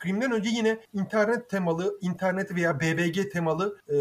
Scream'den 0.02 0.32
önce 0.32 0.50
yine 0.50 0.78
internet 0.94 1.50
temalı, 1.50 1.98
internet 2.02 2.56
veya 2.56 2.80
BBG 2.80 3.32
temalı 3.32 3.78
e, 3.90 3.96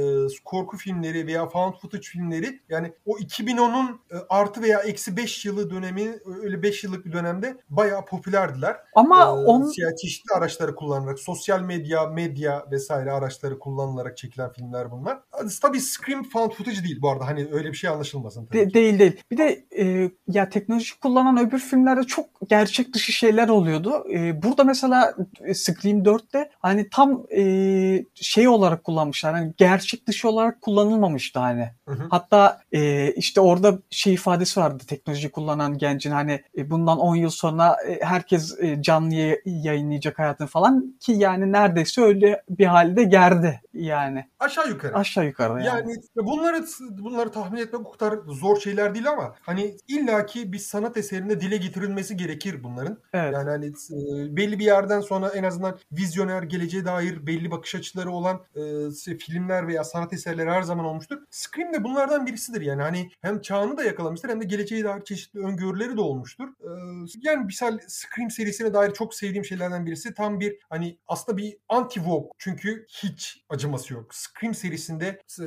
korku 0.45 0.77
filmleri 0.77 1.27
veya 1.27 1.49
found 1.49 1.75
footage 1.75 2.03
filmleri 2.03 2.61
yani 2.69 2.93
o 3.07 3.19
2010'un 3.19 4.01
e, 4.11 4.17
artı 4.29 4.63
veya 4.63 4.81
eksi 4.81 5.17
5 5.17 5.45
yılı 5.45 5.71
dönemi 5.71 6.19
öyle 6.43 6.63
5 6.63 6.85
yıllık 6.85 7.07
bir 7.07 7.13
dönemde 7.13 7.57
bayağı 7.71 8.05
popülerdiler. 8.05 8.77
ama 8.95 9.21
Ee, 9.21 9.29
on 9.29 9.73
yani 9.79 9.97
çeşitli 9.97 10.35
araçları 10.35 10.75
kullanarak, 10.75 11.19
sosyal 11.19 11.61
medya, 11.61 12.07
medya 12.07 12.65
vesaire 12.71 13.13
araçları 13.13 13.59
kullanılarak 13.59 14.17
çekilen 14.17 14.53
filmler 14.53 14.91
bunlar. 14.91 15.19
Tabii 15.63 15.81
Scream 15.81 16.23
found 16.23 16.53
footage 16.53 16.85
değil 16.85 17.03
bu 17.03 17.11
arada. 17.11 17.27
Hani 17.27 17.49
öyle 17.53 17.69
bir 17.69 17.77
şey 17.77 17.91
anlaşılmasın 17.91 18.47
tabii. 18.47 18.59
De- 18.59 18.69
ki. 18.69 18.75
değil 18.75 18.99
değil. 18.99 19.23
Bir 19.31 19.37
de 19.37 19.67
e, 19.79 20.11
ya 20.29 20.49
teknoloji 20.49 21.01
kullanan 21.01 21.39
öbür 21.39 21.59
filmlerde 21.59 22.03
çok 22.03 22.27
gerçek 22.49 22.95
dışı 22.95 23.13
şeyler 23.13 23.49
oluyordu. 23.49 24.05
E, 24.13 24.43
burada 24.43 24.65
mesela 24.65 25.15
e, 25.45 25.55
Scream 25.91 26.05
4'te 26.05 26.51
hani 26.61 26.91
tam 26.91 27.27
e, 27.37 28.05
şey 28.15 28.49
olarak 28.49 28.85
kullanmışlar. 28.85 29.35
Hani 29.35 29.53
gerçek 29.57 30.07
dışı 30.07 30.29
olarak 30.29 30.61
kullanılmamıştı 30.61 31.39
hani. 31.39 31.71
Hı 31.89 31.95
hı. 31.95 32.07
Hatta 32.11 32.61
e, 32.73 33.13
işte 33.13 33.41
orada 33.41 33.79
şey 33.91 34.15
ifadesi 34.15 34.61
vardı 34.61 34.85
teknoloji 34.87 35.31
kullanan 35.31 35.79
gencin 35.79 36.11
hani 36.11 36.43
e, 36.57 36.71
bundan 36.71 36.99
10 36.99 37.15
yıl 37.17 37.31
sonra 37.31 37.77
e, 37.89 37.99
herkes 38.05 38.59
e, 38.61 38.83
canlı 38.83 39.15
yay- 39.15 39.41
yayınlayacak 39.45 40.19
hayatını 40.19 40.47
falan 40.47 40.95
ki 41.01 41.13
yani 41.13 41.53
neredeyse 41.53 42.01
öyle 42.03 42.43
bir 42.49 42.67
halde 42.67 43.05
gerdi 43.05 43.61
yani 43.73 44.25
Aşağı 44.41 44.69
yukarı. 44.69 44.95
aşağı 44.97 45.27
yukarı 45.27 45.53
yani. 45.53 45.67
Yani 45.67 45.97
bunları 46.17 46.65
bunları 46.91 47.33
tahmin 47.33 47.61
etmek 47.61 47.87
o 47.87 47.91
kadar 47.93 48.19
zor 48.29 48.61
şeyler 48.61 48.95
değil 48.95 49.09
ama 49.11 49.35
hani 49.43 49.77
illaki 49.89 50.53
bir 50.53 50.59
sanat 50.59 50.97
eserinde 50.97 51.41
dile 51.41 51.57
getirilmesi 51.57 52.17
gerekir 52.17 52.63
bunların. 52.65 52.99
evet. 53.13 53.35
Yani 53.35 53.51
hani 53.51 53.73
belli 54.37 54.59
bir 54.59 54.65
yerden 54.65 55.01
sonra 55.01 55.29
en 55.29 55.45
azından 55.45 55.79
vizyoner 55.93 56.43
geleceğe 56.43 56.85
dair 56.85 57.27
belli 57.27 57.51
bakış 57.51 57.75
açıları 57.75 58.11
olan 58.11 58.41
e, 58.57 59.17
filmler 59.19 59.69
veya 59.69 59.85
sanat 59.85 60.13
eserleri 60.13 60.51
her 60.51 60.63
zaman 60.63 60.85
olmuştur. 60.85 61.19
Scream 61.31 61.73
de 61.73 61.85
bunlardan 61.85 62.27
birisidir 62.27 62.61
yani 62.61 62.83
hani 62.83 63.11
hem 63.21 63.41
çağını 63.41 63.77
da 63.77 63.85
yakalamıştır 63.85 64.29
hem 64.29 64.41
de 64.41 64.45
geleceğe 64.45 64.85
dair 64.85 65.05
çeşitli 65.05 65.41
öngörüleri 65.41 65.97
de 65.97 66.01
olmuştur. 66.01 66.49
E, 66.49 66.71
yani 67.23 67.45
misal 67.45 67.79
Scream 67.89 68.31
serisine 68.31 68.75
dair 68.75 68.93
çok 68.93 69.15
sevdiğim 69.15 69.45
şeylerden 69.45 69.87
birisi 69.87 70.15
tam 70.15 70.41
bir 70.41 70.59
hani 70.71 70.99
aslında 71.09 71.39
bir 71.39 71.57
anti-vogue 71.69 72.31
çünkü 72.39 72.87
hiç 72.89 73.45
acıması 73.49 73.95
yok. 73.95 74.15
Scream 74.15 74.55
serisinde 74.55 75.07
e, 75.41 75.47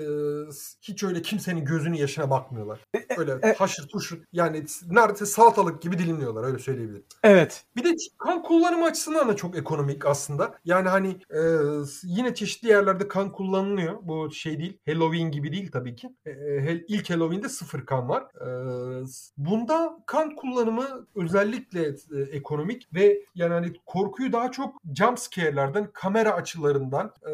hiç 0.81 1.03
öyle 1.03 1.21
kimsenin 1.21 1.65
gözünün 1.65 1.97
yaşına 1.97 2.29
bakmıyorlar. 2.29 2.79
Öyle 3.17 3.31
e- 3.43 3.53
haşır 3.53 3.87
tuşur 3.87 4.19
yani 4.31 4.65
neredeyse 4.87 5.25
salatalık 5.25 5.81
gibi 5.81 5.99
dilimliyorlar 5.99 6.43
öyle 6.43 6.59
söyleyebilirim. 6.59 7.05
Evet. 7.23 7.63
Bir 7.75 7.83
de 7.83 7.95
kan 8.17 8.43
kullanımı 8.43 8.85
açısından 8.85 9.27
da 9.27 9.35
çok 9.35 9.57
ekonomik 9.57 10.05
aslında. 10.05 10.22
Yani 10.65 10.89
hani 10.89 11.09
e, 11.09 11.41
yine 12.03 12.35
çeşitli 12.35 12.69
yerlerde 12.69 13.07
kan 13.07 13.31
kullanılıyor. 13.31 13.97
Bu 14.01 14.31
şey 14.31 14.59
değil. 14.59 14.79
Halloween 14.85 15.31
gibi 15.31 15.51
değil 15.51 15.71
tabii 15.71 15.95
ki. 15.95 16.09
E, 16.25 16.31
e, 16.31 16.85
ilk 16.87 17.09
Halloween'de 17.09 17.49
sıfır 17.49 17.85
kan 17.85 18.09
var. 18.09 18.23
E, 18.23 18.47
bunda 19.37 19.99
kan 20.05 20.35
kullanımı 20.35 21.07
özellikle 21.15 21.87
e, 21.87 22.21
ekonomik 22.31 22.93
ve 22.93 23.19
yani 23.35 23.53
hani 23.53 23.73
korkuyu 23.85 24.31
daha 24.33 24.51
çok 24.51 24.75
jump 24.95 25.19
scare'lardan, 25.19 25.91
kamera 25.93 26.33
açılarından 26.33 27.13
e, 27.27 27.31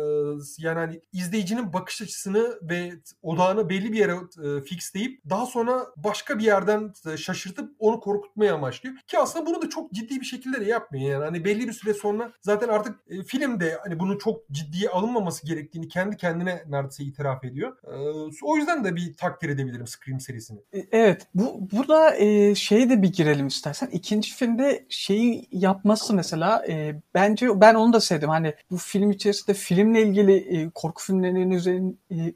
yani 0.57 0.79
hani 0.79 1.01
izleyicinin 1.13 1.73
bakış 1.73 2.01
açısını 2.01 2.59
ve 2.61 2.91
odağını 3.21 3.69
belli 3.69 3.91
bir 3.91 3.97
yere 3.97 4.15
e, 4.43 4.61
fixleyip 4.61 5.21
daha 5.29 5.45
sonra 5.45 5.87
başka 5.97 6.39
bir 6.39 6.43
yerden 6.43 6.93
e, 7.13 7.17
şaşırtıp 7.17 7.71
onu 7.79 7.99
korkutmaya 7.99 8.53
amaçlıyor. 8.55 8.95
Ki 9.07 9.19
aslında 9.19 9.45
bunu 9.45 9.61
da 9.61 9.69
çok 9.69 9.91
ciddi 9.91 10.19
bir 10.19 10.25
şekilde 10.25 10.61
de 10.61 10.65
yapmıyor. 10.65 11.11
Yani 11.11 11.23
hani 11.23 11.45
belli 11.45 11.67
bir 11.67 11.73
süre 11.73 11.93
sonra 11.93 12.31
zaten 12.41 12.69
artık 12.79 12.99
e, 13.09 13.23
filmde 13.23 13.77
hani 13.83 13.99
bunu 13.99 14.17
çok 14.17 14.49
ciddiye 14.51 14.89
alınmaması 14.89 15.47
gerektiğini 15.47 15.87
kendi 15.87 16.17
kendine 16.17 16.63
neredeyse 16.67 17.03
itiraf 17.03 17.43
ediyor. 17.43 17.77
E, 17.83 17.95
o 18.43 18.57
yüzden 18.57 18.83
de 18.83 18.95
bir 18.95 19.13
takdir 19.13 19.49
edebilirim 19.49 19.87
Scream 19.87 20.19
serisini. 20.19 20.59
E, 20.73 20.99
Evet, 20.99 21.27
bu 21.33 21.69
burada 21.71 22.15
e, 22.15 22.55
şeye 22.55 22.89
de 22.89 23.01
bir 23.01 23.13
girelim 23.13 23.47
istersen. 23.47 23.87
İkinci 23.87 24.33
filmde 24.33 24.85
şeyi 24.89 25.47
yapması 25.51 26.13
mesela 26.13 26.65
e, 26.67 27.01
bence 27.13 27.61
ben 27.61 27.75
onu 27.75 27.93
da 27.93 28.01
sevdim. 28.01 28.29
Hani 28.29 28.53
bu 28.71 28.77
film 28.77 29.11
içerisinde 29.11 29.53
filmle 29.53 30.01
ilgili 30.03 30.35
e, 30.37 30.69
korku 30.69 31.03
filmlerinin 31.03 31.51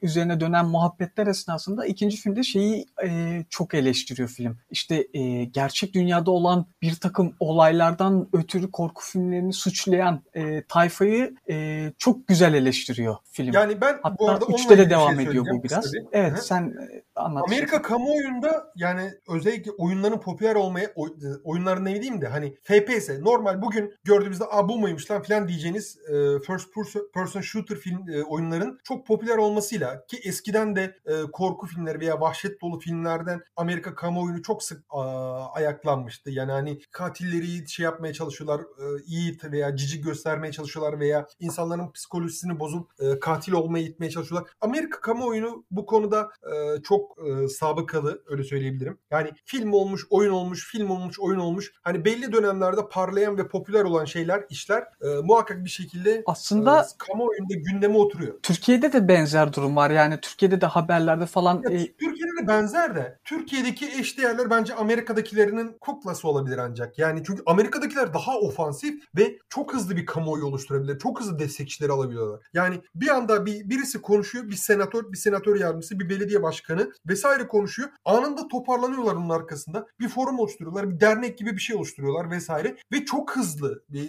üzerine, 0.01 0.39
dönen 0.39 0.65
muhabbetler 0.65 1.27
esnasında 1.27 1.85
ikinci 1.85 2.17
filmde 2.17 2.43
şeyi 2.43 2.85
çok 3.49 3.73
eleştiriyor 3.73 4.29
film. 4.29 4.57
İşte 4.69 5.07
gerçek 5.51 5.93
dünyada 5.93 6.31
olan 6.31 6.65
bir 6.81 6.95
takım 6.95 7.35
olaylardan 7.39 8.29
ötürü 8.33 8.71
korku 8.71 9.03
filmlerini 9.03 9.53
suçlayan 9.53 10.21
e, 10.35 10.63
tayfayı 10.67 11.35
e, 11.49 11.87
çok 11.97 12.27
güzel 12.27 12.53
eleştiriyor 12.53 13.15
film. 13.31 13.53
Yani 13.53 13.81
ben 13.81 13.97
bu 13.97 13.99
Hatta 14.03 14.25
arada 14.25 14.45
onunla 14.45 14.57
üçte 14.57 14.69
de 14.69 14.73
ilgili 14.73 14.85
bir 14.85 14.89
devam 14.89 15.15
şey 15.15 15.25
ediyor 15.25 15.45
bu 15.51 15.63
biraz. 15.63 15.93
bir. 15.93 16.03
Evet 16.11 16.31
Hı 16.31 16.35
hı. 16.35 16.41
sen 16.41 16.73
anlat. 17.15 17.43
Amerika 17.47 17.81
kamuoyunda 17.81 18.71
yani 18.75 19.11
özellikle 19.27 19.71
oyunların 19.71 20.19
popüler 20.19 20.55
olmaya 20.55 20.91
oy, 20.95 21.09
oyunların 21.43 21.85
ne 21.85 22.01
diyeyim 22.01 22.21
de 22.21 22.27
hani 22.27 22.55
FPS 22.63 23.09
normal 23.19 23.61
bugün 23.61 23.93
gördüğümüzde 24.03 24.43
Aa, 24.51 24.69
bu 24.69 24.79
muymuş 24.79 25.11
lan 25.11 25.21
falan 25.21 25.47
diyeceğiniz 25.47 25.97
e, 26.07 26.39
first 26.39 26.67
person 27.13 27.41
shooter 27.41 27.77
film 27.77 28.09
e, 28.09 28.23
oyunların 28.23 28.79
çok 28.83 29.07
popüler 29.07 29.37
olmasıyla 29.37 30.05
ki 30.05 30.19
eskiden 30.23 30.75
de 30.75 30.95
e, 31.05 31.13
korku 31.31 31.67
filmleri 31.67 31.99
veya 31.99 32.21
vahşet 32.21 32.61
dolu 32.61 32.79
filmlerden 32.79 33.41
Amerika 33.55 33.95
kamuoyunu 33.95 34.41
çok 34.41 34.63
sık 34.63 34.83
a, 34.89 35.01
ayaklanmıştı. 35.53 36.29
Yani 36.29 36.51
hani 36.51 36.79
katilleri 36.91 37.69
şey 37.69 37.83
yapmaya 37.83 38.13
çalışıyorlar, 38.13 38.61
e, 38.61 39.03
iyi 39.05 39.37
veya 39.43 39.75
cici 39.75 40.01
göstermeye 40.01 40.51
çalışıyorlar 40.51 40.99
veya 40.99 41.27
insanların 41.39 41.91
psikolojisini 41.91 42.59
bozup 42.59 42.91
e, 42.99 43.19
katil 43.19 43.53
olmaya 43.53 43.83
itmeye 43.83 44.09
çalışıyorlar. 44.09 44.51
Amerika 44.61 45.01
kamuoyunu 45.01 45.65
bu 45.71 45.85
konuda 45.85 46.29
e, 46.43 46.81
çok 46.81 47.02
e, 47.25 47.47
sabıkalı 47.47 48.23
öyle 48.27 48.43
söyleyebilirim. 48.43 48.97
Yani 49.11 49.31
film 49.45 49.73
olmuş, 49.73 50.05
oyun 50.09 50.31
olmuş, 50.31 50.71
film 50.71 50.89
olmuş, 50.89 51.19
oyun 51.19 51.39
olmuş. 51.39 51.73
Hani 51.81 52.05
belli 52.05 52.31
dönemlerde 52.31 52.81
parlayan 52.91 53.37
ve 53.37 53.47
popüler 53.47 53.83
olan 53.83 54.05
şeyler, 54.05 54.45
işler 54.49 54.81
e, 54.81 55.07
muhakkak 55.23 55.65
bir 55.65 55.69
şekilde 55.69 56.23
aslında 56.25 56.81
e, 56.81 56.85
kamuoyunda 56.97 57.53
gündeme 57.53 57.97
oturuyor. 57.97 58.33
Türkiye'de 58.43 58.93
de 58.93 59.07
benzer 59.07 59.53
durum 59.53 59.75
var. 59.75 59.89
Yani 59.89 60.19
Türkiye'de 60.21 60.61
de 60.61 60.65
haberlerde 60.65 61.25
falan 61.25 61.63
Ya, 61.69 61.77
e, 61.77 61.87
Türkiye'de 61.87 62.43
de 62.43 62.47
benzer 62.47 62.95
de 62.95 63.19
Türkiye'deki 63.23 63.85
eşdeğerler 63.99 64.49
bence 64.49 64.75
Amerika'dakilerinin 64.75 65.77
kuklası 65.81 66.27
olabilir 66.27 66.57
ancak. 66.57 66.99
Yani 66.99 67.23
çünkü 67.27 67.43
Amerika'dakiler 67.45 68.13
daha 68.13 68.37
ofansif 68.39 69.03
ve 69.17 69.37
çok 69.49 69.73
hızlı 69.73 69.97
bir 69.97 70.05
kamuoyu 70.05 70.45
oluşturabilir. 70.45 70.99
Çok 70.99 71.19
hızlı 71.19 71.39
destekçileri 71.39 71.91
alabiliyorlar. 71.91 72.41
Yani 72.53 72.81
bir 72.95 73.07
anda 73.09 73.45
bir 73.45 73.69
birisi 73.69 74.01
konuşuyor, 74.01 74.49
bir 74.49 74.55
senatör, 74.55 75.11
bir 75.11 75.17
senatör 75.17 75.59
yardımcısı, 75.59 75.99
bir 75.99 76.09
belediye 76.09 76.43
başkanı 76.43 76.91
vesaire 77.05 77.47
konuşuyor. 77.47 77.89
Anında 78.05 78.47
toparlanıyorlar 78.47 79.15
onun 79.15 79.29
arkasında. 79.29 79.87
Bir 79.99 80.09
forum 80.09 80.39
oluşturuyorlar, 80.39 80.89
bir 80.89 80.99
dernek 80.99 81.37
gibi 81.37 81.55
bir 81.55 81.61
şey 81.61 81.75
oluşturuyorlar 81.75 82.31
vesaire 82.31 82.75
ve 82.91 83.05
çok 83.05 83.35
hızlı 83.35 83.83
bir 83.89 84.05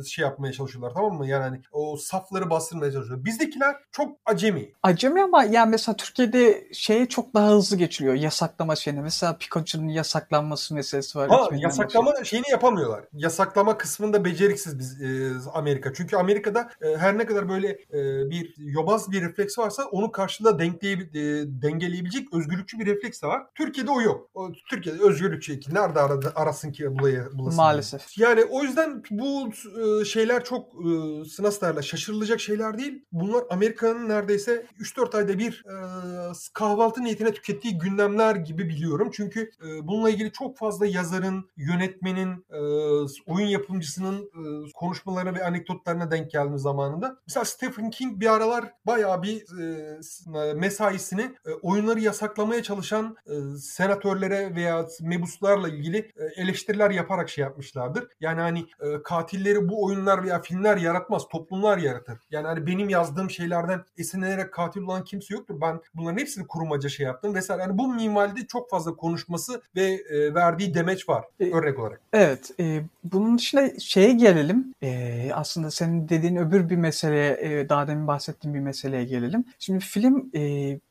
e, 0.00 0.04
şey 0.04 0.22
yapmaya 0.22 0.52
çalışıyorlar 0.52 0.94
tamam 0.94 1.16
mı? 1.16 1.26
Yani 1.26 1.42
hani 1.42 1.62
o 1.72 1.96
safları 1.96 2.50
bastırmaya 2.50 2.92
çalışıyorlar. 2.92 3.24
Bizdekiler 3.24 3.76
çok 3.92 4.18
acemi. 4.26 4.72
acemi 4.82 5.22
ama 5.22 5.44
yani 5.44 5.70
mesela 5.70 5.96
Türkiye'de 5.96 6.68
şeye 6.72 7.06
çok 7.06 7.34
daha 7.34 7.50
hızlı 7.50 7.76
geçiliyor. 7.76 8.14
Yasaklama 8.14 8.76
şeyine. 8.76 9.00
Mesela 9.00 9.38
Pikachu'nun 9.38 9.88
yasaklanması 9.88 10.74
meselesi 10.74 11.18
var. 11.18 11.28
Ha 11.28 11.36
2020 11.36 11.62
yasaklama 11.62 12.24
şeyini 12.24 12.50
yapamıyorlar. 12.50 13.04
Yasaklama 13.12 13.78
kısmında 13.78 14.24
beceriksiz 14.24 14.78
biz 14.78 15.02
e, 15.02 15.32
Amerika. 15.54 15.92
Çünkü 15.94 16.16
Amerika'da 16.16 16.70
e, 16.82 16.96
her 16.96 17.18
ne 17.18 17.26
kadar 17.26 17.48
böyle 17.48 17.68
e, 17.68 18.30
bir 18.30 18.54
yobaz 18.58 19.10
bir 19.10 19.22
refleks 19.22 19.58
varsa 19.58 19.84
onu 19.84 20.12
karşılığında 20.12 20.58
denkleye, 20.58 20.94
e, 20.94 21.44
dengeleyebilecek 21.62 22.27
özgürlükçü 22.32 22.78
bir 22.78 22.86
refleks 22.86 23.22
de 23.22 23.26
var. 23.26 23.46
Türkiye'de 23.54 23.90
o 23.90 24.00
yok. 24.00 24.30
O, 24.34 24.52
Türkiye'de 24.70 25.02
özgürlükçü 25.02 25.60
ki 25.60 25.74
nerede 25.74 26.00
aradı, 26.00 26.32
arasın 26.34 26.72
ki 26.72 26.98
bulaya, 26.98 27.28
bulasın. 27.32 27.56
Maalesef. 27.56 28.18
Yani 28.18 28.44
o 28.44 28.62
yüzden 28.62 29.02
bu 29.10 29.50
e, 29.80 30.04
şeyler 30.04 30.44
çok 30.44 30.74
e, 30.74 30.88
nasıl 31.42 31.60
derler 31.60 31.82
şaşırılacak 31.82 32.40
şeyler 32.40 32.78
değil. 32.78 33.04
Bunlar 33.12 33.44
Amerika'nın 33.50 34.08
neredeyse 34.08 34.66
3-4 34.80 35.16
ayda 35.16 35.38
bir 35.38 35.64
e, 35.66 35.74
kahvaltı 36.54 37.04
niyetine 37.04 37.32
tükettiği 37.32 37.78
gündemler 37.78 38.36
gibi 38.36 38.68
biliyorum. 38.68 39.10
Çünkü 39.12 39.40
e, 39.40 39.86
bununla 39.86 40.10
ilgili 40.10 40.32
çok 40.32 40.58
fazla 40.58 40.86
yazarın, 40.86 41.50
yönetmenin, 41.56 42.44
e, 42.50 42.60
oyun 43.26 43.46
yapımcısının 43.46 44.22
e, 44.22 44.72
konuşmalarına 44.72 45.34
ve 45.34 45.44
anekdotlarına 45.44 46.10
denk 46.10 46.30
geldim 46.30 46.58
zamanında. 46.58 47.16
Mesela 47.26 47.44
Stephen 47.44 47.90
King 47.90 48.20
bir 48.20 48.34
aralar 48.34 48.72
bayağı 48.86 49.22
bir 49.22 49.44
e, 49.60 50.54
mesaisini 50.54 51.22
e, 51.22 51.50
oyunları 51.62 52.00
yasaklamaya 52.22 52.62
çalışan 52.62 53.16
e, 53.26 53.56
senatörlere 53.58 54.54
veya 54.54 54.86
mebuslarla 55.00 55.68
ilgili 55.68 55.98
e, 55.98 56.42
eleştiriler 56.42 56.90
yaparak 56.90 57.28
şey 57.28 57.42
yapmışlardır. 57.42 58.08
Yani 58.20 58.40
hani 58.40 58.58
e, 58.58 59.02
katilleri 59.04 59.68
bu 59.68 59.84
oyunlar 59.84 60.24
veya 60.24 60.40
filmler 60.40 60.76
yaratmaz, 60.76 61.28
toplumlar 61.28 61.78
yaratır. 61.78 62.18
Yani 62.30 62.46
hani 62.46 62.66
benim 62.66 62.88
yazdığım 62.88 63.30
şeylerden 63.30 63.80
esinlenerek 63.98 64.52
katil 64.52 64.80
olan 64.80 65.04
kimse 65.04 65.34
yoktur. 65.34 65.60
Ben 65.60 65.80
bunların 65.94 66.18
hepsini 66.18 66.46
kurumaca 66.46 66.88
şey 66.88 67.06
yaptım 67.06 67.34
vesaire. 67.34 67.62
Yani 67.62 67.78
bu 67.78 67.94
minvalde 67.94 68.46
çok 68.46 68.70
fazla 68.70 68.96
konuşması 68.96 69.62
ve 69.76 69.84
e, 69.84 70.34
verdiği 70.34 70.74
demeç 70.74 71.08
var 71.08 71.24
E, 71.40 71.52
örnek 71.52 71.78
olarak. 71.78 72.00
Evet. 72.12 72.50
E, 72.60 72.82
bunun 73.04 73.38
dışında 73.38 73.80
şeye 73.80 74.12
gelelim. 74.12 74.74
E, 74.82 75.30
aslında 75.34 75.70
senin 75.70 76.08
dediğin 76.08 76.36
öbür 76.36 76.70
bir 76.70 76.76
meseleye, 76.76 77.38
e, 77.40 77.68
daha 77.68 77.88
demin 77.88 78.06
bahsettiğim 78.06 78.54
bir 78.54 78.60
meseleye 78.60 79.04
gelelim. 79.04 79.44
Şimdi 79.58 79.84
film 79.84 80.30
e, 80.34 80.40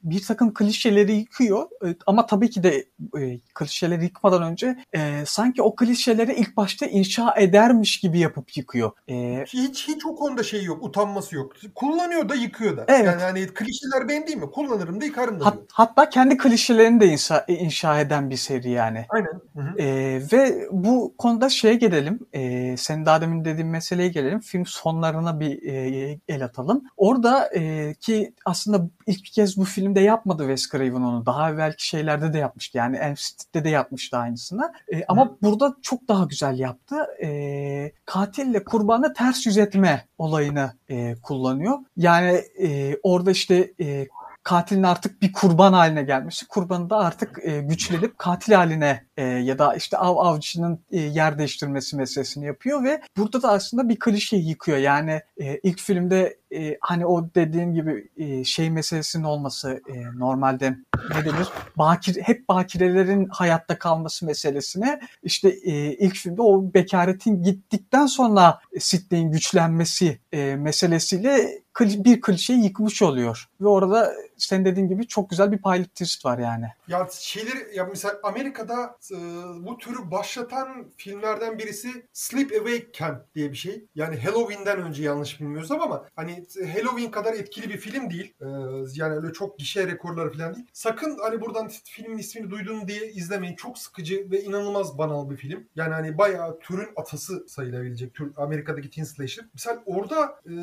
bir 0.04 0.24
takım 0.24 0.54
klişeleri 0.54 1.17
yıkıyor. 1.18 1.68
E, 1.86 1.96
ama 2.08 2.26
tabii 2.26 2.50
ki 2.50 2.64
de 2.64 2.86
e, 3.20 3.40
klişeleri 3.54 4.04
yıkmadan 4.04 4.44
önce 4.44 4.78
e, 4.96 5.24
sanki 5.26 5.62
o 5.62 5.76
klişeleri 5.76 6.34
ilk 6.34 6.58
başta 6.58 6.86
inşa 6.86 7.34
edermiş 7.38 8.00
gibi 8.00 8.20
yapıp 8.20 8.58
yıkıyor. 8.58 8.92
E, 9.10 9.44
Hiç 9.48 9.88
hiç 9.88 10.06
o 10.06 10.16
konuda 10.16 10.44
şey 10.44 10.64
yok, 10.64 10.84
utanması 10.84 11.36
yok. 11.36 11.52
Kullanıyor 11.76 12.30
da 12.30 12.36
yıkıyor 12.36 12.78
da. 12.78 12.86
Evet. 12.88 13.06
Yani 13.06 13.22
hani 13.22 13.48
klişeler 13.48 14.10
benim 14.10 14.28
değil 14.28 14.38
mi? 14.38 14.52
Kullanırım 14.52 15.02
da 15.02 15.06
yıkarım 15.06 15.40
da 15.40 15.46
hat- 15.46 15.54
diyor. 15.56 15.66
hatta 15.72 16.10
kendi 16.10 16.38
klişelerini 16.38 17.00
de 17.00 17.08
inşa, 17.08 17.46
inşa 17.48 18.00
eden 18.00 18.30
bir 18.30 18.38
seri 18.38 18.70
yani. 18.70 19.06
Aynen. 19.10 19.42
Hı 19.56 19.62
hı. 19.62 19.82
Ee, 19.82 20.22
ve 20.34 20.68
bu 20.72 21.14
konuda 21.18 21.50
şeye 21.50 21.74
gelelim. 21.76 22.20
Ee, 22.34 22.76
senin 22.78 23.06
daha 23.06 23.22
demin 23.22 23.46
dediğin 23.46 23.68
meseleye 23.68 24.10
gelelim. 24.10 24.40
Film 24.40 24.66
sonlarına 24.66 25.40
bir 25.40 25.64
e, 25.64 26.20
el 26.28 26.46
atalım. 26.46 26.84
Orada 26.98 27.50
e, 27.56 27.94
ki 28.00 28.34
aslında 28.46 28.90
ilk 29.08 29.26
kez 29.26 29.58
bu 29.58 29.64
filmde 29.66 30.00
yapmadı 30.00 30.44
Wes 30.44 30.70
Craven 30.72 31.02
onu. 31.08 31.26
Daha 31.26 31.50
evvelki 31.52 31.88
şeylerde 31.88 32.34
de 32.34 32.38
yapmıştı. 32.38 32.78
Yani 32.78 32.98
Elm 32.98 33.18
Street'te 33.18 33.64
de 33.64 33.70
yapmıştı 33.70 34.18
aynısını. 34.18 34.74
E, 34.94 35.06
ama 35.08 35.38
burada 35.42 35.76
çok 35.82 36.08
daha 36.08 36.26
güzel 36.26 36.60
yaptı. 36.60 36.96
E, 37.24 37.92
katille 38.06 38.64
kurbanı 38.64 39.14
ters 39.14 39.46
yüz 39.46 39.58
etme 39.58 40.06
olayını 40.18 40.74
e, 40.90 41.16
kullanıyor. 41.24 41.78
Yani 41.98 42.42
e, 42.62 42.98
orada 43.04 43.32
işte 43.32 43.74
e, 43.82 44.08
katilin 44.48 44.84
artık 44.84 45.22
bir 45.22 45.34
kurban 45.34 45.74
haline 45.74 46.04
gelmesi, 46.04 46.48
kurbanı 46.48 46.90
da 46.90 46.98
artık 46.98 47.40
e, 47.44 47.62
güçlenip 47.62 48.18
katil 48.18 48.54
haline 48.54 49.06
e, 49.18 49.24
ya 49.24 49.60
da 49.60 49.76
işte 49.76 49.98
av 49.98 50.18
avcının 50.18 50.80
e, 50.92 51.00
yer 51.00 51.38
değiştirmesi 51.38 51.96
meselesini 51.96 52.46
yapıyor 52.46 52.84
ve 52.84 53.02
burada 53.18 53.42
da 53.42 53.52
aslında 53.52 53.90
bir 53.90 54.00
klişeyi 54.00 54.50
yıkıyor. 54.50 54.78
Yani 54.78 55.22
e, 55.38 55.58
ilk 55.58 55.80
filmde 55.80 56.38
e, 56.54 56.78
hani 56.82 57.06
o 57.06 57.30
dediğim 57.36 57.74
gibi 57.74 58.10
e, 58.18 58.44
şey 58.44 58.70
meselesinin 58.70 59.24
olması 59.24 59.82
e, 59.90 60.20
normalde 60.20 60.76
ne 61.16 61.26
denir? 61.26 61.48
Bakir, 61.76 62.22
hep 62.22 62.50
bakirelerin 62.50 63.28
hayatta 63.30 63.80
kalması 63.80 64.26
meselesine 64.26 65.00
işte 65.24 65.50
e, 65.50 65.94
ilk 65.94 66.16
filmde 66.16 66.42
o 66.42 66.74
bekaretin 66.74 67.44
gittikten 67.44 68.06
sonra 68.06 68.60
Sidney'in 68.80 69.32
güçlenmesi 69.32 70.20
e, 70.32 70.56
meselesiyle 70.56 71.62
bir 71.80 72.22
klişeyi 72.22 72.64
yıkmış 72.64 73.02
oluyor. 73.02 73.50
Ve 73.62 73.68
orada 73.68 74.14
sen 74.38 74.66
dediğin 74.66 74.88
gibi 74.88 75.08
çok 75.08 75.30
güzel 75.30 75.52
bir 75.52 75.58
pilot 75.58 75.90
twist 75.90 76.26
var 76.26 76.38
yani. 76.38 76.66
Ya 76.88 77.08
şeyleri 77.12 77.76
ya 77.76 77.86
mesela 77.86 78.20
Amerika'da 78.24 78.96
e, 79.12 79.18
bu 79.66 79.78
türü 79.78 80.12
başlatan 80.12 80.86
filmlerden 80.98 81.60
birisi 81.60 82.06
Sleep 82.14 82.52
Away 82.52 82.86
Camp 82.94 83.36
diye 83.36 83.52
bir 83.52 83.58
şey. 83.58 83.86
Yani 83.96 84.18
Halloween'den 84.20 84.82
önce 84.82 85.04
yanlış 85.04 85.40
bilmiyorsam 85.40 85.82
ama 85.82 86.06
hani 86.16 86.37
Halloween 86.74 87.12
kadar 87.12 87.34
etkili 87.34 87.70
bir 87.70 87.78
film 87.78 88.10
değil. 88.10 88.34
E, 88.42 88.46
yani 88.94 89.16
öyle 89.16 89.34
çok 89.34 89.60
gişe 89.60 89.88
rekorları 89.88 90.34
falan 90.34 90.56
değil. 90.56 90.66
Sakın 90.74 91.18
hani 91.22 91.42
buradan 91.42 91.72
filmin 91.84 92.18
ismini 92.18 92.50
duydun 92.50 92.88
diye 92.88 93.12
izlemeyin. 93.12 93.56
Çok 93.56 93.78
sıkıcı 93.78 94.32
ve 94.32 94.44
inanılmaz 94.44 94.98
banal 94.98 95.30
bir 95.30 95.38
film. 95.38 95.68
Yani 95.76 95.94
hani 95.94 96.18
bayağı 96.18 96.60
türün 96.60 96.90
atası 96.96 97.48
sayılabilecek 97.48 98.14
tür 98.14 98.32
Amerika'daki 98.38 98.90
teen 98.90 99.04
slasher. 99.04 99.46
Mesela 99.54 99.84
orada 99.86 100.40
e, 100.46 100.54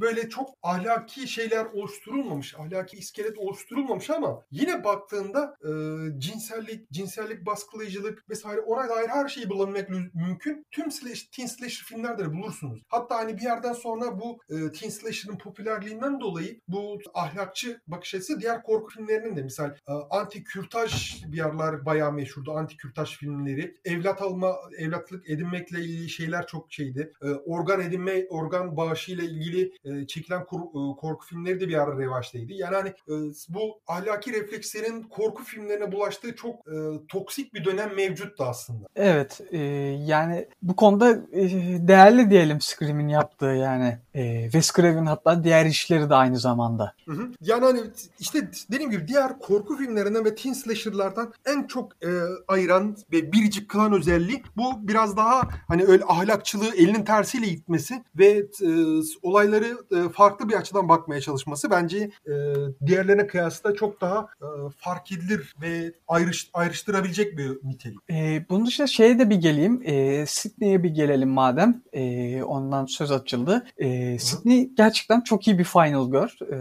böyle 0.00 0.28
çok 0.28 0.50
ahlaki 0.62 1.28
şeyler 1.28 1.64
oluşturulmamış. 1.64 2.54
Ahlaki 2.58 2.96
iskelet 2.96 3.38
oluşturulmamış 3.38 4.10
ama 4.10 4.42
yine 4.50 4.84
baktığında 4.84 5.56
e, 5.62 5.70
cinsellik, 6.20 6.90
cinsellik 6.90 7.46
baskılayıcılık 7.46 8.30
vesaire 8.30 8.60
ona 8.60 8.88
dair 8.88 9.08
her 9.08 9.28
şeyi 9.28 9.50
bulabilmek 9.50 9.88
mümkün. 10.14 10.66
Tüm 10.70 10.90
slash, 10.90 11.22
teen 11.22 11.46
slasher 11.46 11.84
filmlerde 11.84 12.24
de 12.24 12.32
bulursunuz. 12.32 12.82
Hatta 12.88 13.16
hani 13.16 13.36
bir 13.36 13.42
yerden 13.42 13.72
sonra 13.72 14.20
bu 14.20 14.38
e, 14.48 14.72
teen 14.72 14.90
slasher'ın 14.94 15.38
popülerliğinden 15.38 16.20
dolayı 16.20 16.60
bu 16.68 16.98
ahlakçı 17.14 17.80
bakış 17.86 18.14
açısı 18.14 18.40
diğer 18.40 18.62
korku 18.62 18.90
filmlerinin 18.90 19.36
de 19.36 19.42
misal 19.42 19.70
e, 19.70 19.92
anti 20.10 20.44
kürtaj 20.44 21.22
bir 21.26 21.36
yerler 21.36 21.84
bayağı 21.86 22.12
meşhurdu. 22.12 22.52
Anti 22.52 22.76
kürtaj 22.76 23.16
filmleri. 23.16 23.76
Evlat 23.84 24.22
alma, 24.22 24.56
evlatlık 24.78 25.30
edinmekle 25.30 25.80
ilgili 25.80 26.08
şeyler 26.08 26.46
çok 26.46 26.72
şeydi. 26.72 27.12
E, 27.22 27.26
organ 27.30 27.80
edinme, 27.80 28.26
organ 28.28 28.76
bağışıyla 28.76 29.24
ilgili 29.24 29.72
e, 29.84 30.06
çekilen 30.06 30.44
korku 30.44 31.26
filmleri 31.26 31.60
de 31.60 31.68
bir 31.68 31.82
ara 31.82 31.98
revaçtaydı. 31.98 32.52
Yani 32.52 32.76
hani 32.76 32.92
bu 33.48 33.80
ahlaki 33.86 34.32
reflekslerin 34.32 35.02
korku 35.02 35.44
filmlerine 35.44 35.92
bulaştığı 35.92 36.36
çok 36.36 36.64
toksik 37.08 37.54
bir 37.54 37.64
dönem 37.64 37.94
mevcuttu 37.96 38.44
aslında. 38.44 38.86
Evet 38.96 39.40
yani 40.06 40.48
bu 40.62 40.76
konuda 40.76 41.32
değerli 41.88 42.30
diyelim 42.30 42.60
Scream'in 42.60 43.08
yaptığı 43.08 43.46
yani. 43.46 43.98
E, 44.14 44.42
Wes 44.42 44.72
Craven 44.84 45.06
hatta 45.06 45.44
diğer 45.44 45.66
işleri 45.66 46.10
de 46.10 46.14
aynı 46.14 46.38
zamanda. 46.38 46.94
Hı 47.06 47.12
hı. 47.12 47.30
Yani 47.40 47.64
hani 47.64 47.80
işte 48.20 48.50
dediğim 48.70 48.90
gibi 48.90 49.08
diğer 49.08 49.38
korku 49.38 49.76
filmlerinden 49.76 50.24
ve 50.24 50.34
teen 50.34 50.52
slasher'lardan 50.52 51.32
en 51.46 51.66
çok 51.66 51.92
e, 52.04 52.10
ayıran 52.48 52.96
ve 53.12 53.32
biricik 53.32 53.70
kılan 53.70 53.92
özelliği 53.92 54.42
bu 54.56 54.88
biraz 54.88 55.16
daha 55.16 55.48
hani 55.68 55.84
öyle 55.84 56.04
ahlakçılığı 56.04 56.76
elinin 56.76 57.04
tersiyle 57.04 57.46
itmesi 57.46 58.02
ve 58.18 58.46
e, 58.62 58.68
olayları 59.22 59.76
e, 59.96 60.08
farklı 60.08 60.48
bir 60.48 60.54
açıdan 60.54 60.88
bakmaya 60.88 61.20
çalışması 61.20 61.70
bence 61.70 62.10
e, 62.26 62.32
diğerlerine 62.86 63.26
kıyasla 63.26 63.74
çok 63.74 64.00
daha 64.00 64.26
e, 64.42 64.46
fark 64.78 65.12
edilir 65.12 65.54
ve 65.62 65.92
ayrış, 66.08 66.50
ayrıştırabilecek 66.54 67.38
bir 67.38 67.58
nitelik. 67.62 67.98
E, 68.10 68.46
bunun 68.50 68.66
dışında 68.66 68.86
şeye 68.86 69.18
de 69.18 69.30
bir 69.30 69.36
geleyim. 69.36 69.82
E, 69.84 70.26
Sydney'e 70.26 70.82
bir 70.82 70.90
gelelim 70.90 71.28
madem. 71.28 71.82
E, 71.92 72.42
ondan 72.42 72.86
söz 72.86 73.12
açıldı. 73.12 73.66
E, 73.76 74.18
Sydney 74.18 74.73
gerçekten 74.76 75.20
çok 75.20 75.46
iyi 75.48 75.58
bir 75.58 75.64
final 75.64 76.06
girl. 76.10 76.52
E, 76.52 76.56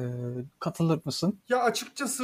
katılır 0.60 1.00
mısın? 1.06 1.40
Ya 1.50 1.60
açıkçası 1.64 2.24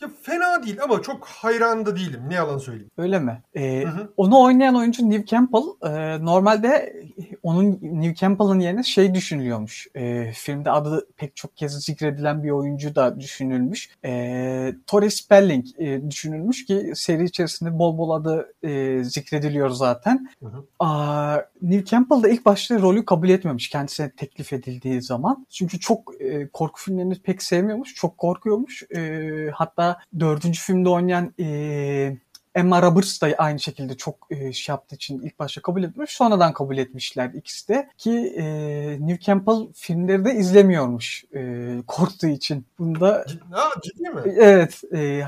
ya 0.00 0.08
fena 0.22 0.62
değil 0.62 0.82
ama 0.82 1.02
çok 1.02 1.26
hayran 1.26 1.86
da 1.86 1.96
değilim. 1.96 2.20
Ne 2.28 2.34
yalan 2.34 2.58
söyleyeyim. 2.58 2.90
Öyle 2.98 3.18
mi? 3.18 3.42
E, 3.54 3.82
Hı 3.82 3.88
hı. 3.88 4.12
onu 4.16 4.40
oynayan 4.40 4.74
oyuncu 4.74 5.10
Neve 5.10 5.26
Campbell. 5.26 5.88
E, 5.90 6.24
normalde 6.24 6.96
onun 7.42 7.78
Neve 7.82 8.14
Campbell'ın 8.14 8.60
yerine 8.60 8.82
şey 8.82 9.14
düşünülüyormuş. 9.14 9.86
E, 9.94 10.32
filmde 10.32 10.70
adı 10.70 11.06
pek 11.16 11.36
çok 11.36 11.56
kez 11.56 11.72
zikredilen 11.84 12.42
bir 12.42 12.50
oyuncu 12.50 12.94
da 12.94 13.20
düşünülmüş. 13.20 13.90
E, 14.04 14.74
Tori 14.86 15.10
Spelling 15.10 15.66
e, 15.78 16.10
düşünülmüş 16.10 16.66
ki 16.66 16.92
seri 16.94 17.24
içerisinde 17.24 17.78
bol 17.78 17.98
bol 17.98 18.10
adı 18.10 18.52
e, 18.62 19.04
zikrediliyor 19.04 19.70
zaten. 19.70 20.28
Hı 20.42 20.46
hı. 20.46 20.64
Aa, 20.78 21.36
Neve 21.62 21.84
Campbell 21.84 22.22
da 22.22 22.28
ilk 22.28 22.46
başta 22.46 22.80
rolü 22.80 23.04
kabul 23.04 23.28
etmemiş 23.28 23.68
kendisine 23.68 24.10
teklif 24.10 24.52
edildiği 24.52 25.02
zaman. 25.02 25.25
Çünkü 25.50 25.80
çok 25.80 26.20
e, 26.20 26.48
korku 26.48 26.80
filmlerini 26.80 27.14
pek 27.22 27.42
sevmiyormuş. 27.42 27.94
Çok 27.94 28.18
korkuyormuş. 28.18 28.82
E, 28.96 29.50
hatta 29.54 29.98
dördüncü 30.20 30.60
filmde 30.60 30.88
oynayan 30.88 31.34
e, 31.40 32.16
Emma 32.56 32.82
Roberts 32.82 33.22
da 33.22 33.28
aynı 33.38 33.60
şekilde 33.60 33.96
çok 33.96 34.26
e, 34.30 34.52
şey 34.52 34.72
yaptığı 34.72 34.94
için 34.94 35.22
ilk 35.22 35.38
başta 35.38 35.62
kabul 35.62 35.82
etmiş. 35.82 36.10
Sonradan 36.10 36.52
kabul 36.52 36.78
etmişler 36.78 37.30
ikisi 37.34 37.68
de. 37.68 37.88
Ki 37.98 38.34
e, 38.36 38.44
Neve 39.00 39.18
Campbell 39.20 39.72
filmleri 39.74 40.24
de 40.24 40.34
izlemiyormuş 40.34 41.24
e, 41.34 41.68
korktuğu 41.86 42.26
için. 42.26 42.66
Bunda 42.78 43.24
ha, 43.52 43.68
ciddi 43.82 44.10
mi? 44.10 44.20
Evet. 44.36 44.82
E, 44.94 45.22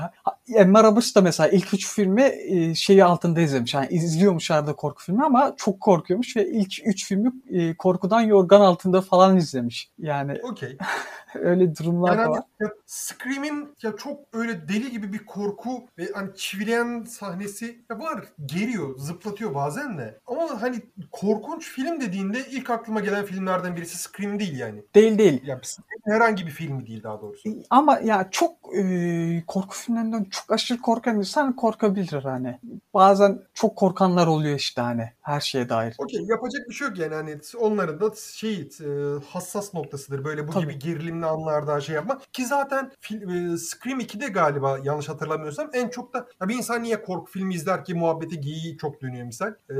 Emma 0.55 0.83
Roberts 0.83 1.15
da 1.15 1.21
mesela 1.21 1.49
ilk 1.49 1.73
üç 1.73 1.87
filmi 1.87 2.23
e, 2.23 2.75
şeyi 2.75 3.03
altında 3.03 3.41
izlemiş. 3.41 3.73
Yani 3.73 3.87
izliyormuş 3.89 4.51
arada 4.51 4.73
korku 4.73 5.03
filmi 5.03 5.25
ama 5.25 5.53
çok 5.57 5.81
korkuyormuş 5.81 6.37
ve 6.37 6.49
ilk 6.49 6.87
üç 6.87 7.07
filmi 7.07 7.31
e, 7.49 7.75
korkudan 7.75 8.21
yorgan 8.21 8.61
altında 8.61 9.01
falan 9.01 9.37
izlemiş. 9.37 9.89
Yani 9.99 10.39
Okey. 10.43 10.77
öyle 11.35 11.75
durumlar 11.75 12.17
Yani 12.17 12.29
var. 12.29 12.43
ya 12.59 12.69
Scream'in 12.85 13.75
ya 13.83 13.95
çok 13.95 14.19
öyle 14.33 14.67
deli 14.67 14.91
gibi 14.91 15.13
bir 15.13 15.25
korku 15.25 15.87
ve 15.97 16.09
hani 16.13 16.29
çivileyen 16.35 17.03
sahnesi 17.19 17.79
var. 17.91 18.23
Geriyor, 18.45 18.97
zıplatıyor 18.97 19.55
bazen 19.55 19.97
de. 19.97 20.19
Ama 20.27 20.61
hani 20.61 20.81
korkunç 21.11 21.69
film 21.69 22.01
dediğinde 22.01 22.39
ilk 22.51 22.69
aklıma 22.69 22.99
gelen 22.99 23.25
filmlerden 23.25 23.75
birisi 23.75 23.97
Scream 23.97 24.39
değil 24.39 24.59
yani. 24.59 24.83
Değil 24.95 25.17
değil. 25.17 25.41
Ya 25.47 25.59
Scream 25.63 25.99
herhangi 26.05 26.45
bir 26.45 26.51
filmi 26.51 26.87
değil 26.87 27.03
daha 27.03 27.21
doğrusu. 27.21 27.49
Ama 27.69 27.99
ya 27.99 28.27
çok 28.31 28.51
e, 28.77 29.43
korku 29.47 29.75
filmlerinden 29.75 30.23
çok 30.23 30.51
aşırı 30.51 30.81
korkan 30.81 31.17
insan 31.17 31.55
korkabilir 31.55 32.23
hani. 32.23 32.59
Bazen 32.93 33.41
çok 33.53 33.75
korkanlar 33.75 34.27
oluyor 34.27 34.55
işte 34.55 34.81
hani 34.81 35.11
her 35.21 35.39
şeye 35.39 35.69
dair. 35.69 35.95
Okey 35.97 36.21
yapacak 36.21 36.69
bir 36.69 36.73
şey 36.73 36.87
yok 36.87 36.97
yani 36.97 37.15
hani 37.15 37.37
onların 37.59 37.99
da 38.01 38.15
şey 38.15 38.69
e, 38.81 38.87
hassas 39.31 39.73
noktasıdır 39.73 40.25
böyle 40.25 40.47
bu 40.47 40.51
Tabii. 40.51 40.63
gibi 40.63 40.79
gerilimli 40.79 41.25
anlarda 41.25 41.81
şey 41.81 41.95
yapmak 41.95 42.33
ki 42.33 42.45
zaten 42.45 42.91
fil- 43.01 43.53
e, 43.53 43.57
Scream 43.57 43.99
2'de 43.99 44.27
galiba 44.27 44.79
yanlış 44.83 45.09
hatırlamıyorsam 45.09 45.69
en 45.73 45.89
çok 45.89 46.13
da 46.13 46.27
ya 46.41 46.47
bir 46.49 46.55
insan 46.55 46.83
niye 46.83 47.01
korku 47.09 47.31
filmi 47.31 47.53
izler 47.53 47.85
ki 47.85 47.93
muhabbeti 47.93 48.41
geyiği 48.41 48.77
çok 48.77 49.01
dönüyor 49.01 49.25
misal 49.25 49.53
E, 49.69 49.75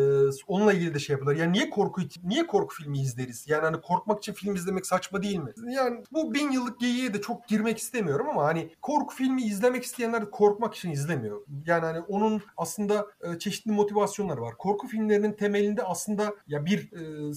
onunla 0.47 0.73
ilgili 0.73 0.93
de 0.93 0.99
şey 0.99 1.13
yapılır 1.13 1.35
yani 1.35 1.53
niye 1.53 1.69
korku 1.69 2.01
niye 2.23 2.47
korku 2.47 2.75
filmi 2.75 2.99
izleriz 2.99 3.45
yani 3.47 3.61
hani 3.61 3.81
korkmak 3.81 4.17
için 4.17 4.33
film 4.33 4.55
izlemek 4.55 4.85
saçma 4.85 5.23
değil 5.23 5.37
mi 5.37 5.51
yani 5.71 6.03
bu 6.11 6.33
bin 6.33 6.51
yıllık 6.51 6.79
geyiğe 6.79 7.13
de 7.13 7.21
çok 7.21 7.47
girmek 7.47 7.77
istemiyorum 7.77 8.29
ama 8.29 8.43
hani 8.43 8.69
korku 8.81 9.15
filmi 9.15 9.41
izlemek 9.41 9.83
isteyenler 9.83 10.31
korkmak 10.31 10.75
için 10.75 10.91
izlemiyor 10.91 11.41
yani 11.65 11.85
hani 11.85 11.99
onun 11.99 12.41
aslında 12.57 13.07
e, 13.21 13.39
çeşitli 13.39 13.71
motivasyonları 13.71 14.41
var 14.41 14.57
korku 14.57 14.87
filmlerinin 14.87 15.33
temelinde 15.33 15.83
aslında 15.83 16.35
ya 16.47 16.65
bir 16.65 16.91
e, 16.93 17.31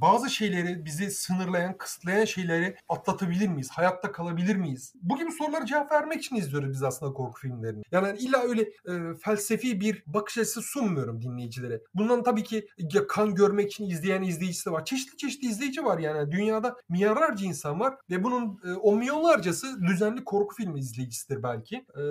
bazı 0.00 0.30
şeyleri 0.30 0.84
bizi 0.84 1.10
sınırlayan, 1.10 1.78
kısıtlayan 1.78 2.24
şeyleri 2.24 2.76
atlatabilir 2.88 3.48
miyiz? 3.48 3.70
Hayatta 3.70 4.12
kalabilir 4.12 4.56
miyiz? 4.56 4.92
Bu 5.02 5.18
gibi 5.18 5.32
sorulara 5.32 5.66
cevap 5.66 5.92
vermek 5.92 6.18
için 6.18 6.36
izliyoruz 6.36 6.70
biz 6.70 6.82
aslında 6.82 7.12
korku 7.12 7.40
filmlerini. 7.40 7.82
Yani 7.92 8.18
illa 8.18 8.42
öyle 8.42 8.62
e, 8.62 9.14
felsefi 9.24 9.80
bir 9.80 10.02
bakış 10.06 10.38
açısı 10.38 10.62
sunmuyorum 10.62 11.22
dinleyicilere. 11.22 11.80
Bundan 11.94 12.22
tabii 12.22 12.42
ki 12.42 12.66
kan 13.08 13.34
görmek 13.34 13.72
için 13.72 13.90
izleyen 13.90 14.22
izleyicisi 14.22 14.72
var. 14.72 14.84
Çeşitli 14.84 15.16
çeşitli 15.16 15.48
izleyici 15.48 15.84
var 15.84 15.98
yani. 15.98 16.32
Dünyada 16.32 16.76
milyarlarca 16.88 17.46
insan 17.46 17.80
var 17.80 17.94
ve 18.10 18.24
bunun 18.24 18.60
e, 18.64 18.72
o 18.72 18.96
milyonlarcası 18.96 19.82
düzenli 19.82 20.24
korku 20.24 20.54
filmi 20.56 20.80
izleyicisidir 20.80 21.42
belki. 21.42 21.76
E, 21.76 22.02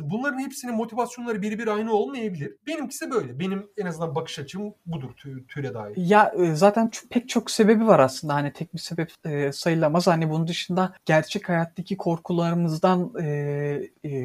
bunların 0.00 0.38
hepsinin 0.38 0.74
motivasyonları 0.74 1.42
birebir 1.42 1.66
aynı 1.66 1.92
olmayabilir. 1.92 2.56
Benimkisi 2.66 3.10
böyle. 3.10 3.38
Benim 3.38 3.66
en 3.76 3.86
azından 3.86 4.14
bakış 4.14 4.38
açım 4.38 4.74
budur 4.86 5.10
tü- 5.24 5.46
türe 5.46 5.74
dair. 5.74 5.96
Ya 5.96 6.32
e, 6.38 6.54
zaten 6.54 6.90
pek 7.10 7.28
çok 7.28 7.50
sebebi 7.50 7.86
var 7.86 8.00
aslında 8.00 8.34
hani 8.34 8.52
tek 8.52 8.74
bir 8.74 8.78
sebep 8.78 9.12
e, 9.24 9.52
sayılamaz. 9.52 10.06
Hani 10.06 10.30
bunun 10.30 10.48
dışında 10.48 10.92
gerçek 11.04 11.48
hayattaki 11.48 11.96
korkularımızdan 11.96 13.12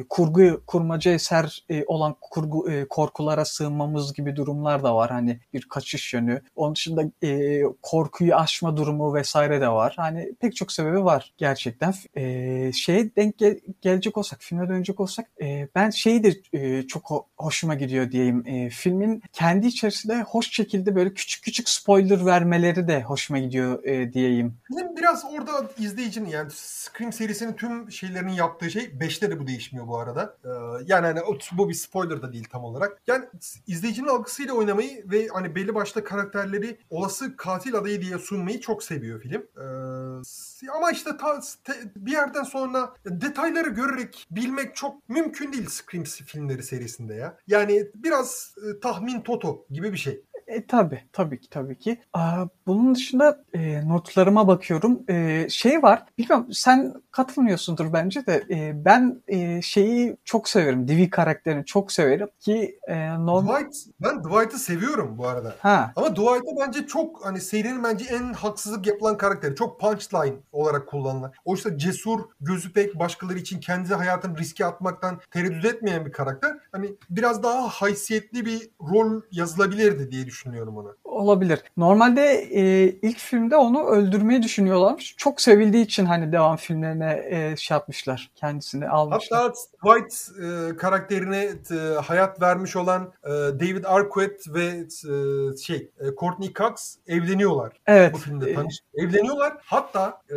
kurgu 0.08 0.62
kurmaca 0.66 1.12
eser 1.12 1.66
olan 1.86 2.16
kurgu 2.20 2.70
e, 2.70 2.88
korkulara 2.88 3.44
sığınmamız 3.44 4.12
gibi 4.14 4.36
durumlar 4.36 4.82
da 4.82 4.94
var. 4.96 5.10
Hani 5.10 5.40
bir 5.52 5.68
kaçış 5.68 6.14
yönü. 6.14 6.42
Onun 6.56 6.74
dışında 6.74 7.02
e, 7.22 7.62
korkuyu 7.82 8.34
aşma 8.34 8.76
durumu 8.76 9.14
vesaire 9.14 9.60
de 9.60 9.68
var. 9.68 9.94
Hani 9.96 10.32
pek 10.40 10.56
çok 10.56 10.72
sebebi 10.72 11.04
var 11.04 11.34
gerçekten. 11.38 11.94
E, 12.16 12.72
şeye 12.72 13.16
denk 13.16 13.38
gel- 13.38 13.60
gelecek 13.80 14.18
olsak, 14.18 14.38
filme 14.42 14.68
dönecek 14.68 15.00
olsak 15.00 15.26
e, 15.42 15.68
ben 15.74 15.90
şeyi 15.90 16.24
de 16.24 16.34
e, 16.52 16.86
çok 16.86 17.02
ho- 17.04 17.24
hoşuma 17.36 17.74
gidiyor 17.74 18.10
diyeyim. 18.10 18.46
E, 18.46 18.70
filmin 18.70 19.22
kendi 19.32 19.66
içerisinde 19.66 20.22
hoş 20.22 20.52
şekilde 20.52 20.94
böyle 20.94 21.14
küçük 21.14 21.44
küçük 21.44 21.68
spoiler 21.68 22.26
vermeleri 22.26 22.88
de 22.88 23.02
hoşuma 23.02 23.38
gidiyor 23.38 23.84
e, 23.84 24.12
diyeyim. 24.12 24.54
Bizim 24.70 24.96
biraz 24.96 25.24
orada 25.24 25.70
izleyicinin 25.78 26.28
yani 26.28 26.50
Scream 26.50 27.12
serisinin 27.12 27.52
tüm 27.52 27.92
şeylerinin 27.92 28.32
yaptığı 28.32 28.70
şey 28.70 28.82
5'te 28.82 29.30
de 29.30 29.40
bu 29.40 29.46
değişmiyor 29.46 29.88
bu 29.88 29.98
arada. 29.98 30.36
Ee, 30.44 30.48
yani 30.86 31.06
hani 31.06 31.20
bu 31.52 31.68
bir 31.68 31.74
spoiler 31.74 32.09
da 32.22 32.32
değil 32.32 32.48
tam 32.52 32.64
olarak. 32.64 33.02
Yani 33.06 33.24
izleyicinin 33.66 34.08
algısıyla 34.08 34.54
oynamayı 34.54 35.10
ve 35.10 35.28
hani 35.28 35.54
belli 35.54 35.74
başlı 35.74 36.04
karakterleri 36.04 36.78
olası 36.90 37.36
katil 37.36 37.74
adayı 37.74 38.02
diye 38.02 38.18
sunmayı 38.18 38.60
çok 38.60 38.82
seviyor 38.82 39.20
film. 39.20 39.42
Ee, 39.56 40.70
ama 40.76 40.90
işte 40.90 41.16
ta- 41.16 41.40
te- 41.64 41.92
bir 41.96 42.12
yerden 42.12 42.42
sonra 42.42 42.94
detayları 43.06 43.68
görerek 43.68 44.26
bilmek 44.30 44.76
çok 44.76 45.08
mümkün 45.08 45.52
değil 45.52 45.66
Scream 45.68 46.04
filmleri 46.04 46.62
serisinde 46.62 47.14
ya. 47.14 47.36
Yani 47.46 47.86
biraz 47.94 48.54
e, 48.56 48.80
tahmin 48.80 49.20
toto 49.20 49.66
gibi 49.70 49.92
bir 49.92 49.98
şey. 49.98 50.24
E 50.50 50.66
tabi 50.66 51.00
tabii 51.12 51.40
ki 51.40 51.50
tabii 51.50 51.78
ki. 51.78 52.00
Aa, 52.12 52.46
bunun 52.66 52.94
dışında 52.94 53.44
e, 53.54 53.88
notlarıma 53.88 54.48
bakıyorum. 54.48 55.02
E, 55.08 55.46
şey 55.50 55.82
var 55.82 56.04
bilmiyorum 56.18 56.46
sen 56.52 56.94
katılmıyorsundur 57.10 57.92
bence 57.92 58.26
de 58.26 58.44
e, 58.50 58.84
ben 58.84 59.22
e, 59.28 59.62
şeyi 59.62 60.16
çok 60.24 60.48
severim. 60.48 60.88
Divi 60.88 61.10
karakterini 61.10 61.64
çok 61.64 61.92
severim 61.92 62.28
ki 62.40 62.78
e, 62.88 63.10
normal... 63.10 63.60
Dwight, 63.60 63.76
ben 64.00 64.24
Dwight'ı 64.24 64.58
seviyorum 64.58 65.18
bu 65.18 65.28
arada. 65.28 65.54
Ha 65.60 65.92
Ama 65.96 66.16
Dwight'ı 66.16 66.56
bence 66.66 66.86
çok 66.86 67.26
hani 67.26 67.40
serinin 67.40 67.84
bence 67.84 68.04
en 68.14 68.32
haksızlık 68.32 68.86
yapılan 68.86 69.16
karakteri. 69.16 69.54
Çok 69.54 69.80
punchline 69.80 70.36
olarak 70.52 70.88
kullanılan. 70.88 71.32
Oysa 71.44 71.78
cesur, 71.78 72.20
gözü 72.40 72.72
pek 72.72 72.98
başkaları 72.98 73.38
için 73.38 73.60
kendi 73.60 73.94
hayatını 73.94 74.38
riske 74.38 74.64
atmaktan 74.66 75.20
tereddüt 75.30 75.64
etmeyen 75.64 76.06
bir 76.06 76.12
karakter. 76.12 76.56
Hani 76.72 76.94
biraz 77.10 77.42
daha 77.42 77.68
haysiyetli 77.68 78.46
bir 78.46 78.70
rol 78.80 79.20
yazılabilirdi 79.30 80.10
diye 80.10 80.26
düşünüyorum 80.26 80.39
ona. 80.76 80.94
olabilir. 81.04 81.62
Normalde 81.76 82.22
e, 82.32 82.88
ilk 83.02 83.18
filmde 83.18 83.56
onu 83.56 83.86
öldürmeyi 83.86 84.42
düşünüyorlarmış. 84.42 85.14
Çok 85.16 85.40
sevildiği 85.40 85.84
için 85.84 86.04
hani 86.04 86.32
devam 86.32 86.56
filmlerine 86.56 87.26
e, 87.30 87.56
şey 87.56 87.74
yapmışlar. 87.74 88.30
Kendisini 88.34 88.88
almışlar. 88.88 89.40
Hatta 89.40 89.54
Dwight 89.84 90.28
e, 90.42 90.76
karakterine 90.76 91.48
e, 91.70 92.00
hayat 92.00 92.42
vermiş 92.42 92.76
olan 92.76 93.12
e, 93.24 93.28
David 93.30 93.84
Arquette 93.84 94.54
ve 94.54 94.64
e, 94.64 95.56
şey 95.56 95.90
e, 96.00 96.04
Courtney 96.20 96.52
Cox 96.52 96.96
evleniyorlar. 97.06 97.72
evet. 97.86 98.14
bu 98.14 98.18
filmde 98.18 98.50
e, 98.50 98.54
tanış 98.54 98.78
evleniyorlar. 98.94 99.56
Hatta 99.64 100.22
e, 100.30 100.36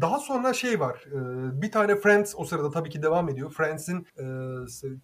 daha 0.00 0.18
sonra 0.18 0.52
şey 0.52 0.80
var. 0.80 1.04
e, 1.06 1.62
bir 1.62 1.70
tane 1.70 1.96
Friends 1.96 2.34
o 2.36 2.44
sırada 2.44 2.70
tabii 2.70 2.90
ki 2.90 3.02
devam 3.02 3.28
ediyor. 3.28 3.50
Friends'in 3.50 4.06
e, 4.18 4.24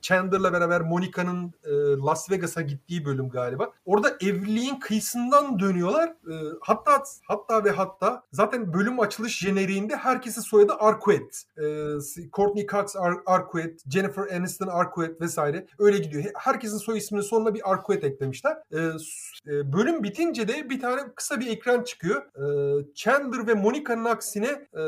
Chandler'la 0.00 0.52
beraber 0.52 0.80
Monica'nın 0.80 1.52
e, 1.64 1.70
Las 2.06 2.30
Vegas'a 2.30 2.62
gittiği 2.62 3.04
bölüm 3.04 3.28
galiba. 3.28 3.70
Orada 3.84 4.15
evliliğin 4.20 4.80
kıyısından 4.80 5.58
dönüyorlar. 5.58 6.08
E, 6.08 6.34
hatta 6.60 7.02
hatta 7.28 7.64
ve 7.64 7.70
hatta 7.70 8.22
zaten 8.32 8.72
bölüm 8.72 9.00
açılış 9.00 9.38
jeneriğinde 9.38 9.96
herkesin 9.96 10.40
soyadı 10.40 10.72
Arquette. 10.78 11.36
E, 11.58 11.64
Courtney 12.32 12.66
Cox 12.66 12.96
Ar- 12.96 13.22
Arquette, 13.26 13.90
Jennifer 13.90 14.36
Aniston 14.36 14.66
Arquette 14.66 15.20
vesaire 15.20 15.66
öyle 15.78 15.98
gidiyor. 15.98 16.24
Herkesin 16.34 16.78
soy 16.78 16.98
isminin 16.98 17.22
sonuna 17.22 17.54
bir 17.54 17.70
Arquette 17.70 18.06
eklemişler. 18.06 18.56
E, 18.72 18.78
e, 19.46 19.72
bölüm 19.72 20.02
bitince 20.02 20.48
de 20.48 20.70
bir 20.70 20.80
tane 20.80 21.00
kısa 21.14 21.40
bir 21.40 21.46
ekran 21.46 21.82
çıkıyor. 21.82 22.22
E, 22.22 22.46
Chandler 22.94 23.46
ve 23.46 23.54
Monica'nın 23.54 24.04
aksine 24.04 24.46
e, 24.46 24.82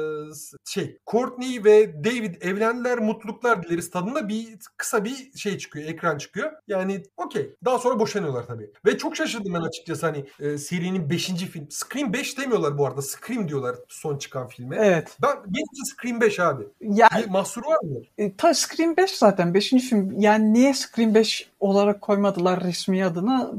şey 0.64 0.98
Courtney 1.06 1.64
ve 1.64 2.04
David 2.04 2.42
evlendiler 2.42 2.98
mutluluklar 2.98 3.62
dileriz 3.62 3.90
tadında 3.90 4.28
bir 4.28 4.58
kısa 4.76 5.04
bir 5.04 5.32
şey 5.36 5.58
çıkıyor 5.58 5.88
ekran 5.88 6.18
çıkıyor. 6.18 6.52
Yani 6.68 7.02
okey. 7.16 7.54
Daha 7.64 7.78
sonra 7.78 7.98
boşanıyorlar 7.98 8.46
tabii. 8.46 8.72
Ve 8.86 8.98
çok 8.98 9.16
şaşırdım 9.18 9.54
ben 9.54 9.60
açıkçası 9.60 10.06
hani 10.06 10.24
e, 10.40 10.58
serinin 10.58 11.10
5. 11.10 11.26
film. 11.26 11.66
Scream 11.70 12.12
5 12.12 12.38
demiyorlar 12.38 12.78
bu 12.78 12.86
arada. 12.86 13.02
Scream 13.02 13.48
diyorlar 13.48 13.76
son 13.88 14.18
çıkan 14.18 14.46
filme. 14.48 14.76
Evet. 14.80 15.16
Ben 15.22 15.36
benimki 15.46 15.84
Scream 15.96 16.20
5 16.20 16.40
abi. 16.40 16.64
Ya 16.80 17.08
Bir 17.18 17.30
mahsuru 17.30 17.66
var 17.68 17.78
mı? 17.82 17.98
e, 18.18 18.36
ta 18.36 18.54
Scream 18.54 18.96
5 18.96 19.10
zaten 19.10 19.54
5. 19.54 19.70
film. 19.70 20.20
Yani 20.20 20.52
niye 20.52 20.74
Scream 20.74 21.14
5 21.14 21.50
olarak 21.60 22.00
koymadılar 22.00 22.64
resmi 22.64 23.04
adını 23.04 23.52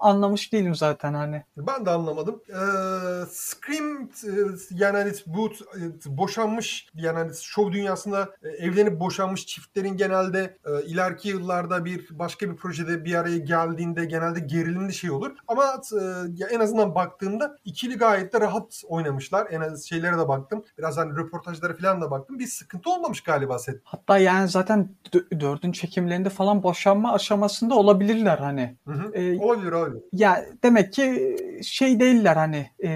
anlamış 0.00 0.52
değilim 0.52 0.74
zaten 0.74 1.14
hani. 1.14 1.42
Ben 1.56 1.86
de 1.86 1.90
anlamadım. 1.90 2.42
Ee, 2.48 2.54
Scream 3.30 4.02
e, 4.02 4.30
yani 4.70 4.96
hani 4.96 5.12
bu 5.26 5.48
e, 5.48 5.82
boşanmış 6.06 6.88
yani 6.94 7.18
hani 7.18 7.32
şov 7.42 7.72
dünyasında 7.72 8.30
e, 8.42 8.48
evlenip 8.48 9.00
boşanmış 9.00 9.46
çiftlerin 9.46 9.96
genelde 9.96 10.56
e, 10.66 10.84
ileriki 10.84 11.28
yıllarda 11.28 11.84
bir 11.84 12.18
başka 12.18 12.50
bir 12.50 12.56
projede 12.56 13.04
bir 13.04 13.14
araya 13.14 13.38
geldiğinde 13.38 14.04
genelde 14.04 14.40
gerilimli 14.40 14.94
şey 14.94 15.10
olur. 15.10 15.30
Ama 15.48 15.64
e, 16.00 16.54
en 16.54 16.60
azından 16.60 16.94
baktığımda 16.94 17.58
ikili 17.64 17.96
gayet 17.96 18.32
de 18.32 18.40
rahat 18.40 18.82
oynamışlar. 18.88 19.46
En 19.50 19.60
az 19.60 19.84
şeylere 19.84 20.18
de 20.18 20.28
baktım. 20.28 20.64
Biraz 20.78 20.96
hani 20.96 21.16
röportajlara 21.16 21.76
falan 21.76 22.00
da 22.00 22.10
baktım. 22.10 22.38
Bir 22.38 22.46
sıkıntı 22.46 22.90
olmamış 22.90 23.20
galiba 23.20 23.58
set. 23.58 23.80
Hatta 23.84 24.18
yani 24.18 24.48
zaten 24.48 24.94
dö- 25.12 25.40
dördün 25.40 25.72
çekimlerinde 25.72 26.30
falan 26.30 26.62
boşanma 26.62 27.12
aşamasında 27.42 27.74
olabilirler 27.74 28.38
hani. 28.38 28.76
Hı 28.86 28.92
hı. 28.92 29.12
Ee, 29.14 29.38
olabilir 29.38 29.72
olabilir. 29.72 30.02
Ya 30.12 30.44
demek 30.62 30.92
ki 30.92 31.36
şey 31.62 32.00
değiller 32.00 32.36
hani 32.36 32.66
e, 32.84 32.88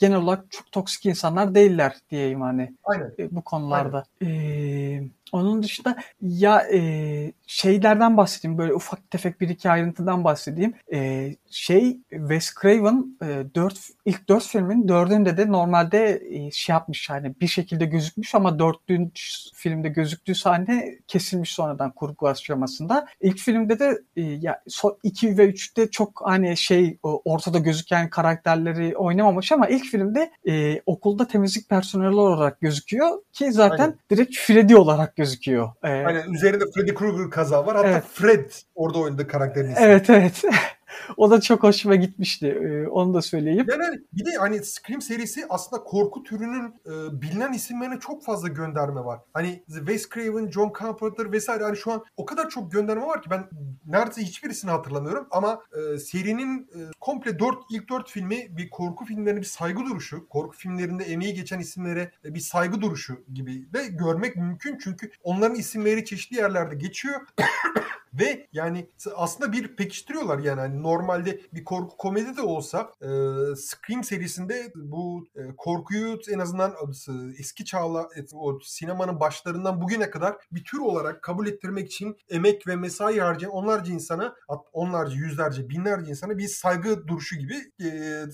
genel 0.00 0.16
olarak 0.16 0.50
çok 0.50 0.72
toksik 0.72 1.06
insanlar 1.06 1.54
değiller 1.54 1.96
diyeyim 2.10 2.40
hani 2.40 2.74
Aynen. 2.84 3.12
e, 3.18 3.36
bu 3.36 3.42
konularda. 3.42 4.04
E, 4.22 4.28
onun 5.32 5.62
dışında 5.62 5.96
ya 6.20 6.60
e, 6.72 7.32
şeylerden 7.46 8.16
bahsedeyim 8.16 8.58
böyle 8.58 8.74
ufak 8.74 9.10
tefek 9.10 9.40
bir 9.40 9.48
iki 9.48 9.70
ayrıntıdan 9.70 10.24
bahsedeyim. 10.24 10.74
E, 10.92 11.30
şey 11.50 11.98
Wes 12.10 12.54
Craven 12.62 13.18
e, 13.22 13.54
dört, 13.54 13.78
ilk 14.04 14.28
dört 14.28 14.44
filmin 14.44 14.88
dördünde 14.88 15.36
de 15.36 15.48
normalde 15.48 16.22
e, 16.30 16.50
şey 16.50 16.72
yapmış 16.72 17.10
hani 17.10 17.40
bir 17.40 17.46
şekilde 17.46 17.84
gözükmüş 17.84 18.34
ama 18.34 18.58
dördüncü 18.58 19.22
filmde 19.54 19.88
gözüktüğü 19.88 20.34
sahne 20.34 20.98
kesilmiş 21.08 21.52
sonradan 21.52 21.90
kurgu 21.90 22.28
aşamasında. 22.28 23.06
İlk 23.20 23.38
filmde 23.38 23.78
de 23.78 23.98
e, 24.16 24.22
ya 24.22 24.62
2 25.02 25.38
ve 25.38 25.50
3'te 25.50 25.90
çok 25.90 26.22
hani 26.24 26.56
şey 26.56 26.98
ortada 27.02 27.58
gözüken 27.58 28.10
karakterleri 28.10 28.96
oynamamış 28.96 29.52
ama 29.52 29.66
ilk 29.66 29.84
filmde 29.84 30.30
e, 30.48 30.80
okulda 30.86 31.28
temizlik 31.28 31.68
personeli 31.68 32.14
olarak 32.14 32.60
gözüküyor 32.60 33.22
ki 33.32 33.52
zaten 33.52 33.84
Aynen. 33.84 33.98
direkt 34.10 34.36
Freddy 34.36 34.76
olarak 34.76 35.15
gözüküyor. 35.16 35.68
E, 35.84 35.88
Aynen 35.88 36.32
üzerinde 36.32 36.64
Freddy 36.74 36.94
Krueger 36.94 37.30
kaza 37.30 37.66
var. 37.66 37.76
Hatta 37.76 37.88
Evet. 37.88 38.04
Fred 38.12 38.50
orada 38.74 38.98
oynadı 38.98 39.28
karakterin 39.28 39.70
ismi. 39.70 39.84
evet 39.84 40.10
evet. 40.10 40.42
O 41.16 41.30
da 41.30 41.40
çok 41.40 41.62
hoşuma 41.62 41.94
gitmişti. 41.94 42.46
E, 42.46 42.88
onu 42.88 43.14
da 43.14 43.22
söyleyeyim. 43.22 43.66
Yani 43.68 44.00
bir 44.12 44.24
de 44.24 44.30
hani 44.38 44.64
Scream 44.64 45.02
serisi 45.02 45.46
aslında 45.48 45.82
korku 45.82 46.22
türünün 46.22 46.74
e, 46.86 47.22
bilinen 47.22 47.52
isimlerine 47.52 47.98
çok 48.00 48.24
fazla 48.24 48.48
gönderme 48.48 49.04
var. 49.04 49.20
Hani 49.32 49.62
Wes 49.66 50.08
Craven, 50.08 50.50
John 50.50 50.72
Carpenter 50.80 51.32
vesaire 51.32 51.64
hani 51.64 51.76
şu 51.76 51.92
an 51.92 52.04
o 52.16 52.26
kadar 52.26 52.48
çok 52.48 52.72
gönderme 52.72 53.06
var 53.06 53.22
ki 53.22 53.30
ben 53.30 53.48
neredeyse 53.86 54.22
hiçbirisini 54.22 54.70
hatırlamıyorum 54.70 55.26
ama 55.30 55.60
e, 55.72 55.98
serinin 55.98 56.60
e, 56.60 56.78
komple 57.00 57.38
4 57.38 57.58
ilk 57.70 57.88
4 57.88 58.10
filmi 58.10 58.56
bir 58.56 58.70
korku 58.70 59.04
filmlerine 59.04 59.40
bir 59.40 59.46
saygı 59.46 59.84
duruşu, 59.84 60.28
korku 60.28 60.56
filmlerinde 60.56 61.04
emeği 61.04 61.34
geçen 61.34 61.58
isimlere 61.58 62.10
e, 62.24 62.34
bir 62.34 62.40
saygı 62.40 62.80
duruşu 62.80 63.24
gibi 63.32 63.72
de 63.72 63.86
görmek 63.86 64.36
mümkün 64.36 64.78
çünkü 64.78 65.10
onların 65.22 65.56
isimleri 65.56 66.04
çeşitli 66.04 66.36
yerlerde 66.36 66.74
geçiyor. 66.74 67.20
Ve 68.20 68.46
yani 68.52 68.90
aslında 69.16 69.52
bir 69.52 69.76
pekiştiriyorlar 69.76 70.38
yani 70.38 70.60
hani 70.60 70.82
normalde 70.82 71.40
bir 71.52 71.64
korku 71.64 71.96
komedi 71.96 72.36
de 72.36 72.42
olsa 72.42 72.92
e, 73.02 73.08
Scream 73.56 74.04
serisinde 74.04 74.72
bu 74.74 75.26
e, 75.36 75.40
korkuyu 75.56 76.18
en 76.32 76.38
azından 76.38 76.70
e, 76.70 77.12
eski 77.38 77.64
çağla 77.64 78.00
e, 78.02 78.20
o 78.34 78.58
sinemanın 78.62 79.20
başlarından 79.20 79.80
bugüne 79.80 80.10
kadar 80.10 80.36
bir 80.52 80.64
tür 80.64 80.78
olarak 80.78 81.22
kabul 81.22 81.46
ettirmek 81.46 81.86
için 81.86 82.16
emek 82.30 82.66
ve 82.66 82.76
mesai 82.76 83.20
harcayan 83.20 83.52
onlarca 83.52 83.92
insana 83.92 84.34
onlarca 84.72 85.16
yüzlerce 85.16 85.68
binlerce 85.68 86.10
insana 86.10 86.38
bir 86.38 86.48
saygı 86.48 87.08
duruşu 87.08 87.36
gibi 87.36 87.54
e, 87.80 87.88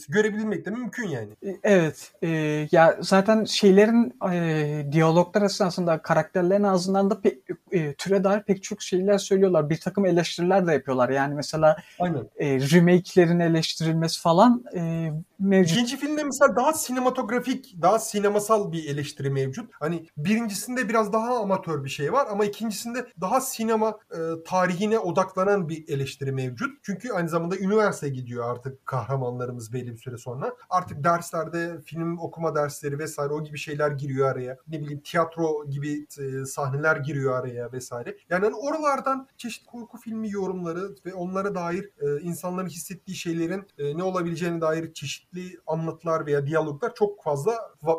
görebilmek 0.09 0.66
de 0.66 0.70
mümkün 0.70 1.09
yani. 1.09 1.33
E, 1.43 1.57
Evet. 1.62 2.12
e, 2.22 2.28
ya 2.72 2.99
zaten 3.01 3.45
şeylerin 3.45 4.14
e, 4.33 4.93
diyaloglar 4.93 5.43
esnasında 5.43 6.03
karakterlerin 6.03 6.62
ağzından 6.62 7.11
da 7.11 7.14
pe- 7.14 7.57
e, 7.72 7.95
türe 7.95 8.24
dair 8.24 8.43
pek 8.43 8.62
çok 8.62 8.83
şeyler 8.83 9.18
söylüyorlar. 9.18 9.70
Bir 9.73 9.81
takım 9.81 10.07
eleştiriler 10.07 10.66
de 10.66 10.73
yapıyorlar. 10.73 11.09
Yani 11.09 11.35
mesela 11.35 11.77
Aynen. 11.99 12.29
e, 12.37 12.61
remake'lerin 12.61 13.41
eleştirilmesi 13.41 14.20
falan 14.20 14.64
e, 14.77 15.12
mevcut. 15.43 15.72
İkinci 15.72 15.97
filmde 15.97 16.24
mesela 16.24 16.57
daha 16.57 16.72
sinematografik, 16.72 17.76
daha 17.82 17.99
sinemasal 17.99 18.72
bir 18.72 18.88
eleştiri 18.88 19.30
mevcut. 19.30 19.70
Hani 19.80 20.07
birincisinde 20.16 20.88
biraz 20.88 21.12
daha 21.12 21.38
amatör 21.38 21.84
bir 21.84 21.90
şey 21.90 22.12
var 22.12 22.26
ama 22.30 22.45
ikincisinde 22.45 23.07
daha 23.20 23.40
sinema 23.40 23.99
e, 24.11 24.18
tarihine 24.47 24.99
odaklanan 24.99 25.68
bir 25.68 25.88
eleştiri 25.88 26.32
mevcut. 26.32 26.70
Çünkü 26.82 27.12
aynı 27.12 27.28
zamanda 27.28 27.57
üniversiteye 27.57 28.12
gidiyor 28.12 28.51
artık 28.51 28.86
kahramanlarımız 28.86 29.72
belli 29.72 29.93
bir 29.93 29.99
süre 29.99 30.18
sonra. 30.18 30.57
Artık 30.70 31.05
derslerde 31.05 31.80
film 31.84 32.18
okuma 32.18 32.55
dersleri 32.55 32.99
vesaire 32.99 33.32
o 33.32 33.45
gibi 33.45 33.59
şeyler 33.59 33.90
giriyor 33.90 34.28
araya. 34.28 34.57
Ne 34.68 34.80
bileyim 34.80 35.01
tiyatro 35.01 35.66
gibi 35.70 36.07
e, 36.18 36.45
sahneler 36.45 36.97
giriyor 36.97 37.38
araya 37.40 37.72
vesaire. 37.72 38.16
Yani 38.30 38.45
hani 38.45 38.55
oralardan 38.55 39.28
çeşitli 39.36 39.66
korku 39.66 39.99
filmi 39.99 40.30
yorumları 40.30 40.95
ve 41.07 41.14
onlara 41.14 41.55
dair 41.55 41.90
e, 42.01 42.20
insanların 42.20 42.68
hissettiği 42.68 43.16
şeylerin 43.16 43.64
e, 43.78 43.97
ne 43.97 44.03
olabileceğine 44.03 44.61
dair 44.61 44.93
çeşitli 44.93 45.32
anlatılar 45.66 46.26
veya 46.26 46.47
diyaloglar 46.47 46.95
çok 46.95 47.22
fazla 47.22 47.53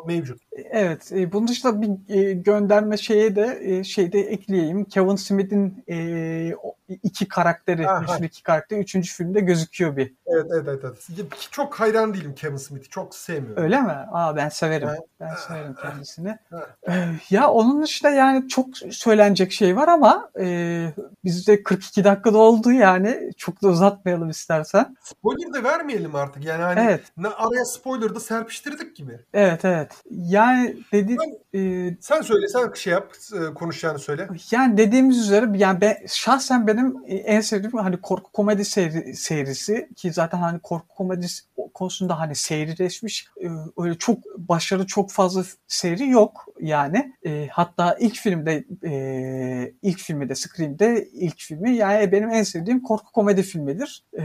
mevcut. 0.06 0.42
Evet. 0.52 1.12
E, 1.12 1.32
bunun 1.32 1.48
dışında 1.48 1.82
bir 1.82 2.14
e, 2.14 2.32
gönderme 2.32 2.96
şeye 2.96 3.36
de 3.36 3.58
e, 3.62 3.84
şeyde 3.84 4.20
ekleyeyim. 4.20 4.84
Kevin 4.84 5.16
Smith'in 5.16 5.84
e, 5.88 6.54
iki 7.02 7.28
karakteri, 7.28 7.88
Aha. 7.88 8.00
meşhur 8.00 8.24
iki 8.24 8.42
karakteri 8.42 8.80
üçüncü 8.80 9.12
filmde 9.12 9.40
gözüküyor 9.40 9.96
bir. 9.96 10.14
Evet 10.26 10.46
evet 10.52 10.80
evet. 10.84 11.08
Çok 11.50 11.80
hayran 11.80 12.14
değilim 12.14 12.34
Kevin 12.34 12.56
Smith'i. 12.56 12.88
Çok 12.88 13.14
sevmiyorum. 13.14 13.62
Öyle 13.62 13.80
mi? 13.80 13.92
Aa 14.12 14.36
ben 14.36 14.48
severim. 14.48 14.88
Evet. 14.88 15.00
Ben 15.20 15.34
severim 15.34 15.74
kendisini. 15.82 16.38
Evet. 16.52 16.68
Ee, 16.88 17.14
ya 17.30 17.50
onun 17.50 17.82
dışında 17.82 18.10
yani 18.10 18.48
çok 18.48 18.66
söylenecek 18.90 19.52
şey 19.52 19.76
var 19.76 19.88
ama 19.88 20.30
e, 20.40 20.86
bizde 21.24 21.62
42 21.62 22.04
dakikada 22.04 22.38
oldu 22.38 22.72
yani. 22.72 23.30
Çok 23.36 23.62
da 23.62 23.68
uzatmayalım 23.68 24.30
istersen. 24.30 24.96
Spoiler 25.00 25.52
da 25.52 25.64
vermeyelim 25.64 26.14
artık. 26.14 26.44
Yani 26.44 26.62
hani 26.62 26.80
Evet. 26.80 27.02
Ne 27.24 27.28
araya 27.28 27.64
spoiler 27.64 28.14
da 28.14 28.20
serpiştirdik 28.20 28.96
gibi. 28.96 29.20
Evet 29.34 29.64
evet. 29.64 29.92
Yani 30.10 30.76
dedi 30.92 31.16
e, 31.54 31.90
Sen 32.00 32.20
söyle 32.22 32.48
sen 32.48 32.72
şey 32.72 32.92
yap 32.92 33.12
e, 33.34 33.54
konuşacağını 33.54 33.98
söyle. 33.98 34.28
yani 34.50 34.76
dediğimiz 34.76 35.18
üzere 35.18 35.58
yani 35.58 35.80
ben 35.80 35.96
şahsen 36.08 36.66
benim 36.66 36.96
e, 37.06 37.14
en 37.16 37.40
sevdiğim 37.40 37.78
hani 37.78 37.96
korku 38.00 38.32
komedi 38.32 38.64
seri, 38.64 39.16
serisi 39.16 39.88
ki 39.96 40.12
zaten 40.12 40.38
hani 40.38 40.60
korku 40.60 40.88
komedi 40.88 41.26
konusunda 41.74 42.18
hani 42.20 42.34
seyrileşmiş 42.34 43.28
e, 43.42 43.48
öyle 43.78 43.94
çok 43.98 44.18
başarı 44.36 44.86
çok 44.86 45.10
fazla 45.10 45.44
seri 45.68 46.08
yok 46.08 46.46
yani. 46.60 47.12
E, 47.26 47.48
hatta 47.52 47.96
ilk 48.00 48.16
filmde 48.16 48.64
e, 48.84 49.72
ilk 49.82 49.98
filmi 49.98 50.28
de 50.28 50.34
Scream'de 50.34 51.08
ilk 51.12 51.38
filmi 51.38 51.76
yani 51.76 52.12
benim 52.12 52.30
en 52.30 52.42
sevdiğim 52.42 52.82
korku 52.82 53.12
komedi 53.12 53.42
filmidir. 53.42 54.04
E, 54.18 54.24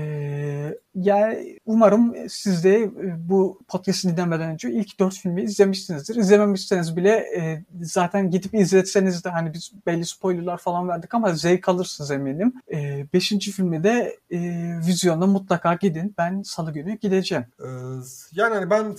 yani 0.95 1.57
umarım 1.65 2.15
siz 2.29 2.63
de 2.63 2.83
e, 2.83 3.29
bu 3.29 3.61
podcast'i 3.67 4.09
dinlemeden 4.09 4.51
önce 4.51 4.71
ilk 4.71 4.99
dört 4.99 5.13
filmi 5.13 5.43
izlemişsinizdir. 5.43 6.15
İzlememişseniz 6.15 6.95
bile 6.97 7.09
e, 7.09 7.63
zaten 7.81 8.31
gidip 8.31 8.53
izletseniz 8.53 9.23
de 9.23 9.29
hani 9.29 9.53
biz 9.53 9.71
belli 9.85 10.05
spoilerlar 10.05 10.57
falan 10.57 10.87
verdik 10.89 11.13
ama 11.13 11.33
zevk 11.33 11.69
alırsınız 11.69 12.11
eminim. 12.11 12.53
E, 12.73 13.05
beşinci 13.13 13.51
filmi 13.51 13.83
de 13.83 14.17
e, 14.31 14.39
vizyona 14.87 15.27
mutlaka 15.27 15.73
gidin. 15.73 16.13
Ben 16.17 16.41
salı 16.41 16.73
günü 16.73 16.97
gideceğim. 16.97 17.45
Ee, 17.59 17.65
yani 18.31 18.53
hani 18.53 18.69
ben 18.69 18.95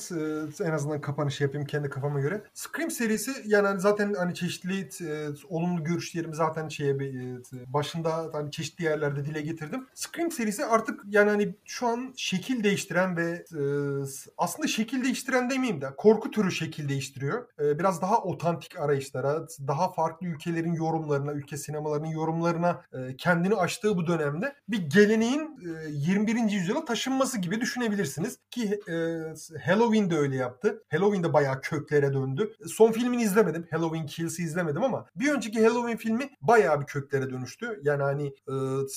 e, 0.61 0.65
en 0.65 0.73
azından 0.73 1.01
kapanışı 1.01 1.43
yapayım 1.43 1.67
kendi 1.67 1.91
kafama 1.91 2.21
göre. 2.21 2.43
Scream 2.55 2.91
serisi 2.91 3.20
serisi 3.21 3.51
yani 3.53 3.67
hani 3.67 3.81
zaten 3.81 4.15
hani 4.15 4.35
çeşitli 4.35 4.81
e, 4.81 5.29
olumlu 5.49 5.85
görüşlerimi 5.85 6.37
zaten 6.37 6.69
şeye 6.69 6.91
e, 6.91 7.73
başında 7.73 8.31
hani 8.33 8.51
çeşitli 8.51 8.85
yerlerde 8.85 9.25
dile 9.25 9.41
getirdim. 9.41 9.87
Scream 9.95 10.31
serisi 10.31 10.65
artık 10.65 11.01
yani 11.09 11.31
hani 11.31 11.55
şu 11.65 11.87
an 11.87 12.15
şekil 12.17 12.65
değiştiren 12.65 13.17
ve 13.17 13.45
e, 13.55 13.63
aslında 14.39 14.69
şekil 14.69 15.05
değiştiren 15.05 15.51
demeyeyim 15.51 15.81
de 15.81 15.87
korku 15.97 16.31
türü 16.31 16.53
şekil 16.53 16.89
değiştiriyor. 16.89 17.47
E, 17.61 17.79
biraz 17.79 18.03
daha 18.03 18.23
otantik 18.23 18.79
arayışlara, 18.81 19.47
daha 19.69 19.93
farklı 19.93 20.27
ülkelerin 20.27 20.73
yorumlarına, 20.73 21.33
ülke 21.33 21.57
sinemalarının 21.57 22.09
yorumlarına 22.09 22.83
e, 22.93 23.17
kendini 23.17 23.55
açtığı 23.55 23.97
bu 23.97 24.07
dönemde 24.07 24.55
bir 24.69 24.79
geleneğin 24.79 25.41
e, 25.41 25.91
21. 25.91 26.51
yüzyıla 26.51 26.85
taşınması 26.85 27.39
gibi 27.39 27.61
düşünebilirsiniz. 27.61 28.39
Ki 28.51 28.81
e, 28.89 28.95
Halloween 29.65 30.11
de 30.11 30.17
öyle 30.17 30.37
yaptı. 30.37 30.83
Halloween 30.91 31.25
de 31.25 31.33
bayağı 31.33 31.61
köklere 31.61 32.13
döndü. 32.13 32.53
Son 32.67 32.93
filmini 33.11 33.23
izlemedim. 33.23 33.67
Halloween 33.71 34.07
Kills'i 34.07 34.43
izlemedim 34.43 34.83
ama 34.83 35.07
bir 35.17 35.33
önceki 35.33 35.67
Halloween 35.67 35.97
filmi 35.97 36.31
bayağı 36.41 36.81
bir 36.81 36.87
köklere 36.87 37.31
dönüştü. 37.31 37.81
Yani 37.83 38.03
hani 38.03 38.27
e, 38.27 38.55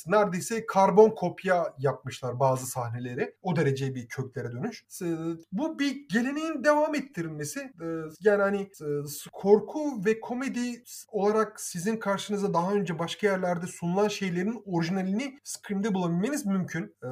neredeyse 0.07 0.65
karbon 0.65 1.09
kopya 1.09 1.73
yapmışlar 1.79 2.39
bazı 2.39 2.65
sahneleri. 2.65 3.35
O 3.41 3.55
derece 3.55 3.95
bir 3.95 4.07
köklere 4.07 4.51
dönüş. 4.51 4.85
E, 5.01 5.05
bu 5.51 5.79
bir 5.79 6.07
geleneğin 6.09 6.63
devam 6.63 6.95
ettirilmesi. 6.95 7.59
E, 7.59 7.85
yani 8.19 8.41
hani 8.41 8.61
e, 8.61 8.87
korku 9.31 10.05
ve 10.05 10.19
komedi 10.19 10.83
olarak 11.11 11.61
sizin 11.61 11.97
karşınıza 11.97 12.53
daha 12.53 12.73
önce 12.73 12.99
başka 12.99 13.27
yerlerde 13.27 13.67
sunulan 13.67 14.07
şeylerin 14.07 14.63
orijinalini 14.65 15.39
Scream'de 15.43 15.93
bulabilmeniz 15.93 16.45
mümkün. 16.45 16.83
E, 17.03 17.09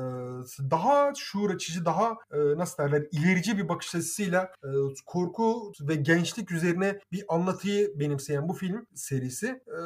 daha 0.71 1.13
şuur 1.17 1.49
açıcı, 1.49 1.85
daha 1.85 2.11
e, 2.11 2.37
nasıl 2.57 2.83
derler 2.83 3.03
ilerici 3.11 3.57
bir 3.57 3.69
bakış 3.69 3.95
açısıyla 3.95 4.51
e, 4.63 4.69
korku 5.05 5.71
ve 5.81 5.95
gençlik 5.95 6.51
üzerine 6.51 6.90
bir 7.11 7.23
anlatıyı 7.27 7.99
benimseyen 7.99 8.49
bu 8.49 8.53
film 8.53 8.87
serisi 8.95 9.47
e, 9.47 9.79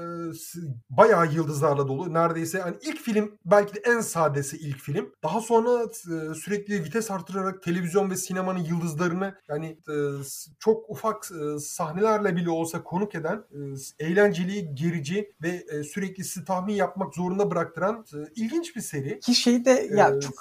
bayağı 0.89 1.33
yıldızlarla 1.33 1.87
dolu. 1.87 2.13
Neredeyse 2.13 2.59
hani 2.59 2.75
ilk 2.81 2.97
film 2.97 3.37
belki 3.45 3.75
de 3.75 3.79
en 3.85 3.99
sadesi 3.99 4.57
ilk 4.57 4.79
film. 4.79 5.11
Daha 5.23 5.41
sonra 5.41 5.83
e, 5.83 6.33
sürekli 6.33 6.83
vites 6.83 7.11
artırarak 7.11 7.63
televizyon 7.63 8.11
ve 8.11 8.15
sinemanın 8.15 8.59
yıldızlarını 8.63 9.35
yani 9.49 9.65
e, 9.89 9.95
çok 10.59 10.89
ufak 10.89 11.31
e, 11.31 11.59
sahnelerle 11.59 12.35
bile 12.35 12.49
olsa 12.49 12.83
konuk 12.83 13.15
eden 13.15 13.43
e, 13.99 14.05
eğlenceli, 14.05 14.75
gerici 14.75 15.33
ve 15.41 15.49
e, 15.49 15.83
sürekli 15.83 16.23
sizi 16.23 16.45
tahmin 16.45 16.73
yapmak 16.73 17.15
zorunda 17.15 17.51
bıraktıran 17.51 18.05
e, 18.13 18.17
ilginç 18.35 18.75
bir 18.75 18.81
seri. 18.81 19.19
Ki 19.19 19.35
şeyde 19.35 19.89
ya 19.95 20.09
ee, 20.09 20.19
çok 20.19 20.33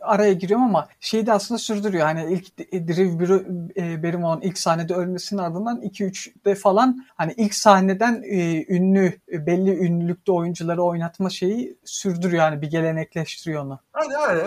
araya 0.00 0.32
giriyorum 0.32 0.64
ama 0.64 0.88
şeyde 1.00 1.32
aslında 1.32 1.58
sürdürüyor. 1.58 2.04
Hani 2.04 2.32
ilk 2.32 2.58
Drew 2.58 4.02
Barrymore'un 4.02 4.40
ilk 4.40 4.58
sahnede 4.58 4.94
ölmesinin 4.94 5.40
ardından 5.40 5.82
2-3'de 6.08 6.54
falan 6.54 7.06
hani 7.16 7.34
ilk 7.36 7.54
sahneden 7.54 8.22
e, 8.22 8.66
ünlü 8.74 9.12
belli 9.28 9.70
ünlülükte 9.70 10.32
oyuncuları 10.32 10.82
oynatma 10.82 11.30
şeyi 11.30 11.78
sürdürüyor 11.84 12.42
yani 12.42 12.62
bir 12.62 12.70
gelenekleştiriyor 12.70 13.64
onu. 13.64 13.80
Hani 13.92 14.14
hani 14.14 14.42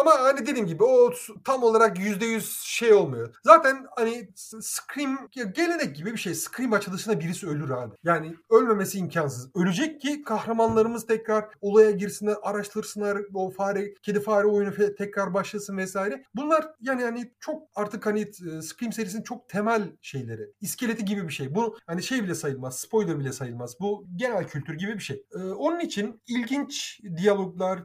ama 0.00 0.12
hani 0.20 0.46
dediğim 0.46 0.66
gibi 0.66 0.84
o 0.84 1.12
tam 1.44 1.62
olarak 1.62 1.98
%100 1.98 2.64
şey 2.64 2.92
olmuyor. 2.92 3.34
Zaten 3.44 3.86
hani 3.96 4.28
Scream 4.60 5.18
gelenek 5.54 5.96
gibi 5.96 6.12
bir 6.12 6.18
şey. 6.18 6.34
Scream 6.34 6.72
açılışında 6.72 7.20
birisi 7.20 7.46
ölür 7.46 7.70
abi. 7.70 7.94
Yani 8.04 8.34
ölmemesi 8.50 8.98
imkansız. 8.98 9.50
Ölecek 9.54 10.00
ki 10.00 10.22
kahramanlarımız 10.22 11.06
tekrar 11.06 11.44
olaya 11.60 11.90
girsinler, 11.90 12.36
araştırsınlar, 12.42 13.18
o 13.34 13.50
fare, 13.50 13.94
kedi 13.94 14.20
fare 14.20 14.46
oyunu 14.46 14.94
tekrar 14.98 15.34
başlasın 15.34 15.76
vesaire. 15.76 16.24
Bunlar 16.34 16.68
yani 16.80 17.02
hani 17.02 17.32
çok 17.40 17.62
artık 17.74 18.06
hani 18.06 18.32
Scream 18.62 18.92
serisinin 18.92 19.22
çok 19.22 19.48
temel 19.48 19.92
şeyleri. 20.02 20.50
İskeleti 20.60 21.04
gibi 21.06 21.28
bir 21.28 21.32
şey. 21.32 21.54
Bu 21.54 21.76
hani 21.86 22.02
şey 22.02 22.22
bile 22.22 22.34
sayılmaz. 22.34 22.78
Spoiler 22.78 23.18
bile 23.18 23.32
sayılmaz. 23.32 23.80
Bu 23.80 24.06
genel 24.16 24.48
kültür 24.48 24.74
gibi 24.74 24.94
bir 24.94 25.02
şey. 25.02 25.22
Ee, 25.34 25.38
onun 25.38 25.80
için 25.80 26.22
ilginç 26.28 27.00
diyaloglar 27.16 27.82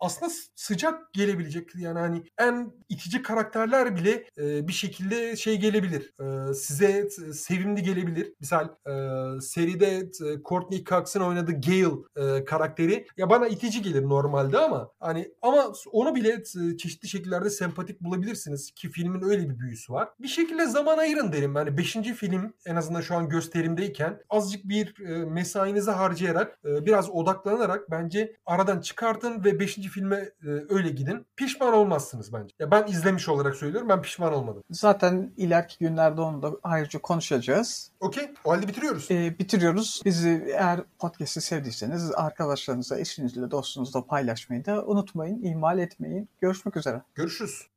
aslında 0.00 0.32
sıcak 0.54 1.12
gelebilecek 1.12 1.74
yani 1.74 1.98
hani 1.98 2.22
en 2.38 2.72
itici 2.88 3.22
karakterler 3.22 3.96
bile 3.96 4.24
e, 4.38 4.68
bir 4.68 4.72
şekilde 4.72 5.36
şey 5.36 5.60
gelebilir. 5.60 6.12
E, 6.20 6.54
size 6.54 7.08
sevimli 7.32 7.82
gelebilir. 7.82 8.32
Misal 8.40 8.64
e, 8.64 9.40
seride 9.40 9.86
e, 9.96 10.42
Courtney 10.44 10.84
Cox'ın 10.84 11.20
oynadığı 11.20 11.60
Gale 11.60 11.84
e, 12.16 12.44
karakteri 12.44 13.06
ya 13.16 13.30
bana 13.30 13.48
itici 13.48 13.82
gelir 13.82 14.02
normalde 14.02 14.58
ama 14.58 14.90
hani 15.00 15.32
ama 15.42 15.72
onu 15.92 16.14
bile 16.14 16.28
e, 16.32 16.76
çeşitli 16.76 17.08
şekillerde 17.08 17.50
sempatik 17.50 18.00
bulabilirsiniz 18.00 18.70
ki 18.70 18.88
filmin 18.88 19.22
öyle 19.22 19.50
bir 19.50 19.58
büyüsü 19.58 19.92
var. 19.92 20.08
Bir 20.20 20.28
şekilde 20.28 20.66
zaman 20.66 20.98
ayırın 20.98 21.32
derim. 21.32 21.54
Yani 21.56 21.78
5. 21.78 21.96
film 22.12 22.52
en 22.66 22.76
azından 22.76 23.00
şu 23.00 23.14
an 23.14 23.28
gösterimdeyken 23.28 24.20
azıcık 24.30 24.68
bir 24.68 25.00
e, 25.08 25.24
mesainizi 25.24 25.90
harcayarak 25.90 26.58
e, 26.64 26.86
biraz 26.86 27.10
odaklanarak 27.10 27.90
bence 27.90 28.36
aradan 28.46 28.80
çıkartın 28.80 29.44
ve 29.44 29.60
5. 29.60 29.74
filme 29.74 30.16
e, 30.16 30.48
öyle 30.68 30.88
gidin. 30.88 31.26
Pişman 31.36 31.74
olmazsınız 31.74 32.32
bence. 32.32 32.54
Ya 32.58 32.70
ben 32.70 32.86
izlemiş 32.86 33.28
olarak 33.28 33.56
söylüyorum. 33.56 33.88
Ben 33.88 34.02
pişman 34.02 34.32
olmadım. 34.32 34.62
Zaten 34.70 35.32
ileriki 35.36 35.78
günlerde 35.78 36.20
onu 36.20 36.42
da 36.42 36.50
ayrıca 36.62 36.98
konuşacağız. 37.00 37.90
Okey. 38.00 38.30
O 38.44 38.50
halde 38.50 38.68
bitiriyoruz. 38.68 39.10
Ee, 39.10 39.38
bitiriyoruz. 39.38 40.02
Bizi 40.04 40.44
eğer 40.48 40.80
podcast'i 40.98 41.40
sevdiyseniz 41.40 42.12
arkadaşlarınızla, 42.14 43.00
eşinizle, 43.00 43.50
dostunuzla 43.50 44.06
paylaşmayı 44.06 44.64
da 44.64 44.84
unutmayın. 44.86 45.42
ihmal 45.42 45.78
etmeyin. 45.78 46.28
Görüşmek 46.40 46.76
üzere. 46.76 47.02
Görüşürüz. 47.14 47.73